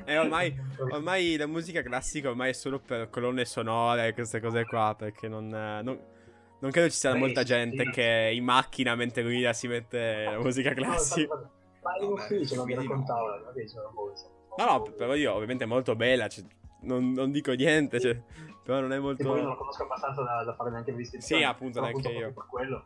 [0.03, 0.53] E ormai,
[0.91, 5.29] ormai la musica classica ormai è solo per colonne sonore e queste cose qua, perché
[5.29, 5.97] non, eh, non,
[6.59, 7.89] non credo ci sia Beh, molta sì, gente sì.
[7.91, 11.33] che in macchina mentre guida si mette la musica classica.
[11.81, 14.65] ma in Vabbè, ufficio non mi quindi no.
[14.65, 14.81] no.
[14.81, 16.43] però io ovviamente è molto bella, cioè,
[16.81, 18.21] non, non dico niente, cioè,
[18.63, 19.47] però non è E poi non molto...
[19.47, 21.41] lo conosco abbastanza da, da fare neanche distinzioni.
[21.41, 22.33] Sì, appunto, neanche proprio io.
[22.33, 22.85] Per quello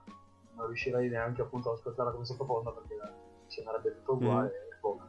[0.56, 2.96] non riuscirei neanche appunto ad ascoltarla come sottofondo perché
[3.50, 4.48] suonerebbe tutto uguale.
[4.48, 4.72] Mm.
[4.72, 5.00] e boh,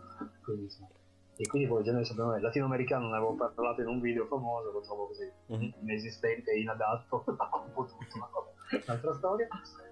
[0.43, 0.89] quindi, insomma.
[1.37, 4.73] E quindi poi il genere secondo me latinoamericano ne avevo parlato in un video famoso,
[4.73, 5.73] lo trovo così Mhm.
[5.81, 9.49] inesistente e inadatto, un ma vabbè, un'altra storia.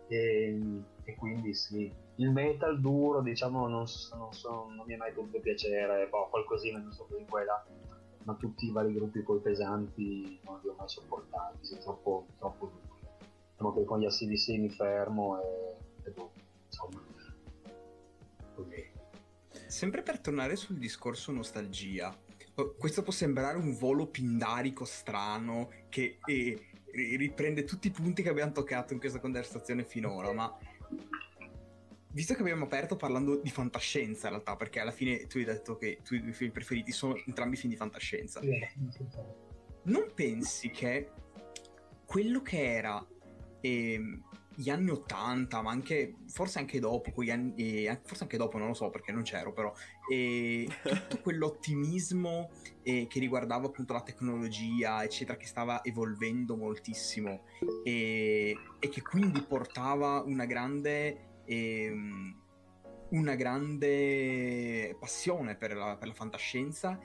[0.08, 3.84] E, e quindi sì, il metal duro diciamo non,
[4.18, 7.44] non, so- non mi è mai potuto piacere, boh, qualcosina non so così qua e
[7.44, 7.64] là,
[8.24, 12.66] ma tutti i vari gruppi poi pesanti non li ho mai sopportati, sono troppo, troppo
[12.66, 12.86] duri.
[13.52, 16.30] Diciamo che con gli ACDC mi fermo e, e boh,
[16.66, 17.00] insomma,
[18.58, 18.84] così.
[19.66, 22.16] Sempre per tornare sul discorso nostalgia,
[22.54, 28.22] oh, questo può sembrare un volo pindarico strano che eh, ri- riprende tutti i punti
[28.22, 30.56] che abbiamo toccato in questa conversazione finora, ma
[32.10, 35.76] visto che abbiamo aperto parlando di fantascienza in realtà, perché alla fine tu hai detto
[35.76, 38.40] che i tuoi due film preferiti sono entrambi film di fantascienza,
[39.82, 41.10] non pensi che
[42.04, 43.06] quello che era
[43.60, 44.22] ehm,
[44.58, 47.54] gli anni 80, ma anche forse anche dopo, anni,
[47.86, 49.72] eh, forse anche dopo, non lo so perché non c'ero, però
[50.10, 52.50] eh, tutto quell'ottimismo
[52.82, 57.44] eh, che riguardava appunto la tecnologia, eccetera, che stava evolvendo moltissimo
[57.84, 61.42] e, che quindi portava una grande.
[61.44, 62.42] ehm,
[63.10, 67.00] una grande passione per la, per la fantascienza.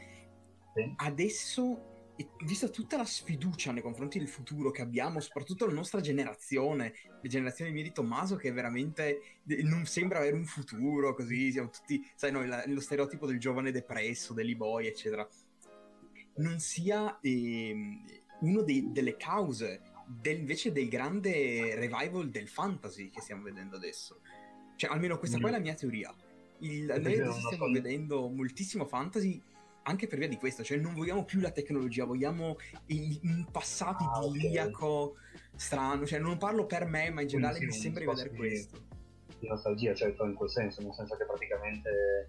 [0.98, 6.00] Adesso e vista tutta la sfiducia nei confronti del futuro che abbiamo, soprattutto la nostra
[6.00, 11.52] generazione, la generazione mia di Tommaso, che veramente eh, non sembra avere un futuro, così
[11.52, 15.28] siamo tutti, sai, noi, la- lo stereotipo del giovane depresso, dell'e-boy, eccetera,
[16.36, 23.44] non sia uno dei- delle cause del- invece del grande revival del fantasy che stiamo
[23.44, 24.20] vedendo adesso.
[24.76, 26.14] Cioè, almeno questa qua è la mia teoria.
[26.60, 29.42] Il, noi stiamo vedendo moltissimo fantasy
[29.84, 32.56] anche per via di questo, cioè non vogliamo più la tecnologia, vogliamo
[32.88, 35.16] il- un passato Ah, idilliaco,
[35.56, 38.92] strano, cioè non parlo per me, ma in generale sì, mi sembra di vedere questo.
[39.40, 42.28] di nostalgia, certo in quel senso, nel senso che praticamente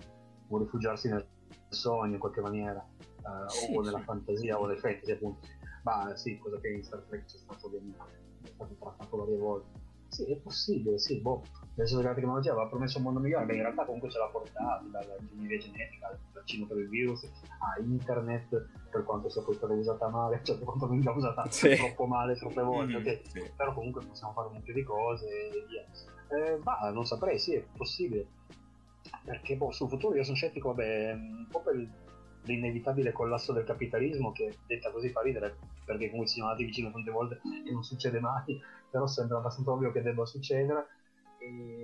[0.48, 1.24] vuole rifugiarsi nel
[1.68, 4.04] sogno in qualche maniera, eh, Sì, o nella sì.
[4.04, 5.46] fantasia o nel fantasy appunto.
[5.84, 7.94] Ma sì, cosa che in Star Trek c'è stato ben
[8.42, 9.78] è stato trattato varie volte.
[10.08, 11.42] Sì, è possibile, sì, boh.
[11.76, 14.18] Nel senso che la tecnologia aveva promesso un mondo migliore, beh in realtà comunque ce
[14.18, 19.42] l'ha portato, dalla ingegneria genetica, al vaccino per il virus, a internet, per quanto sia
[19.42, 21.74] poi stata usata male, cioè per quanto venga usata Sì.
[21.74, 23.20] troppo male troppe volte, Mm, ok?
[23.26, 23.50] sì.
[23.56, 25.84] però comunque possiamo fare un mucchio di cose e via.
[26.36, 28.26] Eh, ma non saprei, sì, è possibile.
[29.24, 31.74] Perché boh, sul futuro io sono scettico, vabbè, un po' per
[32.42, 36.90] l'inevitabile collasso del capitalismo che detta così fa ridere, perché comunque ci siamo andati vicino
[36.92, 38.60] tante volte e non succede mai,
[38.90, 40.86] però sembra abbastanza ovvio che debba succedere,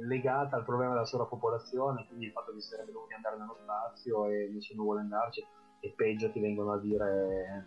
[0.06, 4.26] legata al problema della sovrappopolazione, quindi il fatto che si sarebbe dovuti andare nello spazio
[4.26, 5.44] e nessuno vuole andarci,
[5.80, 7.64] e peggio ti vengono a dire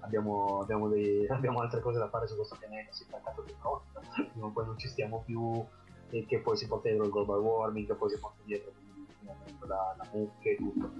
[0.00, 3.54] abbiamo, abbiamo, dei- abbiamo altre cose da fare su questo pianeta, si fa cazzo di
[3.58, 4.00] frutta,
[4.30, 5.64] prima o poi non ci stiamo più,
[6.10, 8.72] e che poi si porta dietro il global warming, che poi si porta dietro
[9.66, 10.90] da, da mucche e tutto.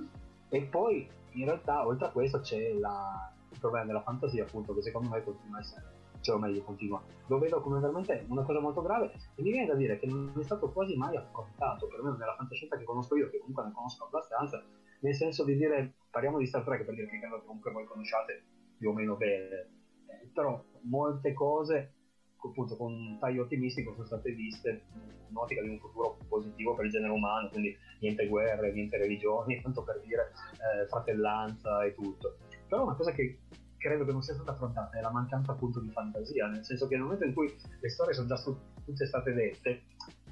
[0.49, 4.83] E poi in realtà oltre a questo c'è la- il problema della fantasia appunto che
[4.83, 5.85] secondo me continua a essere,
[6.27, 9.67] cioè o meglio continua, lo vedo come veramente una cosa molto grave e mi viene
[9.67, 13.31] da dire che non è stato quasi mai affrontato, perlomeno nella fantascienza che conosco io,
[13.31, 14.63] che comunque ne conosco abbastanza,
[15.01, 18.43] nel senso di dire, parliamo di Star Trek per dire che credo comunque voi conosciate
[18.77, 19.69] più o meno bene,
[20.09, 21.93] Eh, però molte cose
[22.39, 26.85] appunto con un taglio ottimistico sono state viste in un'ottica di un futuro positivo per
[26.85, 32.37] il genere umano, quindi niente guerre, niente religioni, tanto per dire eh, fratellanza e tutto.
[32.69, 33.39] Però una cosa che
[33.87, 36.97] credo che non sia stata affrontata è la mancanza appunto di fantasia, nel senso che
[36.97, 39.83] nel momento in cui le storie sono già stu- tutte state dette,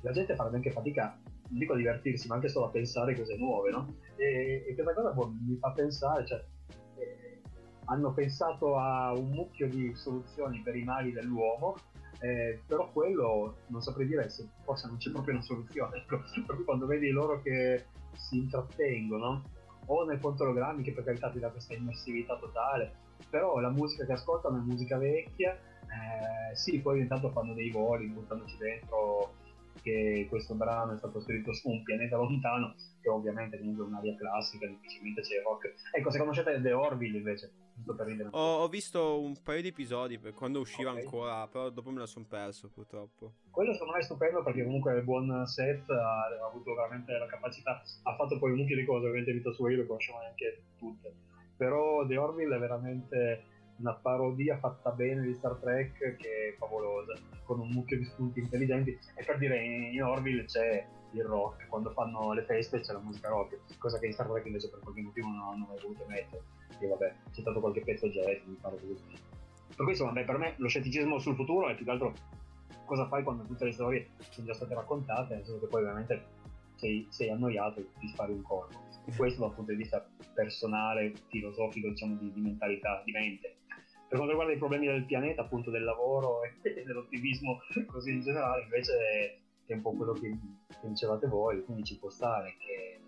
[0.01, 1.17] la gente farebbe anche fatica,
[1.49, 3.97] non dico a divertirsi, ma anche solo a pensare cose nuove, no?
[4.17, 6.45] E, e questa cosa boh, mi fa pensare, cioè,
[6.97, 7.41] eh,
[7.87, 11.77] hanno pensato a un mucchio di soluzioni per i mali dell'uomo,
[12.21, 15.99] eh, però quello non saprei dire se forse non c'è proprio una soluzione.
[15.99, 17.87] Ecco, per cui quando vedi loro che
[18.17, 19.43] si intrattengono,
[19.87, 24.13] o nei fotogrammi che per carità ti dà questa immersività totale, però la musica che
[24.13, 29.35] ascoltano è musica vecchia, eh, sì, poi intanto fanno dei voli buttandoci dentro
[29.83, 34.17] che questo brano è stato scritto su un pianeta lontano, che ovviamente comunque è un'aria
[34.17, 35.75] classica, difficilmente c'è rock.
[35.93, 38.31] Ecco, se conoscete The Orville invece, giusto per ridere.
[38.33, 40.99] Ho, ho visto un paio di episodi per quando usciva Ok.
[40.99, 43.35] ancora, però dopo me lo sono perso purtroppo.
[43.51, 47.27] Quello secondo me è stupendo perché comunque il buon set ha, ha avuto veramente la
[47.27, 51.13] capacità, ha fatto poi un mucchio di cose, ovviamente Vito Suoi le conosciamo neanche tutte,
[51.57, 53.45] però The Orville è veramente
[53.77, 57.15] una parodia fatta bene di Star Trek che è favolosa,
[57.45, 61.91] con un mucchio di spunti intelligenti e per dire in Orville c'è il rock, quando
[61.91, 65.03] fanno le feste c'è la musica rock, cosa che in Star Trek invece per qualche
[65.03, 66.43] motivo non hanno mai voluto mettere,
[66.79, 69.33] e vabbè c'è stato qualche pezzo jazz, mi pare così.
[69.77, 72.15] Per insomma, beh, per me lo scetticismo sul futuro è più che altro
[72.85, 76.25] cosa fai quando tutte le storie sono già state raccontate, nel senso che poi ovviamente
[76.77, 78.84] sei, sei annoiato e ti spari un corpo.
[79.17, 83.57] Questo dal punto di vista personale, filosofico, diciamo, di, di mentalità, di mente.
[84.09, 88.63] Per quanto riguarda i problemi del pianeta, appunto del lavoro e dell'ottimismo così in generale,
[88.63, 90.29] invece è un po' quello che,
[90.69, 93.01] che dicevate voi, quindi ci può stare che,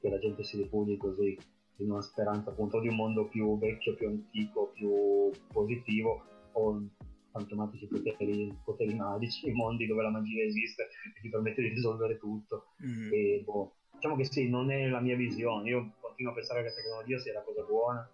[0.00, 1.36] che la gente si rifuggi così
[1.76, 6.88] in una speranza appunto di un mondo più vecchio, più antico, più positivo o
[7.32, 12.66] fantomatici poteri, poteri magici, mondi dove la magia esiste e ti permette di risolvere tutto.
[12.84, 13.12] Mm.
[13.12, 15.68] E boh, diciamo che sì, non è la mia visione.
[15.68, 18.10] Io continuo a pensare che la tecnologia sia la cosa buona.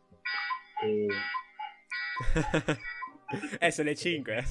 [0.85, 1.09] E
[3.59, 4.35] eh, sono le 5.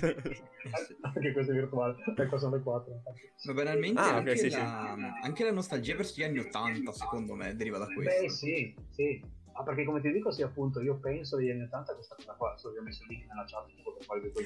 [1.01, 3.01] anche questo è virtuale, ecco sono le 4.
[3.43, 4.57] Ma banalmente Ah, anche, sì, sì.
[4.57, 8.21] la, anche la nostalgia verso gli anni 80, secondo me, deriva da questo.
[8.23, 9.23] Beh, sì, sì.
[9.53, 12.55] Ah, perché come ti dico, sì, appunto, io penso degli anni 80 questa cosa qua,
[12.57, 13.65] solo che ho messo il link nella chat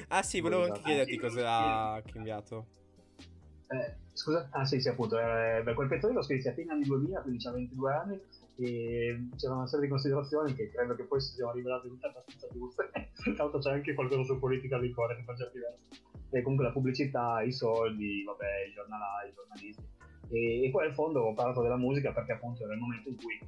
[0.08, 2.80] ah sì, volevo anche chiederti cosa ha cambiato.
[3.72, 4.48] Eh, scusa?
[4.52, 7.42] Ah sì, sì, appunto, eh, beh, quel pezzo l'ho scritto a fine anni 2000, quindi
[7.42, 8.20] c'ha 22 anni,
[8.56, 12.48] e c'era una serie di considerazioni che credo che poi si siano rivelate tutte abbastanza
[12.52, 12.90] giuste.
[13.36, 16.02] L'altro c'è anche qualcosa su politica di core per certi versi.
[16.30, 19.84] E comunque la pubblicità, i soldi, vabbè, i giornalai, i giornalisti.
[20.28, 23.16] E, e poi al fondo ho parlato della musica perché appunto era il momento in
[23.16, 23.38] cui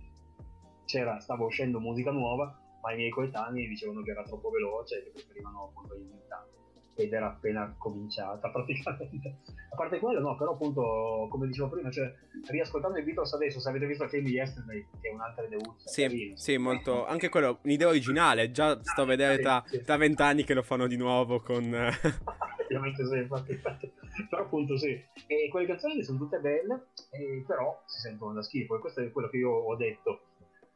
[0.84, 5.02] c'era, stava uscendo musica nuova, ma i miei coetanei dicevano che era troppo veloce e
[5.04, 6.63] che preferivano appunto gli 80
[6.94, 9.36] ed era appena cominciata praticamente.
[9.70, 12.12] A parte quello, no, però appunto, come dicevo prima, cioè,
[12.48, 15.84] riascoltando i Beatles adesso, se avete visto il film di Yesterday, che è un'altra deus,
[15.84, 17.04] Sì, sì, molto.
[17.06, 18.52] Anche quello, un'idea originale.
[18.52, 21.64] Già sto a vedere tra, tra vent'anni che lo fanno di nuovo con.
[22.64, 23.92] Ovviamente sì, infatti, infatti.
[24.30, 24.90] Però appunto sì.
[25.26, 28.76] E quelle canzoni sono tutte belle, eh, però si sentono da schifo.
[28.76, 30.20] E questo è quello che io ho detto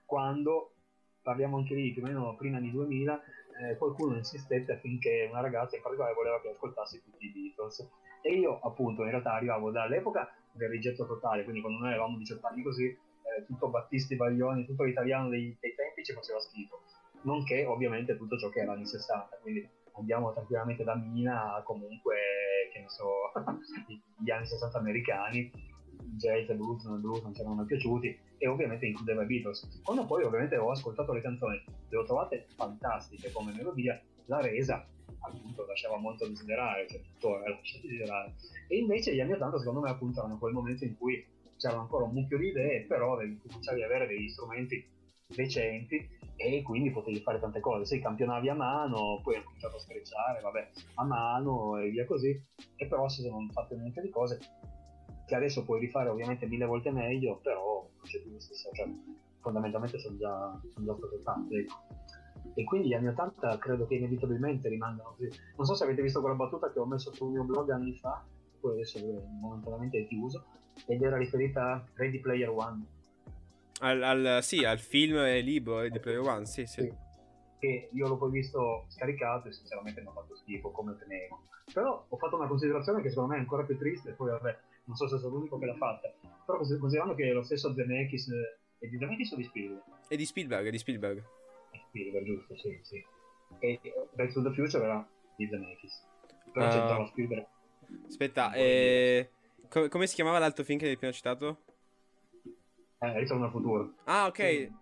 [0.05, 0.73] quando
[1.23, 3.21] parliamo anche lì più o meno prima anni 2000,
[3.61, 7.89] eh, qualcuno insistette affinché una ragazza in particolare voleva che ascoltassi tutti i Beatles.
[8.23, 12.47] E io appunto in realtà arrivavo dall'epoca del rigetto totale, quindi quando noi avevamo 18
[12.47, 16.83] anni così, eh, tutto Battisti, Baglioni, tutto l'italiano dei, dei tempi ci faceva schifo,
[17.23, 22.17] nonché ovviamente tutto ciò che era anni 60, quindi andiamo tranquillamente da Mina a comunque,
[22.73, 23.33] che ne so,
[24.19, 25.51] gli anni 60 americani,
[26.17, 29.81] jazz e blues, blues non ci erano piaciuti e ovviamente includeva i Beatles.
[29.83, 34.87] Quando poi ovviamente ho ascoltato le canzoni, le ho trovate fantastiche come melodia, la resa
[35.21, 38.35] appunto lasciava molto a desiderare, cioè tuttora lascia a desiderare.
[38.69, 41.25] E invece gli anni 80 secondo me appunto erano quel momento in cui
[41.57, 46.91] c'erano ancora un mucchio di idee, però cominciavi ad avere degli strumenti decenti e quindi
[46.91, 47.85] potevi fare tante cose.
[47.85, 52.41] Se campionavi a mano, poi hai cominciato a sfrecciare, vabbè, a mano e via così.
[52.77, 54.39] E però si sono fatte un di cose
[55.29, 58.89] che adesso puoi rifare ovviamente mille volte meglio, però non c'è più lo stesso, cioè
[59.41, 61.55] fondamentalmente sono già, sono già state fatte.
[61.55, 61.75] Ecco.
[62.55, 65.29] E quindi gli anni 80 credo che inevitabilmente rimangano così.
[65.57, 68.25] Non so se avete visto quella battuta che ho messo sul mio blog anni fa,
[68.59, 68.99] poi adesso
[69.39, 70.45] momentaneamente è chiuso,
[70.87, 72.87] ed era riferita a Ready Player One.
[73.81, 76.81] Al, al, sì, al film e libro Ready Player One, sì, sì.
[76.81, 76.95] sì.
[77.59, 81.43] Che io l'ho poi visto scaricato e sinceramente mi ha fatto schifo come tenevo.
[81.71, 84.59] Però ho fatto una considerazione che secondo me è ancora più triste, poi vabbè,
[84.89, 86.13] non so se sono l'unico che l'ha fatta,
[86.45, 88.31] però considerando che lo stesso Zemeckis
[88.79, 89.83] è di Zemeckis o di Spielberg?
[90.09, 91.23] È di Spielberg, è di Spielberg.
[91.71, 93.05] È Spielberg, giusto, sì, sì.
[93.59, 93.81] E
[94.15, 95.07] Back to the Future era
[95.37, 96.07] di Zemeckis.
[96.53, 97.47] Però uh, c'entrava Spielberg.
[98.07, 99.31] Aspetta, eh,
[99.69, 101.63] come, come si chiamava l'altro film che hai appena citato?
[102.99, 103.95] Eh, Ritorno al futuro.
[104.05, 104.37] Ah, ok.
[104.37, 104.73] Sì.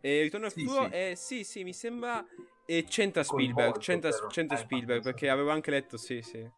[0.00, 0.92] E Ritorno al sì, futuro, sì.
[0.92, 2.24] Eh, sì, sì, mi sembra...
[2.68, 6.48] E c'entra Spielberg, c'entra, c'entra eh, Spielberg, perché avevo anche letto, sì, sì.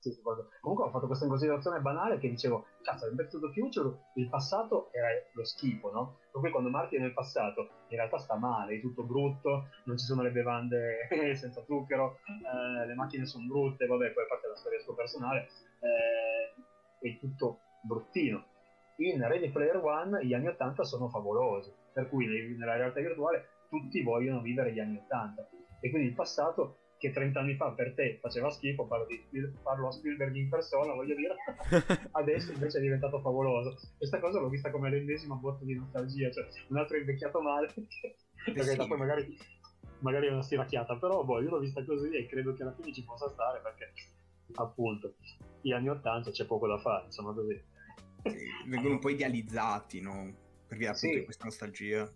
[0.00, 0.18] Sì,
[0.62, 4.30] Comunque ho fatto questa considerazione banale che dicevo, cazzo, in Back to the Future il
[4.30, 6.16] passato era lo schifo, no?
[6.32, 9.98] Per cui quando Marty è nel passato in realtà sta male, è tutto brutto, non
[9.98, 11.06] ci sono le bevande
[11.36, 15.48] senza zucchero, eh, le macchine sono brutte, vabbè, poi a parte la storia sua personale,
[15.80, 18.42] eh, è tutto bruttino.
[18.96, 24.02] In Ready Player One gli anni 80 sono favolosi, per cui nella realtà virtuale tutti
[24.02, 25.48] vogliono vivere gli anni 80
[25.80, 29.24] e quindi il passato che 30 anni fa per te faceva schifo, parlo, di,
[29.62, 31.34] parlo a Spielberg in persona, voglio dire,
[32.12, 33.74] adesso invece è diventato favoloso.
[33.96, 37.72] Questa cosa l'ho vista come l'ennesima botta di nostalgia, cioè un altro invecchiato male,
[38.44, 38.76] perché sì.
[38.76, 39.38] poi magari,
[40.00, 42.92] magari è una stiracchiata, però boh, io l'ho vista così e credo che alla fine
[42.92, 43.92] ci possa stare perché
[44.56, 45.14] appunto
[45.62, 47.58] gli anni 80 c'è poco da fare, insomma così.
[48.24, 50.30] Sì, vengono un po' idealizzati, no?
[50.66, 51.24] Perché appunto sì.
[51.24, 52.12] questa nostalgia.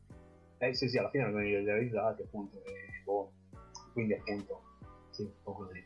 [0.59, 3.32] Eh sì, sì, alla fine vengono idealizzati, appunto, e boh,
[3.94, 4.73] quindi appunto
[5.15, 5.82] sì, un po' così.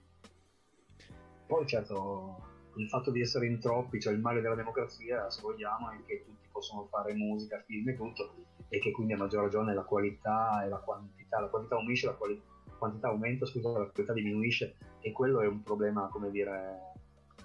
[1.46, 2.42] Poi certo,
[2.76, 6.24] il fatto di essere in troppi, cioè il male della democrazia, se vogliamo, è che
[6.24, 8.34] tutti possono fare musica, film e tutto,
[8.68, 12.14] e che quindi a maggior ragione la qualità e la quantità, la quantità unisce, la
[12.14, 12.42] quali-
[12.78, 16.94] quantità aumenta, scusa, la qualità diminuisce, e quello è un problema, come dire,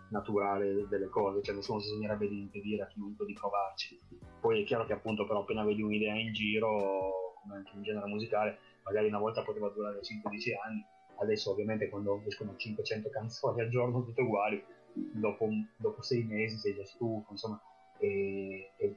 [0.10, 4.00] naturale delle cose, cioè nessuno si sognerebbe di impedire a chiunque di provarci.
[4.40, 8.08] Poi è chiaro che appunto però appena vedi un'idea in giro, come anche in genere
[8.08, 10.86] musicale, magari una volta poteva durare 5-10 anni,
[11.18, 14.64] adesso ovviamente quando escono 500 canzoni al giorno tutte uguali,
[14.94, 17.62] dopo, dopo sei mesi sei già stufo, insomma,
[17.98, 18.96] e, e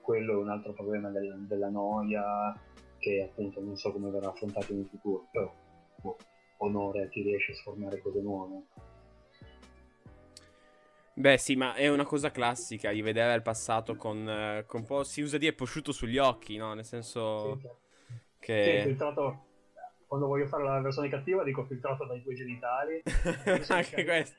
[0.00, 2.58] quello è un altro problema del, della noia
[2.98, 5.54] che appunto non so come verrà affrontato in futuro, però
[6.00, 6.16] boh,
[6.58, 8.62] onore a chi riesce a sformare cose nuove.
[11.14, 14.86] Beh sì, ma è una cosa classica di vedere il passato con, eh, con un
[14.86, 16.74] po', si usa dire, prosciutto sugli occhi, no?
[16.74, 17.68] Nel senso sì,
[18.38, 18.80] che...
[18.82, 19.47] Sì, filtrato,
[20.08, 23.02] quando voglio fare la versione cattiva dico filtrato dai tuoi genitali.
[23.68, 24.36] Anche questo.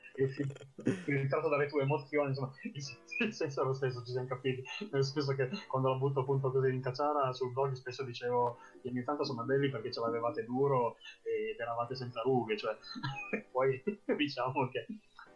[1.04, 4.62] filtrato dalle tue emozioni insomma il senso è lo stesso ci siamo capiti.
[4.90, 8.88] Nel senso che quando la butto appunto così in cacciara sul blog spesso dicevo gli
[8.88, 12.76] anni 80 sono belli perché ce l'avevate duro ed eravate senza rughe cioè
[13.52, 13.80] poi
[14.16, 14.86] diciamo che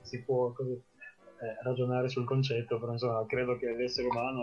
[0.03, 4.43] si può così eh, ragionare sul concetto però insomma credo che l'essere umano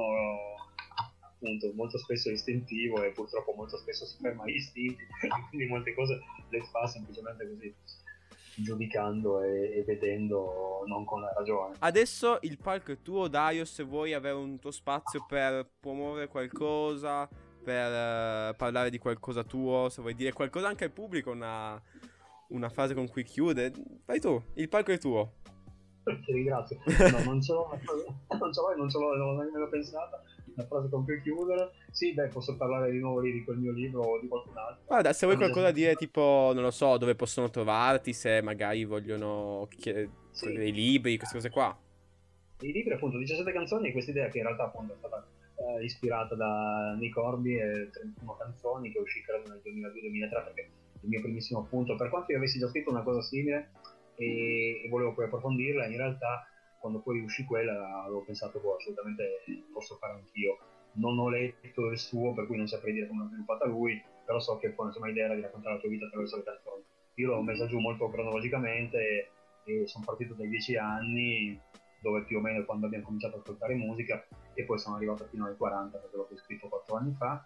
[1.41, 5.03] appunto molto spesso istintivo e purtroppo molto spesso si ferma agli istinti
[5.49, 7.75] quindi molte cose le fa semplicemente così
[8.55, 11.75] giudicando e, e, vedendo non con la ragione.
[11.79, 17.27] Adesso il palco è tuo Dario se vuoi avere un tuo spazio per promuovere qualcosa
[17.63, 21.79] per uh, parlare di qualcosa tuo se vuoi dire qualcosa anche al pubblico una,
[22.49, 23.71] una frase con cui chiude
[24.05, 25.33] vai tu il palco è tuo.
[26.03, 26.77] Ti ringrazio.
[27.11, 30.21] No non ce l'ho non ce l'ho non ce l'ho non l'ho nemmeno pensata
[30.61, 31.71] una frase con cui chiudere.
[31.91, 34.83] Sì, beh, posso parlare di nuovo lì di quel mio libro o di qualcun altro.
[34.87, 38.85] Guarda, se vuoi qualcosa da dire, tipo, non lo so, dove possono trovarti, se magari
[38.85, 40.53] vogliono chied- sì.
[40.53, 41.77] dei libri, queste cose qua.
[42.61, 45.25] I libri, appunto, 17 canzoni, questa idea che in realtà appunto è stata
[45.61, 50.69] eh, ispirata da Nick Horby e 31 canzoni che uscì credo nel 2002-2003 perché
[51.01, 53.71] il mio primissimo appunto per quanto io avessi già scritto una cosa simile
[54.15, 56.47] e, e volevo poi approfondirla in realtà
[56.81, 59.39] quando poi uscì quella avevo pensato boh assolutamente
[59.71, 60.57] posso fare anch'io
[60.93, 64.39] non ho letto il suo per cui non saprei dire come l'ha sviluppata lui però
[64.39, 66.83] so che poi insomma l'idea era di raccontare la tua vita attraverso le canzoni
[67.15, 69.31] io l'ho messa giù molto cronologicamente
[69.63, 71.59] e, sono partito dai 10 anni
[72.01, 74.25] dove più o meno quando abbiamo cominciato ad ascoltare musica
[74.55, 77.45] e poi sono arrivato fino ai 40 perché l'ho scritto 4 anni fa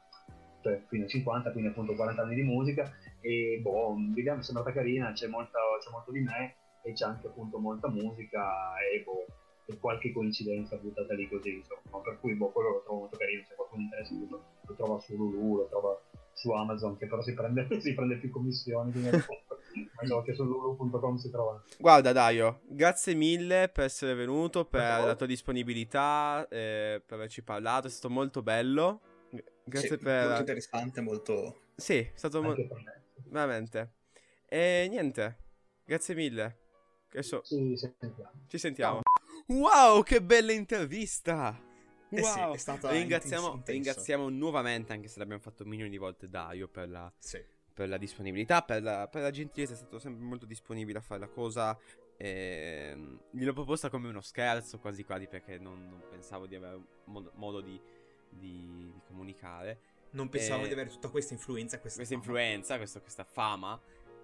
[0.61, 2.89] cioè fino ai 50 quindi appunto 40 anni di musica
[3.19, 6.55] e boh l'idea mi è sembrata carina c'è, molta, c'è molto di me
[6.85, 9.25] e c'è anche appunto molta musica e boh
[9.65, 13.43] e qualche coincidenza buttata lì così insomma per cui boh quello lo trovo molto carino
[13.47, 15.99] se qualcuno interessa lo, lo trova su Lulu lo trova
[16.33, 19.09] su Amazon che però si prende, si prende più commissioni quindi
[20.07, 25.05] ma che su lulu.com si trova Guarda Dario, grazie mille per essere venuto, per Prego.
[25.05, 29.01] la tua disponibilità, eh, per averci parlato, è stato molto bello.
[29.65, 30.25] Grazie Sì, per...
[30.25, 31.59] Molto interessante, molto...
[31.75, 33.91] Sì, è stato mo- anche per me veramente.
[34.47, 35.37] E niente,
[35.83, 36.64] grazie mille.
[37.15, 39.01] Adesso ci sentiamo ci sentiamo.
[39.47, 41.57] Wow, che bella intervista!
[42.09, 42.53] Eh sì, Wow.
[42.53, 43.71] è stata ringraziamo, intensa.
[43.71, 47.41] ringraziamo nuovamente, anche se l'abbiamo fatto milioni di volte, Dario, per la, Sì.
[47.73, 51.19] per la disponibilità, per la, per la gentilezza, è stato sempre molto disponibile a fare
[51.21, 51.77] la cosa.
[52.17, 57.31] ehm, gliel'ho proposta come uno scherzo, quasi quasi, perché non, non pensavo di avere modo,
[57.35, 57.77] modo di,
[58.29, 59.79] di- di comunicare.
[60.11, 62.25] Non pensavo Eh, di avere tutta questa influenza, questa, Questa fama.
[62.25, 63.81] influenza, questo- questa fama.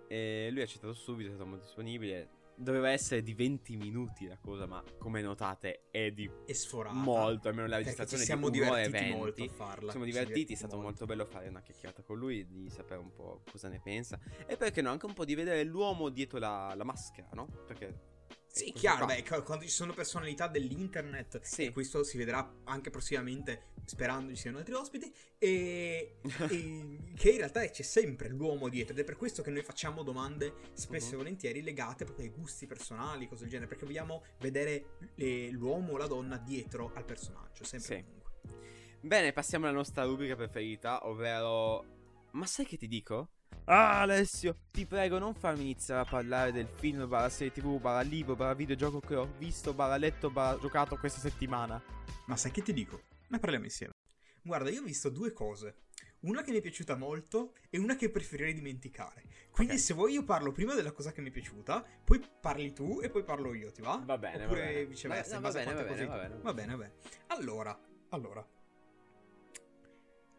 [0.08, 2.30] E lui ha accettato subito, è stato molto disponibile.
[2.62, 6.96] Doveva essere di 20 minuti la cosa, ma come notate è di è sforata.
[6.96, 9.18] molto, almeno la Perché ci registrazione siamo di divertiti 20.
[9.18, 9.92] molto a farla.
[9.92, 10.90] Siamo ci divertiti, è stato molto.
[10.90, 14.20] molto bello fare una chiacchierata con lui, di sapere un po' cosa ne pensa.
[14.46, 17.48] E perché no, anche un po' di vedere l'uomo dietro la, la maschera, no?
[17.66, 18.20] Perché...
[18.54, 21.72] Sì, chiaro, beh, quando ci sono personalità dell'internet, Sì.
[21.72, 26.24] questo si vedrà anche prossimamente, sperando ci siano altri ospiti, e, e
[27.16, 30.54] che in realtà c'è sempre l'uomo dietro, ed è per questo che noi facciamo domande
[30.74, 31.18] spesso e Mhm.
[31.18, 35.98] volentieri legate proprio ai gusti personali, cose del genere, perché vogliamo vedere eh, l'uomo o
[35.98, 38.04] la donna dietro al personaggio, sempre Sì.
[38.04, 39.00] comunque.
[39.00, 41.86] Bene, passiamo alla nostra rubrica preferita, ovvero...
[42.32, 43.30] Ma sai che ti dico?
[43.66, 48.02] Ah, Alessio, ti prego non farmi iniziare a parlare del film, barra serie tv, barra
[48.02, 51.82] libro, barra videogioco che ho visto, barra letto, barra giocato questa settimana.
[52.26, 53.02] Ma sai che ti dico?
[53.30, 53.94] Ne parliamo insieme.
[54.42, 55.84] Guarda, io ho visto due cose.
[56.22, 59.24] Una che mi è piaciuta molto e una che preferirei dimenticare.
[59.52, 59.80] Quindi Ok.
[59.80, 63.10] se vuoi io parlo prima della cosa che mi è piaciuta, poi parli tu e
[63.10, 64.02] poi parlo io, ti va?
[64.06, 64.86] Va bene, Oppure va bene.
[64.86, 66.42] viceversa, Va- in no, base a va bene, quante va cose- bene, va bene.
[66.44, 66.94] Va bene, va bene.
[67.28, 67.80] Allora,
[68.10, 68.48] allora.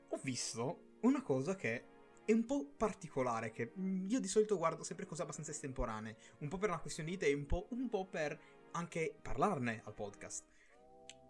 [0.09, 1.85] Ho visto una cosa che
[2.25, 6.49] è un po' particolare, che mm, io di solito guardo sempre cose abbastanza estemporanee, un
[6.49, 8.39] po' per una questione di tempo, un po' per
[8.73, 10.45] anche parlarne al podcast.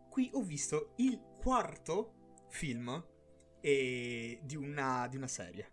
[0.09, 3.05] Qui ho visto il quarto film
[3.61, 5.71] eh, di, una, di una serie,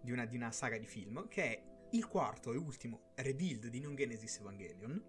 [0.00, 3.80] di una, di una saga di film, che è il quarto e ultimo rebuild di
[3.80, 5.02] Non Genesis Evangelion,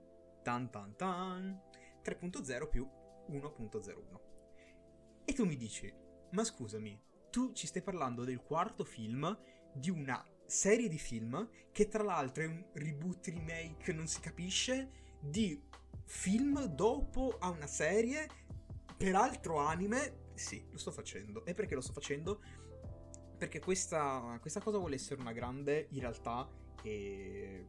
[0.44, 1.62] tan tan tan,
[2.04, 2.88] 3.0 più
[3.30, 4.20] 1.01.
[5.24, 5.92] E tu mi dici,
[6.32, 7.00] ma scusami,
[7.30, 9.38] tu ci stai parlando del quarto film
[9.74, 15.02] di una serie di film che tra l'altro è un reboot, remake, non si capisce,
[15.20, 15.60] di
[16.06, 18.30] film dopo a una serie,
[18.96, 20.32] peraltro anime.
[20.36, 21.46] Sì, lo sto facendo.
[21.46, 22.42] E perché lo sto facendo?
[23.38, 26.48] Perché questa, questa cosa vuole essere una grande, in realtà,
[26.84, 27.66] eh,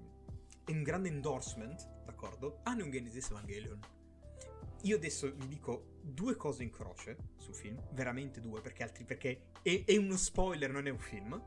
[0.64, 2.60] è un grande endorsement, d'accordo?
[2.64, 3.80] A Neon Genesis Evangelion.
[4.82, 9.52] Io adesso vi dico due cose in croce sul film, veramente due, perché altri perché
[9.62, 11.42] è, è uno spoiler, non è un film.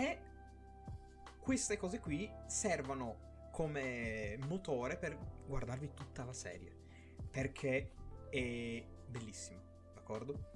[0.00, 0.18] E
[1.38, 6.74] queste cose qui servono come motore per guardarvi tutta la serie.
[7.30, 7.92] Perché
[8.30, 9.60] è bellissimo,
[9.92, 10.48] d'accordo?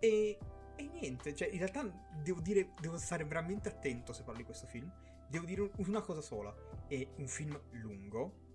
[0.00, 0.38] E,
[0.74, 1.82] e niente, cioè in realtà
[2.22, 4.90] devo dire, devo stare veramente attento se parlo di questo film.
[5.28, 6.54] Devo dire un- una cosa sola,
[6.86, 8.46] è un film lungo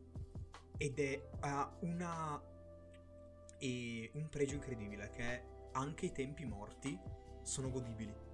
[0.78, 2.42] ed è ha una
[3.60, 5.44] e un pregio incredibile che
[5.74, 7.00] anche i tempi morti
[7.44, 8.33] sono godibili.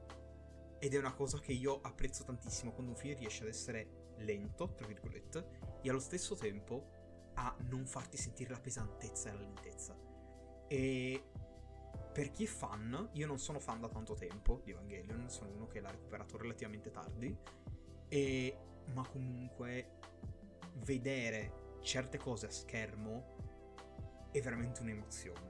[0.79, 4.73] Ed è una cosa che io apprezzo tantissimo quando un film riesce ad essere lento,
[4.73, 6.97] tra virgolette, e allo stesso tempo
[7.35, 9.97] a non farti sentire la pesantezza e la lentezza.
[10.67, 11.23] E
[12.13, 15.67] per chi è fan, io non sono fan da tanto tempo di Evangelion, sono uno
[15.67, 17.37] che l'ha recuperato relativamente tardi,
[18.07, 18.57] e,
[18.93, 19.97] ma comunque
[20.83, 23.35] vedere certe cose a schermo
[24.31, 25.48] è veramente un'emozione.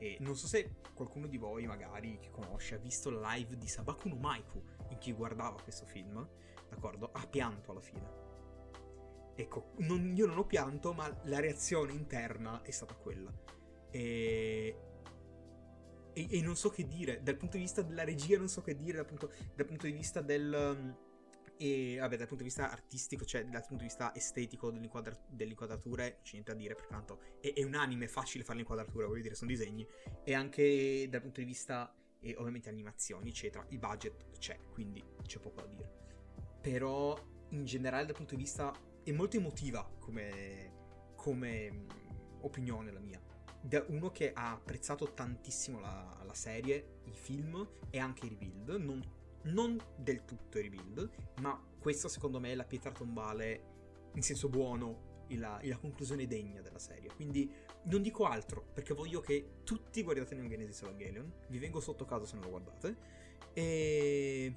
[0.00, 3.68] E non so se qualcuno di voi, magari, che conosce, ha visto la live di
[3.68, 6.26] Sabaku no Maiku in cui guardava questo film,
[6.68, 7.10] d'accordo?
[7.12, 8.28] Ha pianto alla fine.
[9.34, 13.30] Ecco, non- io non ho pianto, ma la reazione interna è stata quella.
[13.90, 14.74] E
[16.12, 18.76] e, e non so che dire, dal punto di vista della regia non so che
[18.76, 21.08] dire, dal punto, dal punto di vista del...
[21.60, 25.50] e vabbè, dal punto di vista artistico, cioè dal punto di vista estetico dell'inquadra- delle
[25.50, 29.06] inquadrature, c'è niente da dire, perché tanto è, è un anime, è facile fare l'inquadratura,
[29.06, 29.86] voglio dire, sono disegni.
[30.24, 35.38] E anche dal punto di vista, e ovviamente animazioni, eccetera, il budget c'è, quindi c'è
[35.38, 35.92] poco da dire.
[36.62, 37.14] Però
[37.50, 41.86] in generale dal punto di vista è molto emotiva come, come mh,
[42.40, 43.20] opinione la mia.
[43.60, 48.70] Da uno che ha apprezzato tantissimo la, la serie, i film e anche i rebuild,
[48.76, 51.10] non, non del tutto i rebuild,
[51.40, 53.68] ma questo secondo me è la pietra tombale
[54.14, 57.10] in senso buono, la, la conclusione degna della serie.
[57.14, 57.50] Quindi
[57.84, 62.24] non dico altro, perché voglio che tutti guardiate Neon Genesis Evangelion, vi vengo sotto casa
[62.26, 62.96] se non lo guardate,
[63.52, 64.54] e...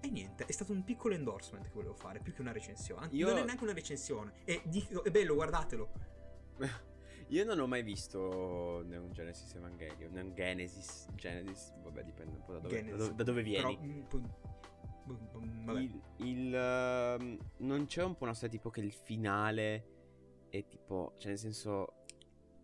[0.00, 3.08] E niente, è stato un piccolo endorsement che volevo fare, più che una recensione.
[3.12, 4.34] Io- Non è neanche una recensione.
[4.44, 5.92] E dico, è bello, guardatelo.
[7.34, 10.12] Io non ho mai visto Neon Genesis Evangelion.
[10.12, 14.04] Neon Genesis, Genesis, vabbè, dipende un po' da dove, da dove- da dove vieni.
[14.08, 14.22] Però,
[15.40, 15.80] mm, vabbè.
[15.80, 19.88] Il, il, ehm, non c'è un po' una storia tipo che il finale
[20.48, 22.04] è tipo, cioè nel senso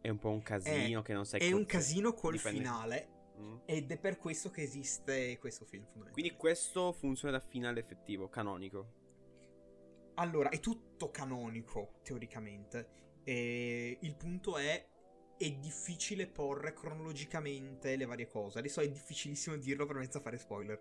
[0.01, 3.09] è un po' un casino che non sai È un cosa- casino col dipende- finale.
[3.41, 3.57] Mm.
[3.65, 5.85] Ed è per questo che esiste questo film.
[6.13, 8.99] Quindi questo funziona da finale effettivo, canonico.
[10.15, 12.99] Allora, è tutto canonico, teoricamente.
[13.31, 14.89] E il punto è.
[15.37, 18.59] È difficile porre cronologicamente le varie cose.
[18.59, 20.79] Adesso è difficilissimo dirlo per mezzo a fare spoiler.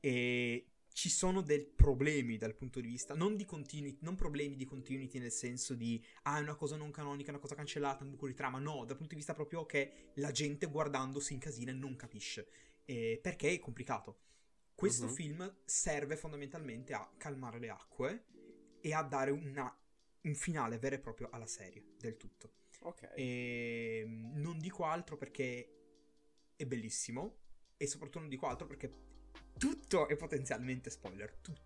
[0.00, 3.14] E ci sono dei problemi dal punto di vista.
[3.14, 6.02] Non di continuity, non problemi di continuity nel senso di.
[6.22, 8.58] Ah, è una cosa non canonica, è una cosa cancellata, un buco di trama.
[8.58, 12.48] No, dal punto di vista proprio che la gente guardando si incasina e non capisce.
[12.86, 14.20] Eh, perché è complicato.
[14.74, 15.12] Questo Mhm.
[15.12, 18.24] film serve fondamentalmente a calmare le acque
[18.80, 19.78] e a dare una-
[20.26, 22.52] un finale vero e proprio alla serie del tutto.
[22.82, 23.12] Ok.
[23.14, 25.72] E mm, non dico altro perché
[26.54, 27.38] è bellissimo
[27.76, 28.90] e soprattutto non dico altro perché
[29.56, 31.64] tutto è potenzialmente spoiler, tutto.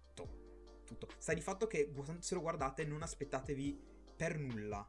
[0.84, 1.08] Tutto.
[1.18, 3.80] Sta di fatto che se lo guardate non aspettatevi
[4.16, 4.88] per nulla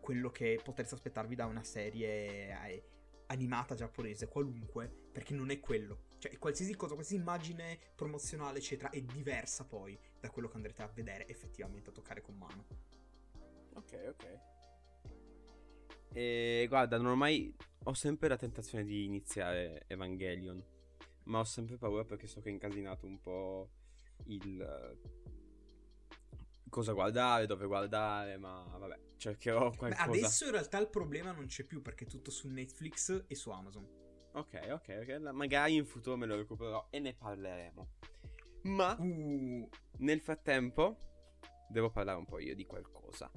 [0.00, 2.84] quello che potreste aspettarvi da una serie eh,
[3.26, 6.06] animata giapponese, qualunque, perché non è quello.
[6.16, 10.88] Cioè, qualsiasi cosa, qualsiasi immagine promozionale, eccetera, è diversa poi da quello che andrete a
[10.88, 12.66] vedere effettivamente, a toccare con mano.
[13.74, 14.38] Ok, ok.
[16.12, 17.54] E guarda, non ho mai.
[17.84, 20.62] Ho sempre la tentazione di iniziare Evangelion.
[21.24, 23.70] Ma ho sempre paura perché so che è incasinato un po'
[24.26, 24.60] il.
[24.60, 25.26] eh,
[26.70, 30.04] Cosa guardare, dove guardare, ma vabbè, cercherò Beh, qualcosa.
[30.04, 33.48] adesso in realtà il problema non c'è più perché è tutto su Netflix e su
[33.50, 33.86] Amazon.
[34.32, 35.18] Ok, ok, ok.
[35.32, 37.88] Magari in futuro me lo recupererò e ne parleremo.
[38.68, 39.68] Ma Uh,
[39.98, 40.98] nel frattempo
[41.68, 43.30] devo parlare un po' io di qualcosa.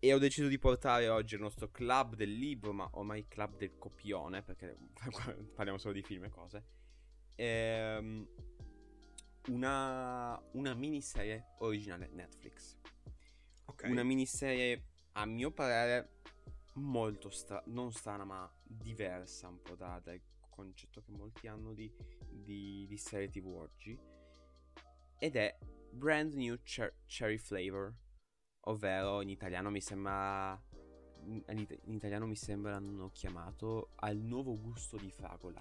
[0.00, 3.76] E ho deciso di portare oggi il nostro club del libro, ma ormai club del
[3.78, 4.76] copione, perché
[5.54, 6.64] parliamo solo di film e cose.
[7.34, 8.28] Ehm,
[9.48, 12.76] una, una miniserie originale Netflix.
[13.64, 13.84] ok.
[13.88, 16.20] Una miniserie, a mio parere,
[16.74, 21.92] molto stra- non strana, ma diversa un po' da- dal concetto che molti hanno di,
[22.28, 23.98] di, di serie TV oggi.
[25.18, 25.58] Ed è
[25.90, 27.92] Brand New Cher- Cherry Flavor,
[28.66, 30.60] ovvero in italiano mi sembra.
[31.24, 35.60] In, in it- in italiano mi sembra hanno chiamato al nuovo gusto di fragola.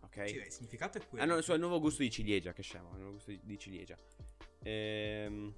[0.00, 0.28] Ok?
[0.28, 1.24] Sì, il significato è quello.
[1.24, 3.58] Ah no, so, il nuovo gusto di ciliegia, che scemo, il nuovo gusto di, di
[3.58, 3.96] ciliegia.
[4.62, 5.54] Ehm...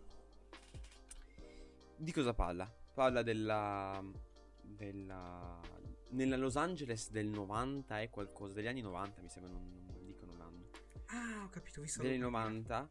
[1.97, 2.73] Di cosa parla?
[2.95, 4.03] Parla della...
[4.61, 5.61] della...
[6.11, 9.82] Nella Los Angeles del 90 e qualcosa, degli anni 90 mi sembra, non.
[11.13, 12.01] Ah, ho capito, ho visto.
[12.01, 12.91] Anni 90,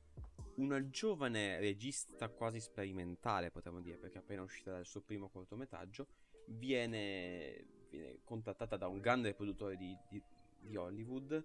[0.55, 6.07] una giovane regista quasi sperimentale, potremmo dire, perché è appena uscita dal suo primo cortometraggio,
[6.45, 10.23] viene, viene contattata da un grande produttore di, di-
[10.59, 11.43] di Hollywood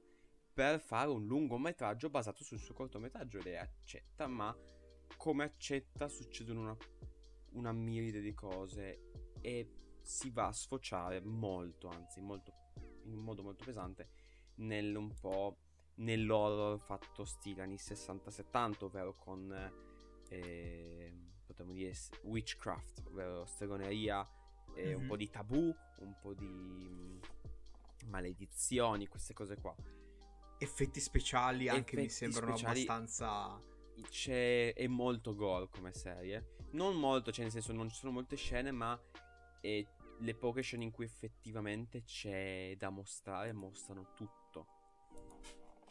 [0.52, 3.40] per fare un lungometraggio basato sul suo cortometraggio.
[3.42, 4.54] Lei accetta, ma
[5.16, 6.76] come accetta succedono una,
[7.52, 9.70] una miride di cose e
[10.02, 12.52] si va a sfociare molto, anzi molto,
[13.04, 14.08] in un modo molto pesante,
[14.56, 15.56] nel un po'
[15.96, 19.72] nell'horror fatto stile anni 60-70, ovvero con
[20.28, 21.12] eh,
[21.46, 24.28] potremmo dire witchcraft, ovvero stregoneria,
[24.74, 25.08] eh, un Mhm.
[25.08, 27.18] po' di tabù, un po' di mm,
[28.06, 29.74] maledizioni, queste cose qua.
[30.58, 33.60] Effetti speciali anche mi Effetti sembrano speciali- abbastanza.
[34.10, 36.56] C'è, è molto gore come serie.
[36.72, 38.98] Non molto, cioè nel senso non ci sono molte scene, ma
[39.62, 39.86] eh,
[40.18, 44.45] le poche scene in cui effettivamente c'è da mostrare mostrano tutto.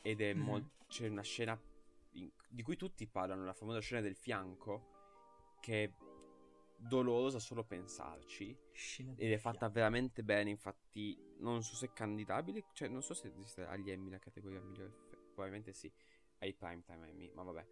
[0.06, 0.42] Ed è Mhm.
[0.44, 1.60] mol- c'è una scena
[2.12, 4.94] in- di cui tutti parlano, la famosa scena del fianco,
[5.60, 5.94] che
[6.78, 8.56] dolorosa solo pensarci.
[8.72, 9.74] Scena Ed è fatta fiamme.
[9.74, 14.12] veramente bene, infatti non so se è candidabile, cioè non so se esiste agli Emmy
[14.12, 14.94] la categoria migliore
[15.34, 15.92] probabilmente sì,
[16.40, 17.66] ai Primetime Emmy, ma vabbè.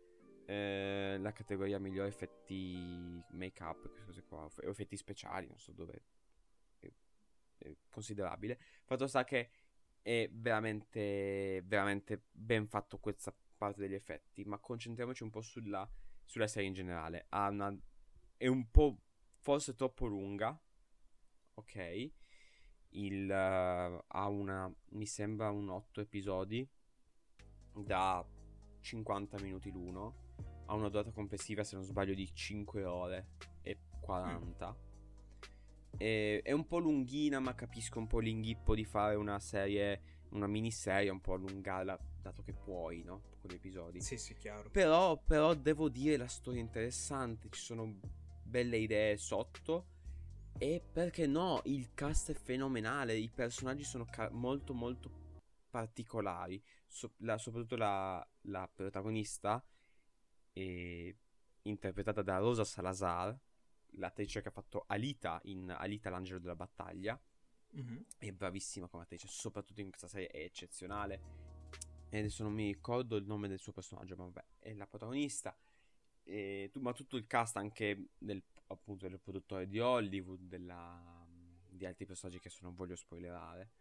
[0.45, 5.71] Eh, la categoria migliore effetti make up, queste cose qua, o effetti speciali, non so
[5.71, 6.03] dove
[6.79, 6.91] è,
[7.59, 8.59] è considerabile.
[8.83, 9.49] Fatto sta che
[10.03, 15.89] è veramente, veramente ben fatto questa parte degli effetti, ma concentriamoci un po' sulla,
[16.25, 17.25] sulla serie in generale.
[17.31, 17.75] Una,
[18.37, 18.99] è un po'
[19.39, 20.59] forse troppo lunga,
[21.55, 22.11] ok?
[22.89, 26.67] Il, eh, ha una, mi sembra un 8 episodi
[27.73, 28.23] da
[28.81, 30.21] 50 minuti l'uno.
[30.65, 33.27] Ha una durata complessiva, se non sbaglio, di 5 ore
[33.61, 34.91] e 40.
[35.97, 40.47] E- è un po' lunghina, ma capisco un po' l'inghippo di fare una serie, una
[40.47, 43.21] miniserie, un po' allungarla, dato che puoi, no?
[43.41, 44.01] Con gli episodi.
[44.01, 44.69] Sì, sì, chiaro.
[44.69, 47.99] Però, però devo dire la storia è interessante, ci sono
[48.43, 49.87] belle idee sotto.
[50.57, 55.09] E perché no, il cast è fenomenale, i personaggi sono ca- molto molto
[55.69, 59.63] particolari, So- la- soprattutto la, la protagonista,
[60.53, 61.15] è
[61.63, 63.37] interpretata da Rosa Salazar,
[63.95, 67.19] l'attrice che ha fatto Alita in Alita l'angelo della battaglia,
[67.71, 68.05] Mhm.
[68.19, 71.21] è bravissima come attrice, soprattutto in questa serie è eccezionale.
[72.09, 75.57] E adesso non mi ricordo il nome del suo personaggio, ma vabbè, è la protagonista.
[76.23, 81.25] E tu- ma tutto il cast anche del, appunto del produttore di Hollywood, della,
[81.67, 83.71] di altri personaggi che adesso non voglio spoilerare.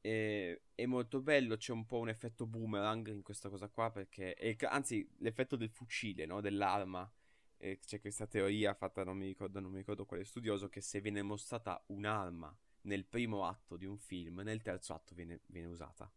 [0.00, 4.34] E- è molto bello, c'è un po' un effetto boomerang in questa cosa qua, perché,
[4.34, 6.40] è anzi, l'effetto del fucile, no?
[6.40, 7.10] Dell'arma.
[7.58, 11.00] E c'è questa teoria fatta, non mi ricordo, non mi ricordo quale studioso, che se
[11.00, 16.10] viene mostrata un'arma nel primo atto di un film, nel terzo atto viene, viene usata.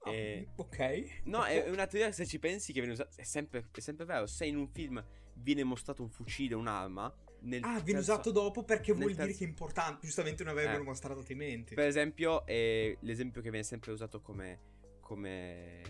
[0.00, 1.22] Ah, E- ok.
[1.24, 3.10] No, è una teoria, se ci pensi, che viene usata.
[3.16, 4.26] È sempre, è sempre vero.
[4.26, 5.04] Se in un film
[5.34, 7.12] viene mostrato un fucile, un'arma.
[7.40, 10.06] Nel Ah, viene terzo- usato dopo perché vuol dire terzo- che è importante.
[10.06, 10.84] Giustamente non avrebbero Eh.
[10.84, 11.74] mostrato altrimenti.
[11.74, 14.74] Per esempio, è l'esempio che viene sempre usato come.
[15.00, 15.82] come.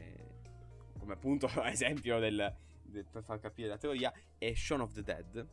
[0.99, 2.57] come appunto esempio del-
[2.87, 5.49] per far capire la teoria è Shaun of the Dead.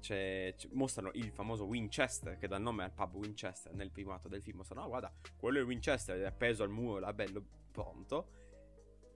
[0.00, 4.12] Cioè, c- mostrano il famoso Winchester che dà il nome al pub Winchester nel primo
[4.12, 4.58] atto del film.
[4.58, 8.30] Mostrano, "Ah, guarda, quello è Winchester, è appeso al muro, là, bello pronto.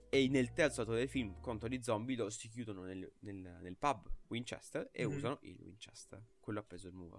[0.09, 3.77] E nel terzo atto del film, contro gli zombie, loro si chiudono nel, nel- nel
[3.77, 5.15] pub Winchester e Mhm.
[5.15, 7.17] usano il Winchester, quello appeso al muro.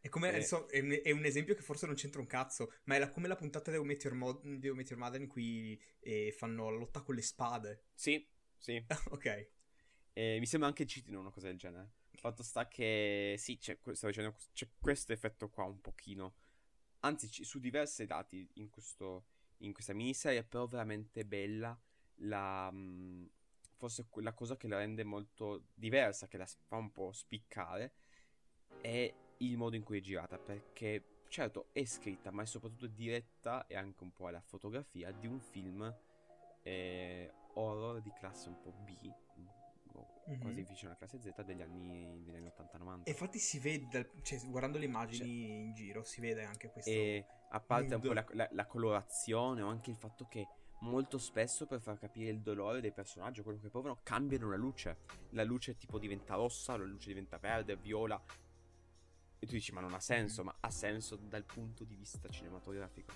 [0.00, 0.30] È, come, Eh.
[0.34, 3.10] adesso, è, un, è un esempio che forse non c'entra un cazzo, ma è la-
[3.10, 6.76] come la puntata di How I Met Your, Mo- Mother in cui eh, fanno la
[6.76, 7.84] lotta con le spade.
[7.94, 8.26] Sì,
[8.64, 8.82] sì.
[9.10, 9.48] ok.
[10.14, 11.92] E mi sembra anche citino una cosa del genere.
[12.12, 16.36] Fatto sta che sì, c'è, dicendo, c'è questo effetto qua un pochino.
[17.00, 19.26] Anzi, ci- su diversi dati in, questo,
[19.58, 21.78] in questa miniserie, però veramente bella.
[22.18, 23.28] La, mh,
[23.76, 27.94] forse que- la cosa che la rende molto diversa, che la fa un po' spiccare,
[28.80, 30.38] è il modo in cui è girata.
[30.38, 35.26] Perché, certo, è scritta, ma è soprattutto diretta e anche un po' la fotografia di
[35.26, 35.94] un film
[36.62, 39.10] eh, horror di classe un po' B,
[39.94, 40.40] o Mhm.
[40.40, 43.04] quasi vicino alla classe Z degli anni, degli anni 80-90.
[43.08, 46.90] E infatti si vede, cioè, guardando le immagini in giro, si vede anche questo.
[46.90, 48.16] E a parte un po' mood.
[48.30, 50.46] la, la- la colorazione o anche il fatto che
[50.80, 54.98] molto spesso per far capire il dolore dei personaggi, quello che provano, cambiano la luce.
[55.30, 58.20] La luce tipo diventa rossa, la luce diventa verde, viola.
[59.38, 63.12] E tu dici ma non ha senso, ma ha senso dal punto di vista cinematografico.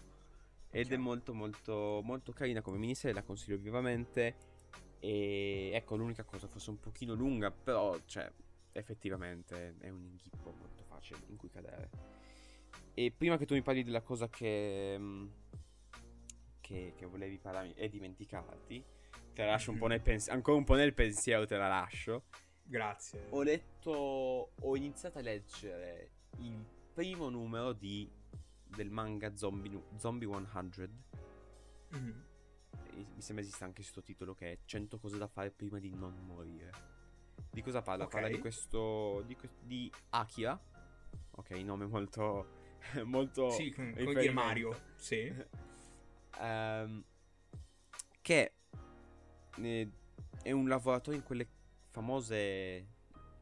[0.70, 4.56] Ed è molto molto molto carina come miniserie, la consiglio vivamente.
[5.00, 8.30] E ecco l'unica cosa, forse un pochino lunga, però cioè
[8.72, 11.90] effettivamente è un inghippo molto facile in cui cadere.
[12.94, 15.26] E prima che tu mi parli della cosa che, mm,
[16.60, 18.84] che, che volevi parlarmi e dimenticarti,
[19.32, 22.24] te la lascio un po' nel pensiero, ancora un po' nel pensiero te la lascio.
[22.64, 23.26] Grazie.
[23.30, 26.62] Ho letto, ho iniziato a leggere il
[26.92, 28.10] primo numero di,
[28.68, 30.88] del manga Zombie, Zombie 100.
[31.90, 32.24] Mhm.
[32.90, 35.94] E Mi sembra esista anche il sottotitolo che è 100 cose da fare prima di
[35.94, 36.96] non morire.
[37.50, 38.04] Di cosa parla?
[38.04, 38.10] Ok.
[38.10, 39.22] Parla di questo.
[39.26, 40.60] di, di Akira.
[41.32, 42.56] Ok, nome molto.
[43.04, 43.50] molto.
[43.50, 44.32] Sì, come, dire.
[44.32, 44.80] Mario.
[44.96, 45.32] Sì.
[46.40, 47.02] Ehm,
[48.22, 48.52] che
[49.56, 49.90] eh,
[50.42, 51.48] è un lavoratore in quelle
[51.90, 52.86] famose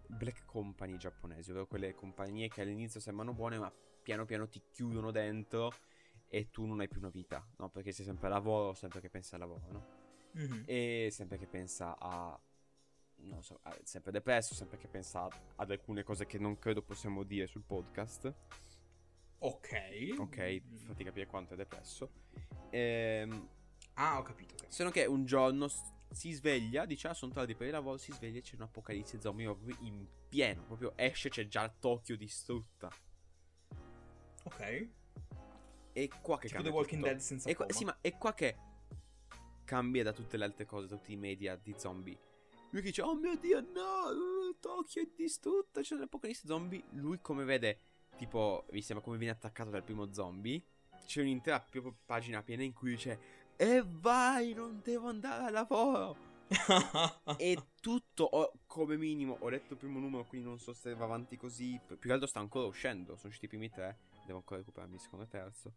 [0.07, 3.71] black company giapponesi, ovvero quelle compagnie che all'inizio sembrano buone, ma
[4.07, 5.73] piano piano ti chiudono dentro
[6.29, 7.69] e tu non hai più una vita, no?
[7.71, 9.87] Perché sei sempre a lavoro, sempre che pensi al lavoro, no?
[10.31, 10.63] Mhm.
[10.65, 12.41] E sempre che pensa a.
[13.17, 15.27] Non so, a- sempre depresso, sempre che pensa
[15.57, 18.33] ad alcune cose che non credo possiamo dire sul podcast.
[19.39, 20.15] Ok.
[20.19, 22.09] Ok, per farti capire quanto è depresso.
[22.71, 23.49] Ehm.
[23.95, 24.55] Ah, ho capito.
[24.55, 24.67] ok.
[24.69, 25.67] Se no che un giorno
[26.11, 29.47] si sveglia, dice ah sono tardi per il lavoro, si sveglia e c'è un'apocalisse zombie
[29.47, 32.89] proprio in pieno, proprio esce, c'è già Tokyo distrutta.
[34.47, 34.89] Ok.
[35.93, 37.13] E qua che Tipo cambia The Walking tutto.
[37.13, 37.79] Dead senza E qua, coma.
[37.79, 38.57] sì, ma è qua che
[39.65, 42.19] cambia da tutte le altre cose, da tutti i media di zombie.
[42.71, 46.83] Lui che dice, oh mio dio, no, uh, Tokyo è distrutta, c'è l'apocalisse zombie.
[46.93, 47.79] Lui come vede,
[48.17, 50.63] tipo, vi sembra come viene attaccato dal primo zombie.
[51.07, 53.19] C'è un'intera proprio pagina piena in cui dice,
[53.57, 56.35] e vai, non devo andare al lavoro.
[57.39, 61.05] E tutto, ho- come minimo, ho letto il primo numero, quindi non so se va
[61.05, 61.81] avanti così.
[61.87, 65.01] Più che altro sta ancora uscendo, sono usciti i primi tre, devo ancora recuperarmi il
[65.01, 65.73] secondo e terzo.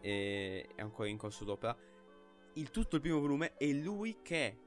[0.00, 1.76] E è ancora in corso d'opera.
[2.54, 4.58] Il tutto il primo volume è lui che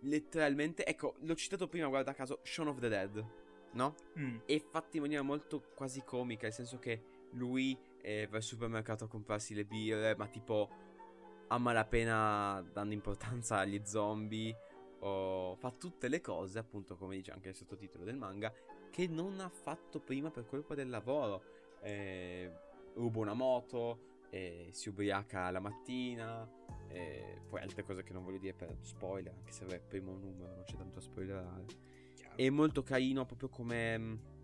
[0.00, 3.26] letteralmente, ecco, l'ho citato prima, guarda caso, Shaun of the Dead,
[3.72, 3.94] no?
[4.18, 4.38] Mm.
[4.46, 7.02] È fatto in maniera molto quasi comica, nel senso che
[7.32, 10.68] lui eh, va al supermercato a comprarsi le birre, ma tipo
[11.48, 14.56] a malapena dando importanza agli zombie,
[15.00, 18.52] o fa tutte le cose, appunto come dice anche il sottotitolo del manga,
[18.90, 21.56] che non ha fatto prima per colpa del lavoro.
[21.80, 22.66] Eh,
[22.98, 24.00] ruba una moto,
[24.30, 26.48] eh, si ubriaca la mattina,
[26.88, 30.12] eh, poi altre cose che non voglio dire per spoiler, anche se è il primo
[30.12, 31.64] numero, non c'è tanto da spoilerare.
[32.14, 32.36] Chiaro.
[32.36, 34.36] È molto carino proprio come.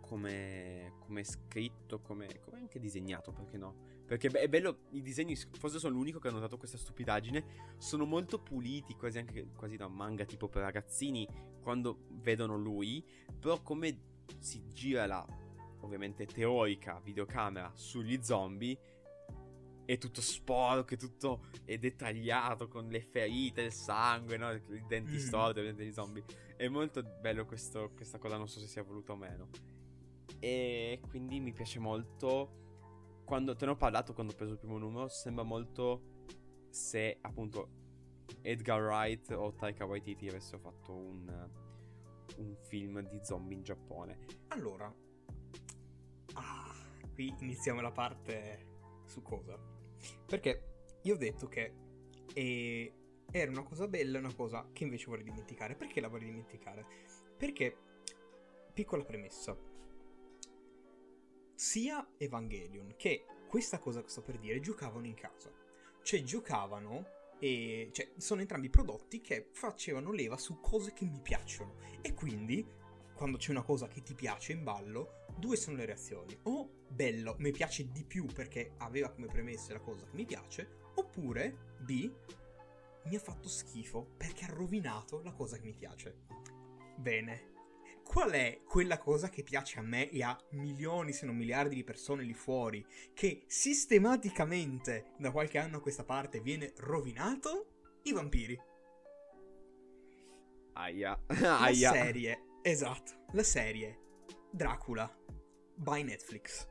[0.00, 0.92] come.
[1.00, 3.96] come scritto, come, come anche disegnato, perché no?
[4.06, 8.38] Perché è bello, i disegni, forse sono l'unico che ha notato questa stupidaggine, sono molto
[8.38, 11.28] puliti, quasi anche quasi da manga tipo per ragazzini,
[11.60, 13.04] quando vedono lui,
[13.38, 15.26] però come si gira la,
[15.88, 18.78] ovviamente teorica, videocamera sugli zombie,
[19.84, 24.52] è tutto sporco, è tutto è dettagliato con le ferite, il sangue, no?
[24.52, 25.18] i denti Mhm.
[25.18, 26.22] storti ovviamente degli zombie.
[26.56, 29.48] È molto bello questo- questa cosa, non so se sia voluto o meno.
[30.40, 33.22] E quindi mi piace molto.
[33.24, 36.16] Quando te ne ho parlato quando ho preso il primo numero, sembra molto
[36.70, 37.68] se appunto
[38.42, 41.50] Edgar Wright o Taika Waititi avessero fatto un,
[42.36, 44.18] un film di zombie in Giappone.
[44.48, 44.94] Allora,
[47.18, 48.66] qui iniziamo la parte
[49.06, 49.58] su cosa.
[50.24, 51.74] Perché io ho detto che
[52.32, 52.92] eh,
[53.32, 55.74] era una cosa bella una cosa che invece vorrei dimenticare.
[55.74, 56.86] Perché la vorrei dimenticare?
[57.36, 57.76] Perché,
[58.72, 59.58] piccola premessa,
[61.56, 65.50] sia Evangelion che questa cosa che sto per dire giocavano in casa.
[66.00, 71.74] Cioè giocavano e cioè, sono entrambi prodotti che facevano leva su cose che mi piacciono.
[72.00, 72.64] E quindi,
[73.18, 76.38] quando c'è una cosa che ti piace in ballo, due sono le reazioni.
[76.44, 80.68] O bello, mi piace di più perché aveva come premesse la cosa che mi piace,
[80.94, 82.08] oppure B,
[83.06, 86.26] mi ha fatto schifo perché ha rovinato la cosa che mi piace.
[86.96, 87.56] Bene.
[88.04, 91.82] Qual è quella cosa che piace a me e a milioni, se non miliardi di
[91.82, 97.98] persone lì fuori, che sistematicamente da qualche anno a questa parte viene rovinato?
[98.04, 98.58] I vampiri.
[100.74, 101.20] Aia.
[101.40, 101.90] La Aia.
[101.90, 103.98] serie, esatto, la serie
[104.50, 105.10] Dracula
[105.74, 106.66] by Netflix.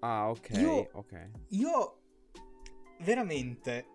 [0.00, 0.50] Ah, ok.
[0.50, 1.30] Io- ok.
[1.48, 1.98] Io
[3.00, 3.88] veramente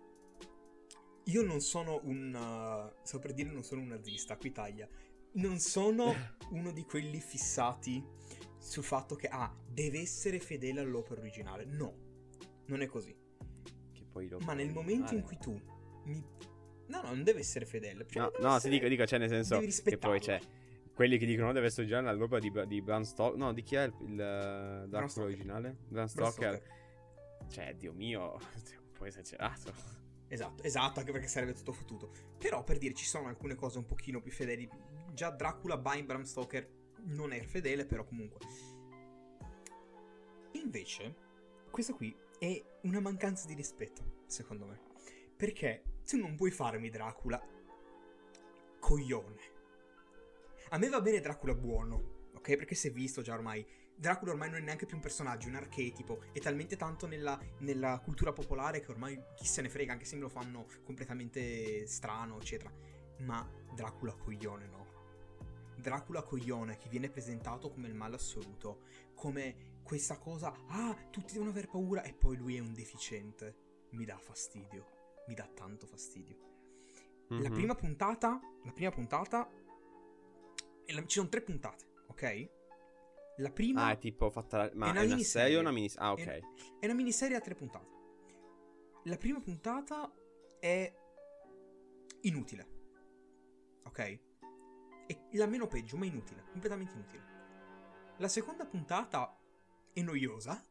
[1.24, 4.88] io non sono un uh, sto per dire non sono un nazista, qui taglia.
[5.32, 6.12] Non sono
[6.50, 8.04] uno di quelli fissati
[8.58, 11.64] sul fatto che ah, deve essere fedele all'opera originale.
[11.64, 12.08] No.
[12.66, 13.14] Non è così.
[13.92, 15.58] Che poi lo Ma nel momento in cui tu
[16.04, 16.24] mi
[16.90, 18.04] No, no, non deve essere fedele.
[18.08, 20.40] Cioè, No, no, si essere- dico, dico, cioè nel senso che poi c'è
[21.00, 23.38] quelli che dicono "No, deve essere originale all'opera di, di Bram Stoker.
[23.38, 25.28] No, di chi è il, il uh, Dracula Stoker.
[25.30, 25.68] originale?
[25.70, 26.54] Bram Bram Stoker.
[26.56, 27.48] Stoker.
[27.48, 29.72] Cioè, Dio mio, è un po' esagerato.
[30.28, 32.10] Esatto, esatto, anche perché sarebbe tutto fottuto.
[32.36, 34.68] Però per dire ci sono alcune cose un pochino più fedeli.
[35.14, 36.68] Già Dracula by Bram Stoker
[37.04, 38.40] non è fedele, però comunque.
[40.52, 41.14] Invece,
[41.70, 44.78] questa qui è una mancanza di rispetto, secondo me.
[45.34, 47.42] Perché tu non puoi farmi Dracula
[48.78, 49.59] coglione.
[50.70, 52.56] A me va bene Dracula buono, ok?
[52.56, 53.66] Perché si è visto già ormai.
[53.94, 56.22] Dracula ormai non è neanche più un personaggio, è un archetipo.
[56.32, 60.14] È talmente tanto nella, nella cultura popolare che ormai chi se ne frega, anche se
[60.14, 62.72] me lo fanno completamente strano, eccetera.
[63.18, 64.86] Ma Dracula coglione no.
[65.76, 68.82] Dracula coglione che viene presentato come il male assoluto,
[69.14, 73.88] come questa cosa, ah, tutti devono aver paura e poi lui è un deficiente.
[73.90, 74.86] Mi dà fastidio,
[75.26, 76.48] mi dà tanto fastidio.
[77.28, 77.54] La Mhm.
[77.54, 79.48] prima puntata, la prima puntata,
[81.06, 82.50] ci sono tre puntate, ok?
[83.36, 84.70] La prima Ah, è tipo fatta.
[84.74, 85.24] Ma È è una una, miniserie.
[85.24, 86.06] serie o una miniserie?
[86.06, 86.26] Ah, ok.
[86.26, 86.40] È-
[86.80, 87.98] è una miniserie a tre puntate.
[89.04, 90.12] La prima puntata
[90.58, 90.94] è
[92.22, 92.68] inutile,
[93.84, 94.18] ok?
[95.06, 97.24] È la meno peggio, ma inutile, completamente inutile.
[98.18, 99.36] La seconda puntata
[99.92, 100.62] è noiosa,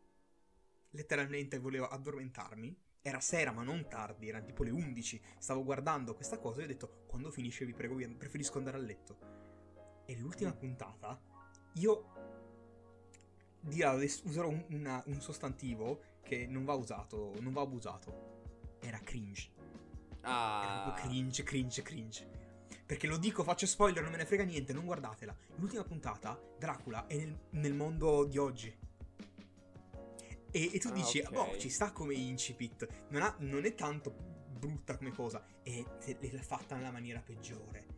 [0.91, 5.21] letteralmente volevo addormentarmi, Era sera, ma non tardi, erano tipo le 11.
[5.39, 9.38] Stavo guardando questa cosa e ho detto, quando finisce vi prego, preferisco andare a letto.
[10.09, 11.21] E l'ultima puntata,
[11.73, 12.03] io
[13.59, 18.77] di là adesso userò un, una- un sostantivo che non va usato, non va abusato.
[18.79, 19.51] Era cringe.
[20.21, 20.81] Era Ah.
[20.83, 22.27] proprio cringe, cringe, cringe.
[22.87, 25.35] Perché lo dico, faccio spoiler, non me ne frega niente, non guardatela.
[25.57, 28.75] L'ultima puntata, Dracula è nel, nel mondo di oggi.
[30.51, 31.31] E, e tu Ah, dici, ok.
[31.31, 33.05] boh, ci sta come incipit.
[33.09, 35.45] Non, ha- non è tanto brutta come cosa.
[35.61, 35.85] E
[36.31, 37.88] l'ha fatta nella maniera peggiore.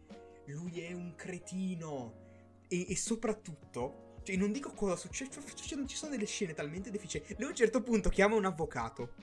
[0.52, 2.19] Lui è un cretino.
[2.68, 7.36] E, e soprattutto, cioè, non dico cosa succede, cioè, ci sono delle scene talmente deficienti.
[7.38, 9.14] Lui a un certo punto chiama un avvocato.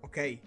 [0.00, 0.40] Ok?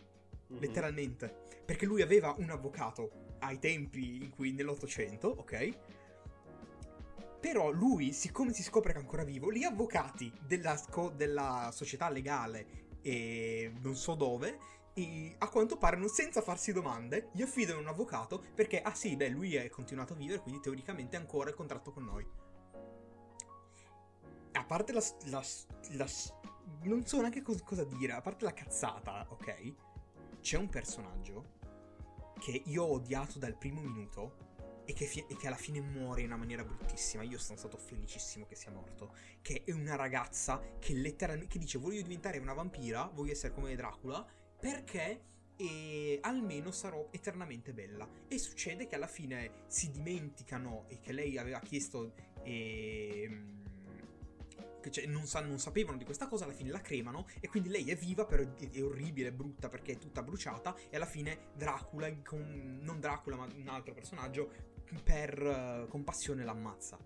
[0.52, 0.60] Mhm.
[0.60, 1.48] letteralmente.
[1.66, 5.78] Perché lui aveva un avvocato ai tempi in cui nell'Ottocento, ok?
[7.40, 10.80] Però lui, siccome si scopre che è ancora vivo, gli avvocati della,
[11.16, 14.60] della società legale e non so dove,
[14.94, 19.16] e a quanto pare, non- senza farsi domande, gli affidano un avvocato perché, ah sì,
[19.16, 22.28] beh, lui è continuato a vivere, quindi teoricamente è ancora il contratto con noi.
[24.54, 25.04] A parte la...
[25.26, 25.44] la-
[25.92, 26.08] la-
[26.84, 29.74] non so neanche cos- cosa dire, a parte la cazzata, ok?
[30.42, 31.60] C'è un personaggio
[32.40, 34.50] che io ho odiato dal primo minuto
[34.86, 37.24] e che, fi- e che alla fine muore in una maniera bruttissima.
[37.24, 39.14] Io sono stato felicissimo che sia morto.
[39.42, 43.76] Che è una ragazza che letteralmente che dice voglio diventare una vampira, voglio essere come
[43.76, 44.26] Dracula,
[44.62, 45.22] perché
[45.58, 48.08] eh, almeno sarò eternamente bella.
[48.28, 52.14] E succede che alla fine si dimenticano e che lei aveva chiesto...
[52.44, 53.60] ehm,
[54.82, 57.70] che cioè, non, sa- non sapevano di questa cosa, alla fine la cremano e quindi
[57.70, 61.06] lei è viva, però è, è orribile, è brutta perché è tutta bruciata e alla
[61.06, 64.52] fine Dracula, con- non Dracula ma un altro personaggio,
[65.04, 66.98] per eh, compassione l'ammazza.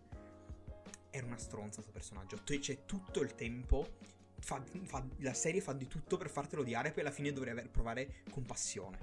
[1.10, 3.98] Era una stronza questo personaggio, Tu- cioè tutto il tempo
[4.46, 7.70] fa- fa- la serie fa di tutto per fartelo odiare poi alla fine dovrei aver-
[7.70, 9.00] provare compassione.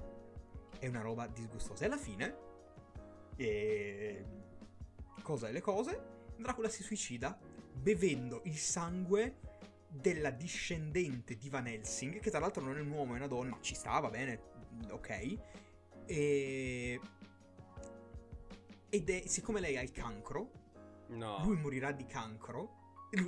[0.79, 1.83] È una roba disgustosa.
[1.83, 2.37] E alla fine...
[3.35, 4.25] E...
[5.21, 6.31] Cosa è le cose?
[6.37, 7.37] Dracula si suicida
[7.73, 9.39] bevendo il sangue
[9.89, 13.57] della discendente di Van Helsing, che tra l'altro non è un uomo, è una donna,
[13.61, 14.41] ci sta, va bene,
[14.89, 15.37] ok.
[16.05, 16.99] E...
[18.89, 20.61] Ed è, siccome lei ha il cancro,
[21.07, 21.43] No.
[21.43, 22.81] lui morirà di cancro.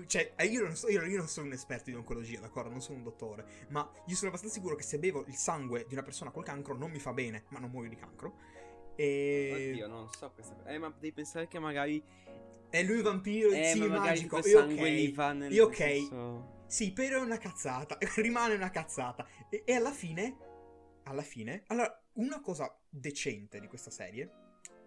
[0.08, 2.70] Cioè, eh, io non, so- io- io non sono un esperto di oncologia, d'accordo?
[2.70, 3.46] Non sono un dottore.
[3.70, 6.76] Ma io sono abbastanza sicuro che se bevo il sangue di una persona col cancro
[6.76, 8.38] non mi fa bene, ma non muoio di cancro.
[8.96, 9.72] E.
[9.72, 10.70] Oddio, non so questa cosa.
[10.70, 12.04] Eh, ma devi pensare che magari.
[12.70, 14.38] È lui vampiro, Eh, sì, ma magico.
[14.38, 14.88] E sangue ok.
[14.96, 15.76] gli va nel Io ok.
[15.76, 17.98] senso- Sì, però è una cazzata.
[18.16, 19.26] Rimane una cazzata.
[19.50, 20.38] E, e alla fine.
[21.04, 21.64] Alla fine.
[21.68, 24.30] Allora, una cosa decente di questa serie.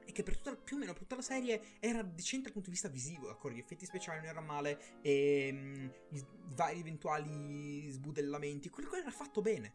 [0.09, 2.70] È che per tutta, più o meno per tutta la serie era decente dal punto
[2.70, 3.59] di vista visivo, d'accordo?
[3.59, 6.24] Gli effetti speciali non erano male, e mm, i
[6.55, 9.74] vari eventuali sbudellamenti, quello era fatto bene.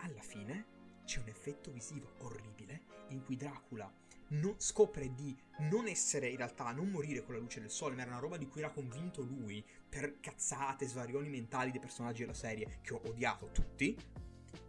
[0.00, 0.66] Alla fine
[1.06, 3.90] c'è un effetto visivo orribile in cui Dracula
[4.28, 8.02] non- scopre di non essere in realtà, non morire con la luce del sole, ma
[8.02, 12.34] era una roba di cui era convinto lui per cazzate, svarioni mentali dei personaggi della
[12.34, 13.96] serie che ho odiato tutti.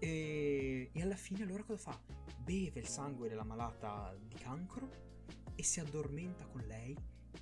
[0.03, 1.99] E, e alla fine allora cosa fa?
[2.43, 4.89] Beve il sangue della malata di cancro
[5.55, 6.93] e si addormenta con lei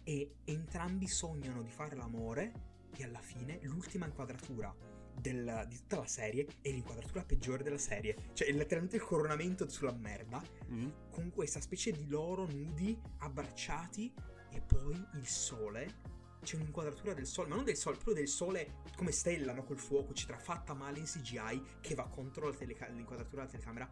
[0.03, 2.53] e entrambi sognano di fare l'amore
[2.95, 4.71] e alla fine l'ultima inquadratura
[5.19, 8.15] del- di tutta la serie è l'inquadratura peggiore della serie.
[8.33, 10.39] Cioè è letteralmente il coronamento sulla merda
[10.71, 10.89] Mm?
[11.09, 14.13] con questa specie di loro nudi, abbracciati
[14.51, 16.19] e poi il sole.
[16.41, 19.63] C'è un'inquadratura del sole, ma non del sole, proprio del sole come stella, no?
[19.63, 23.89] Col fuoco, eccetera, fatta male in CGI che va contro la teleca- l'inquadratura della telecamera.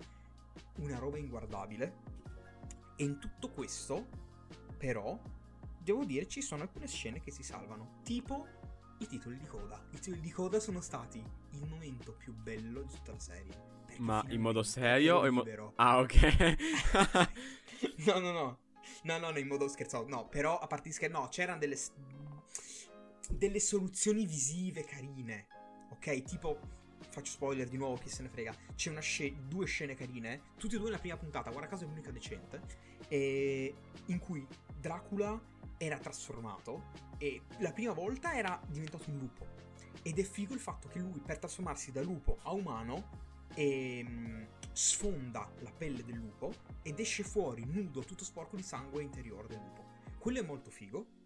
[0.77, 2.17] Una roba inguardabile.
[2.95, 4.07] E in tutto questo,
[4.77, 5.17] però,
[5.77, 7.99] devo dire ci sono alcune scene che si salvano.
[8.03, 8.47] Tipo
[8.99, 9.81] i titoli di coda.
[9.91, 13.77] I titoli di coda sono stati il momento più bello di tutta la serie.
[13.99, 15.73] Ma in modo serio o in mo- libero.
[15.75, 16.15] Ah, ok.
[18.05, 18.59] no, no, no.
[19.03, 20.07] No, no, no, in modo scherzato.
[20.07, 21.77] No, però a parte scherzo, no, c'erano delle.
[23.29, 25.47] Delle soluzioni visive carine.
[25.91, 26.77] Ok, tipo.
[27.11, 28.53] Faccio spoiler di nuovo, chi se ne frega.
[28.75, 31.87] C'è una sce- due scene carine, tutte e due nella prima puntata, guarda caso è
[31.87, 32.61] l'unica decente.
[33.07, 33.73] E
[34.07, 34.45] in cui
[34.79, 35.41] Dracula
[35.77, 39.47] era trasformato e la prima volta era diventato un lupo.
[40.03, 43.09] Ed è figo il fatto che lui, per trasformarsi da lupo a umano,
[43.55, 49.47] ehm, sfonda la pelle del lupo ed esce fuori nudo, tutto sporco di sangue interiore
[49.47, 49.85] del lupo.
[50.17, 51.17] Quello è molto figo.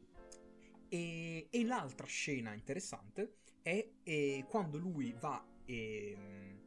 [0.93, 6.61] E, e l'altra scena interessante è eh, quando lui va ehm,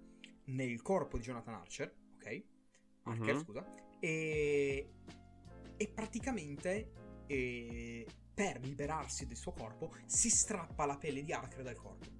[0.46, 2.44] nel corpo di Jonathan Archer, ok?
[3.04, 3.38] Archer, Mhm.
[3.38, 3.64] scusa.
[4.00, 4.90] E,
[5.76, 6.92] e praticamente
[7.26, 8.04] eh,
[8.34, 12.10] per liberarsi del suo corpo si strappa la pelle di Archer dal corpo.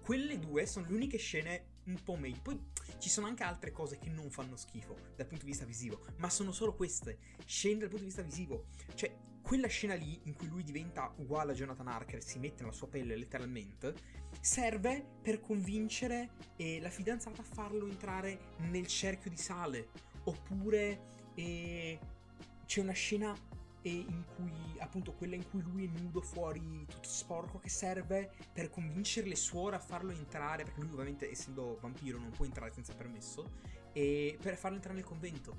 [0.00, 2.40] quelle due sono le uniche scene un po' meglio.
[2.42, 6.00] Poi ci sono anche altre cose che non fanno schifo dal punto di vista visivo,
[6.18, 8.66] ma sono solo queste scene dal punto di vista visivo.
[8.94, 9.14] Cioè,
[9.48, 12.86] quella scena lì in cui lui diventa uguale a Jonathan Harker, si mette nella sua
[12.86, 13.94] pelle letteralmente,
[14.40, 19.88] serve per convincere eh, la fidanzata a farlo entrare nel cerchio di sale.
[20.24, 21.98] Oppure eh,
[22.66, 23.34] c'è una scena
[23.84, 28.68] in cui, appunto, quella in cui lui è nudo fuori, tutto sporco, che serve per
[28.68, 32.92] convincere le suore a farlo entrare, perché lui ovviamente essendo vampiro non può entrare senza
[32.92, 33.50] permesso,
[33.94, 35.56] e per farlo entrare nel convento.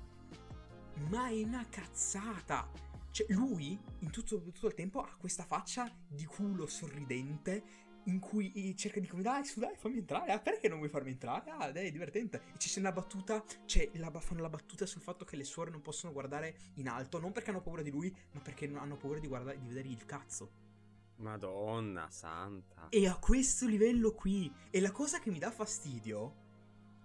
[1.08, 2.89] Ma è una cazzata!
[3.10, 8.74] Cioè, lui, in tutto, tutto il tempo, ha questa faccia di culo sorridente in cui
[8.76, 11.70] cerca di come dai su dai fammi entrare ah perché non vuoi farmi entrare ah
[11.70, 15.24] dai è divertente e ci c'è una battuta cioè la, fanno la battuta sul fatto
[15.24, 18.40] che le suore non possono guardare in alto non perché hanno paura di lui ma
[18.40, 20.68] perché hanno paura di, guardare, di vedergli il cazzo
[21.16, 22.88] Madonna santa.
[22.88, 26.48] e a questo livello qui e la cosa che mi dà fastidio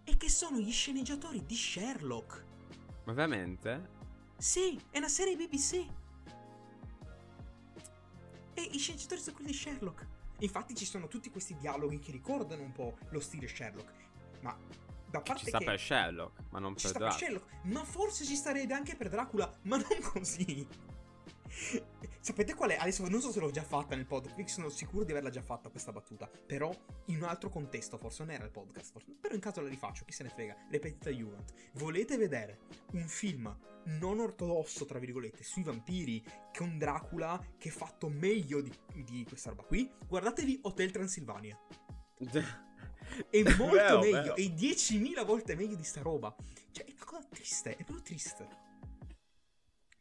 [0.06, 2.46] è che sono gli sceneggiatori di Sherlock
[3.04, 4.04] Ma veramente?
[4.38, 5.86] Sì è una serie BBC
[8.54, 10.08] e i sceneggiatori sono quelli di Sherlock
[10.40, 13.92] Infatti ci sono tutti questi dialoghi che ricordano un po' lo stile Sherlock.
[14.42, 14.58] Ma
[15.10, 17.18] da parte Ci sta che per Sherlock, ma non ci per Dracula.
[17.18, 20.68] Sherlock, ma forse ci starebbe anche per Dracula, ma non così.
[22.26, 22.76] Sapete qual è?
[22.76, 25.70] Adesso non so se l'ho già fatta nel podcast, sono sicuro di averla già fatta
[25.70, 26.76] questa battuta, però
[27.06, 29.16] in un altro contesto, forse non era il podcast, forse.
[29.22, 31.54] però in caso la rifaccio, chi se ne frega, ripetita Juvent.
[31.74, 32.62] Volete vedere
[32.94, 33.56] un film
[34.00, 36.24] non ortodosso, tra virgolette, sui vampiri
[36.58, 38.74] con Dracula che è fatto meglio di,
[39.04, 39.88] di questa roba qui?
[40.08, 41.56] Guardatevi Hotel Transilvania.
[43.30, 46.36] È molto Vero, meglio, è 10.000 volte meglio di sta roba.
[46.72, 48.65] Cioè, è una cosa triste, è proprio triste.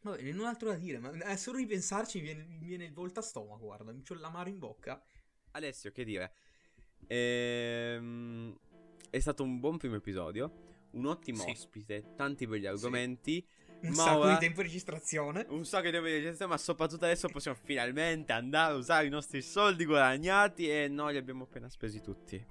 [0.05, 2.93] Vabbè, non ho altro da dire, ma eh, solo ripensarci mi viene, mi viene il
[2.93, 5.03] volta stomaco, guarda, mi c'ho l'amaro in bocca.
[5.51, 6.31] Alessio, che dire?
[7.07, 8.55] Ehm,
[9.09, 11.49] è stato un buon primo episodio, un ottimo Sì.
[11.49, 13.43] ospite, tanti belli argomenti.
[13.81, 15.45] Un Ma sacco ora- di tempo di registrazione.
[15.49, 19.09] Un sacco di tempo di registrazione, ma soprattutto adesso possiamo finalmente andare a usare i
[19.09, 22.43] nostri soldi guadagnati e noi li abbiamo appena spesi tutti.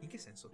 [0.00, 0.50] In che senso?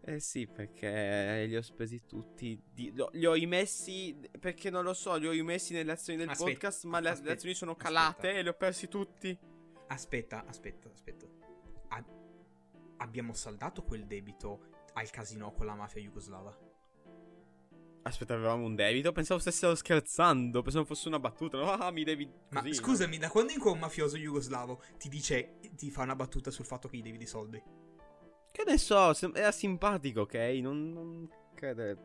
[0.00, 2.60] Eh sì, perché li ho spesi tutti.
[2.72, 4.18] di- lo- li ho rimessi.
[4.40, 6.84] Perché non lo so, li ho rimessi nelle azioni del Aspetta, podcast.
[6.84, 7.88] Ma le, le aspetta, azioni sono aspetta.
[7.90, 9.38] calate e li ho persi tutti.
[9.88, 11.26] Aspetta, aspetta, aspetta.
[11.88, 12.04] A-
[12.98, 16.58] abbiamo saldato quel debito al casino con la mafia jugoslava.
[18.02, 19.10] Aspetta, avevamo un debito.
[19.12, 20.62] Pensavo stessero scherzando.
[20.62, 21.58] Pensavo fosse una battuta.
[21.58, 22.24] No, Ah, mi devi.
[22.50, 22.74] Ma così, no?
[22.76, 26.64] scusami, da quando in cui un mafioso jugoslavo ti dice, ti fa una battuta sul
[26.64, 27.60] fatto che gli devi dei soldi?
[28.56, 30.34] Che ne so, era simpatico, ok?
[30.62, 31.98] Non, non crede.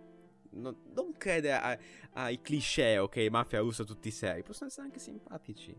[0.49, 1.77] Non, non crede a-
[2.11, 3.15] ai cliché, ok?
[3.29, 4.43] Mafia russa tutti seri.
[4.43, 5.73] Possono essere anche simpatici.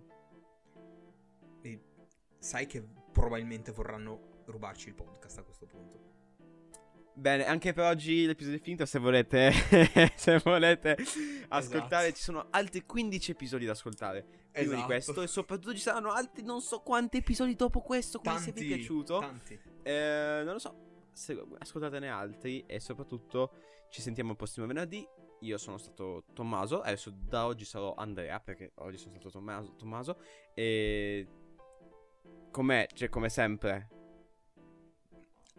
[1.60, 1.80] E
[2.38, 2.82] sai che
[3.12, 6.00] probabilmente vorranno rubarci il podcast a questo punto.
[7.14, 8.86] Bene, anche per oggi l'episodio è finito.
[8.86, 9.52] Se volete,
[10.16, 10.96] se volete
[11.48, 12.16] ascoltare, Esatto.
[12.16, 14.86] ci sono altri 15 episodi da ascoltare prima di Esatto.
[14.86, 15.20] questo.
[15.20, 18.20] E soprattutto ci saranno altri non so quanti episodi dopo questo.
[18.20, 19.60] Quindi se vi è piaciuto, Tanti.
[19.82, 21.10] Eh, non lo so,
[21.58, 22.64] ascoltatene altri.
[22.66, 23.52] E soprattutto
[23.90, 25.06] ci sentiamo il prossimo venerdì.
[25.40, 26.80] Io sono stato Tommaso.
[26.80, 28.40] Adesso da oggi sarò Andrea.
[28.40, 29.74] Perché oggi sono stato Tommaso.
[29.74, 30.20] Tommaso
[30.54, 31.26] e
[32.50, 33.88] com'è, cioè, come sempre,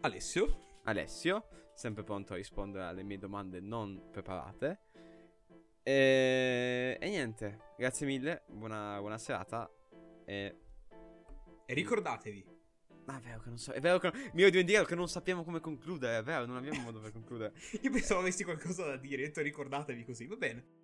[0.01, 0.79] Alessio?
[0.83, 4.81] Alessio, sempre pronto a rispondere alle mie domande non preparate.
[5.81, 9.69] E, e niente, grazie mille, buona, buona serata.
[10.25, 10.57] E...
[11.65, 12.45] E ricordatevi,
[13.05, 15.43] Ah, è vero che non so, è vero che mi ero dimenticato che non sappiamo
[15.43, 17.53] come concludere, è vero, non abbiamo modo per concludere.
[17.81, 20.82] io pensavo avessi qualcosa da dire, ho detto ricordatevi così, va bene.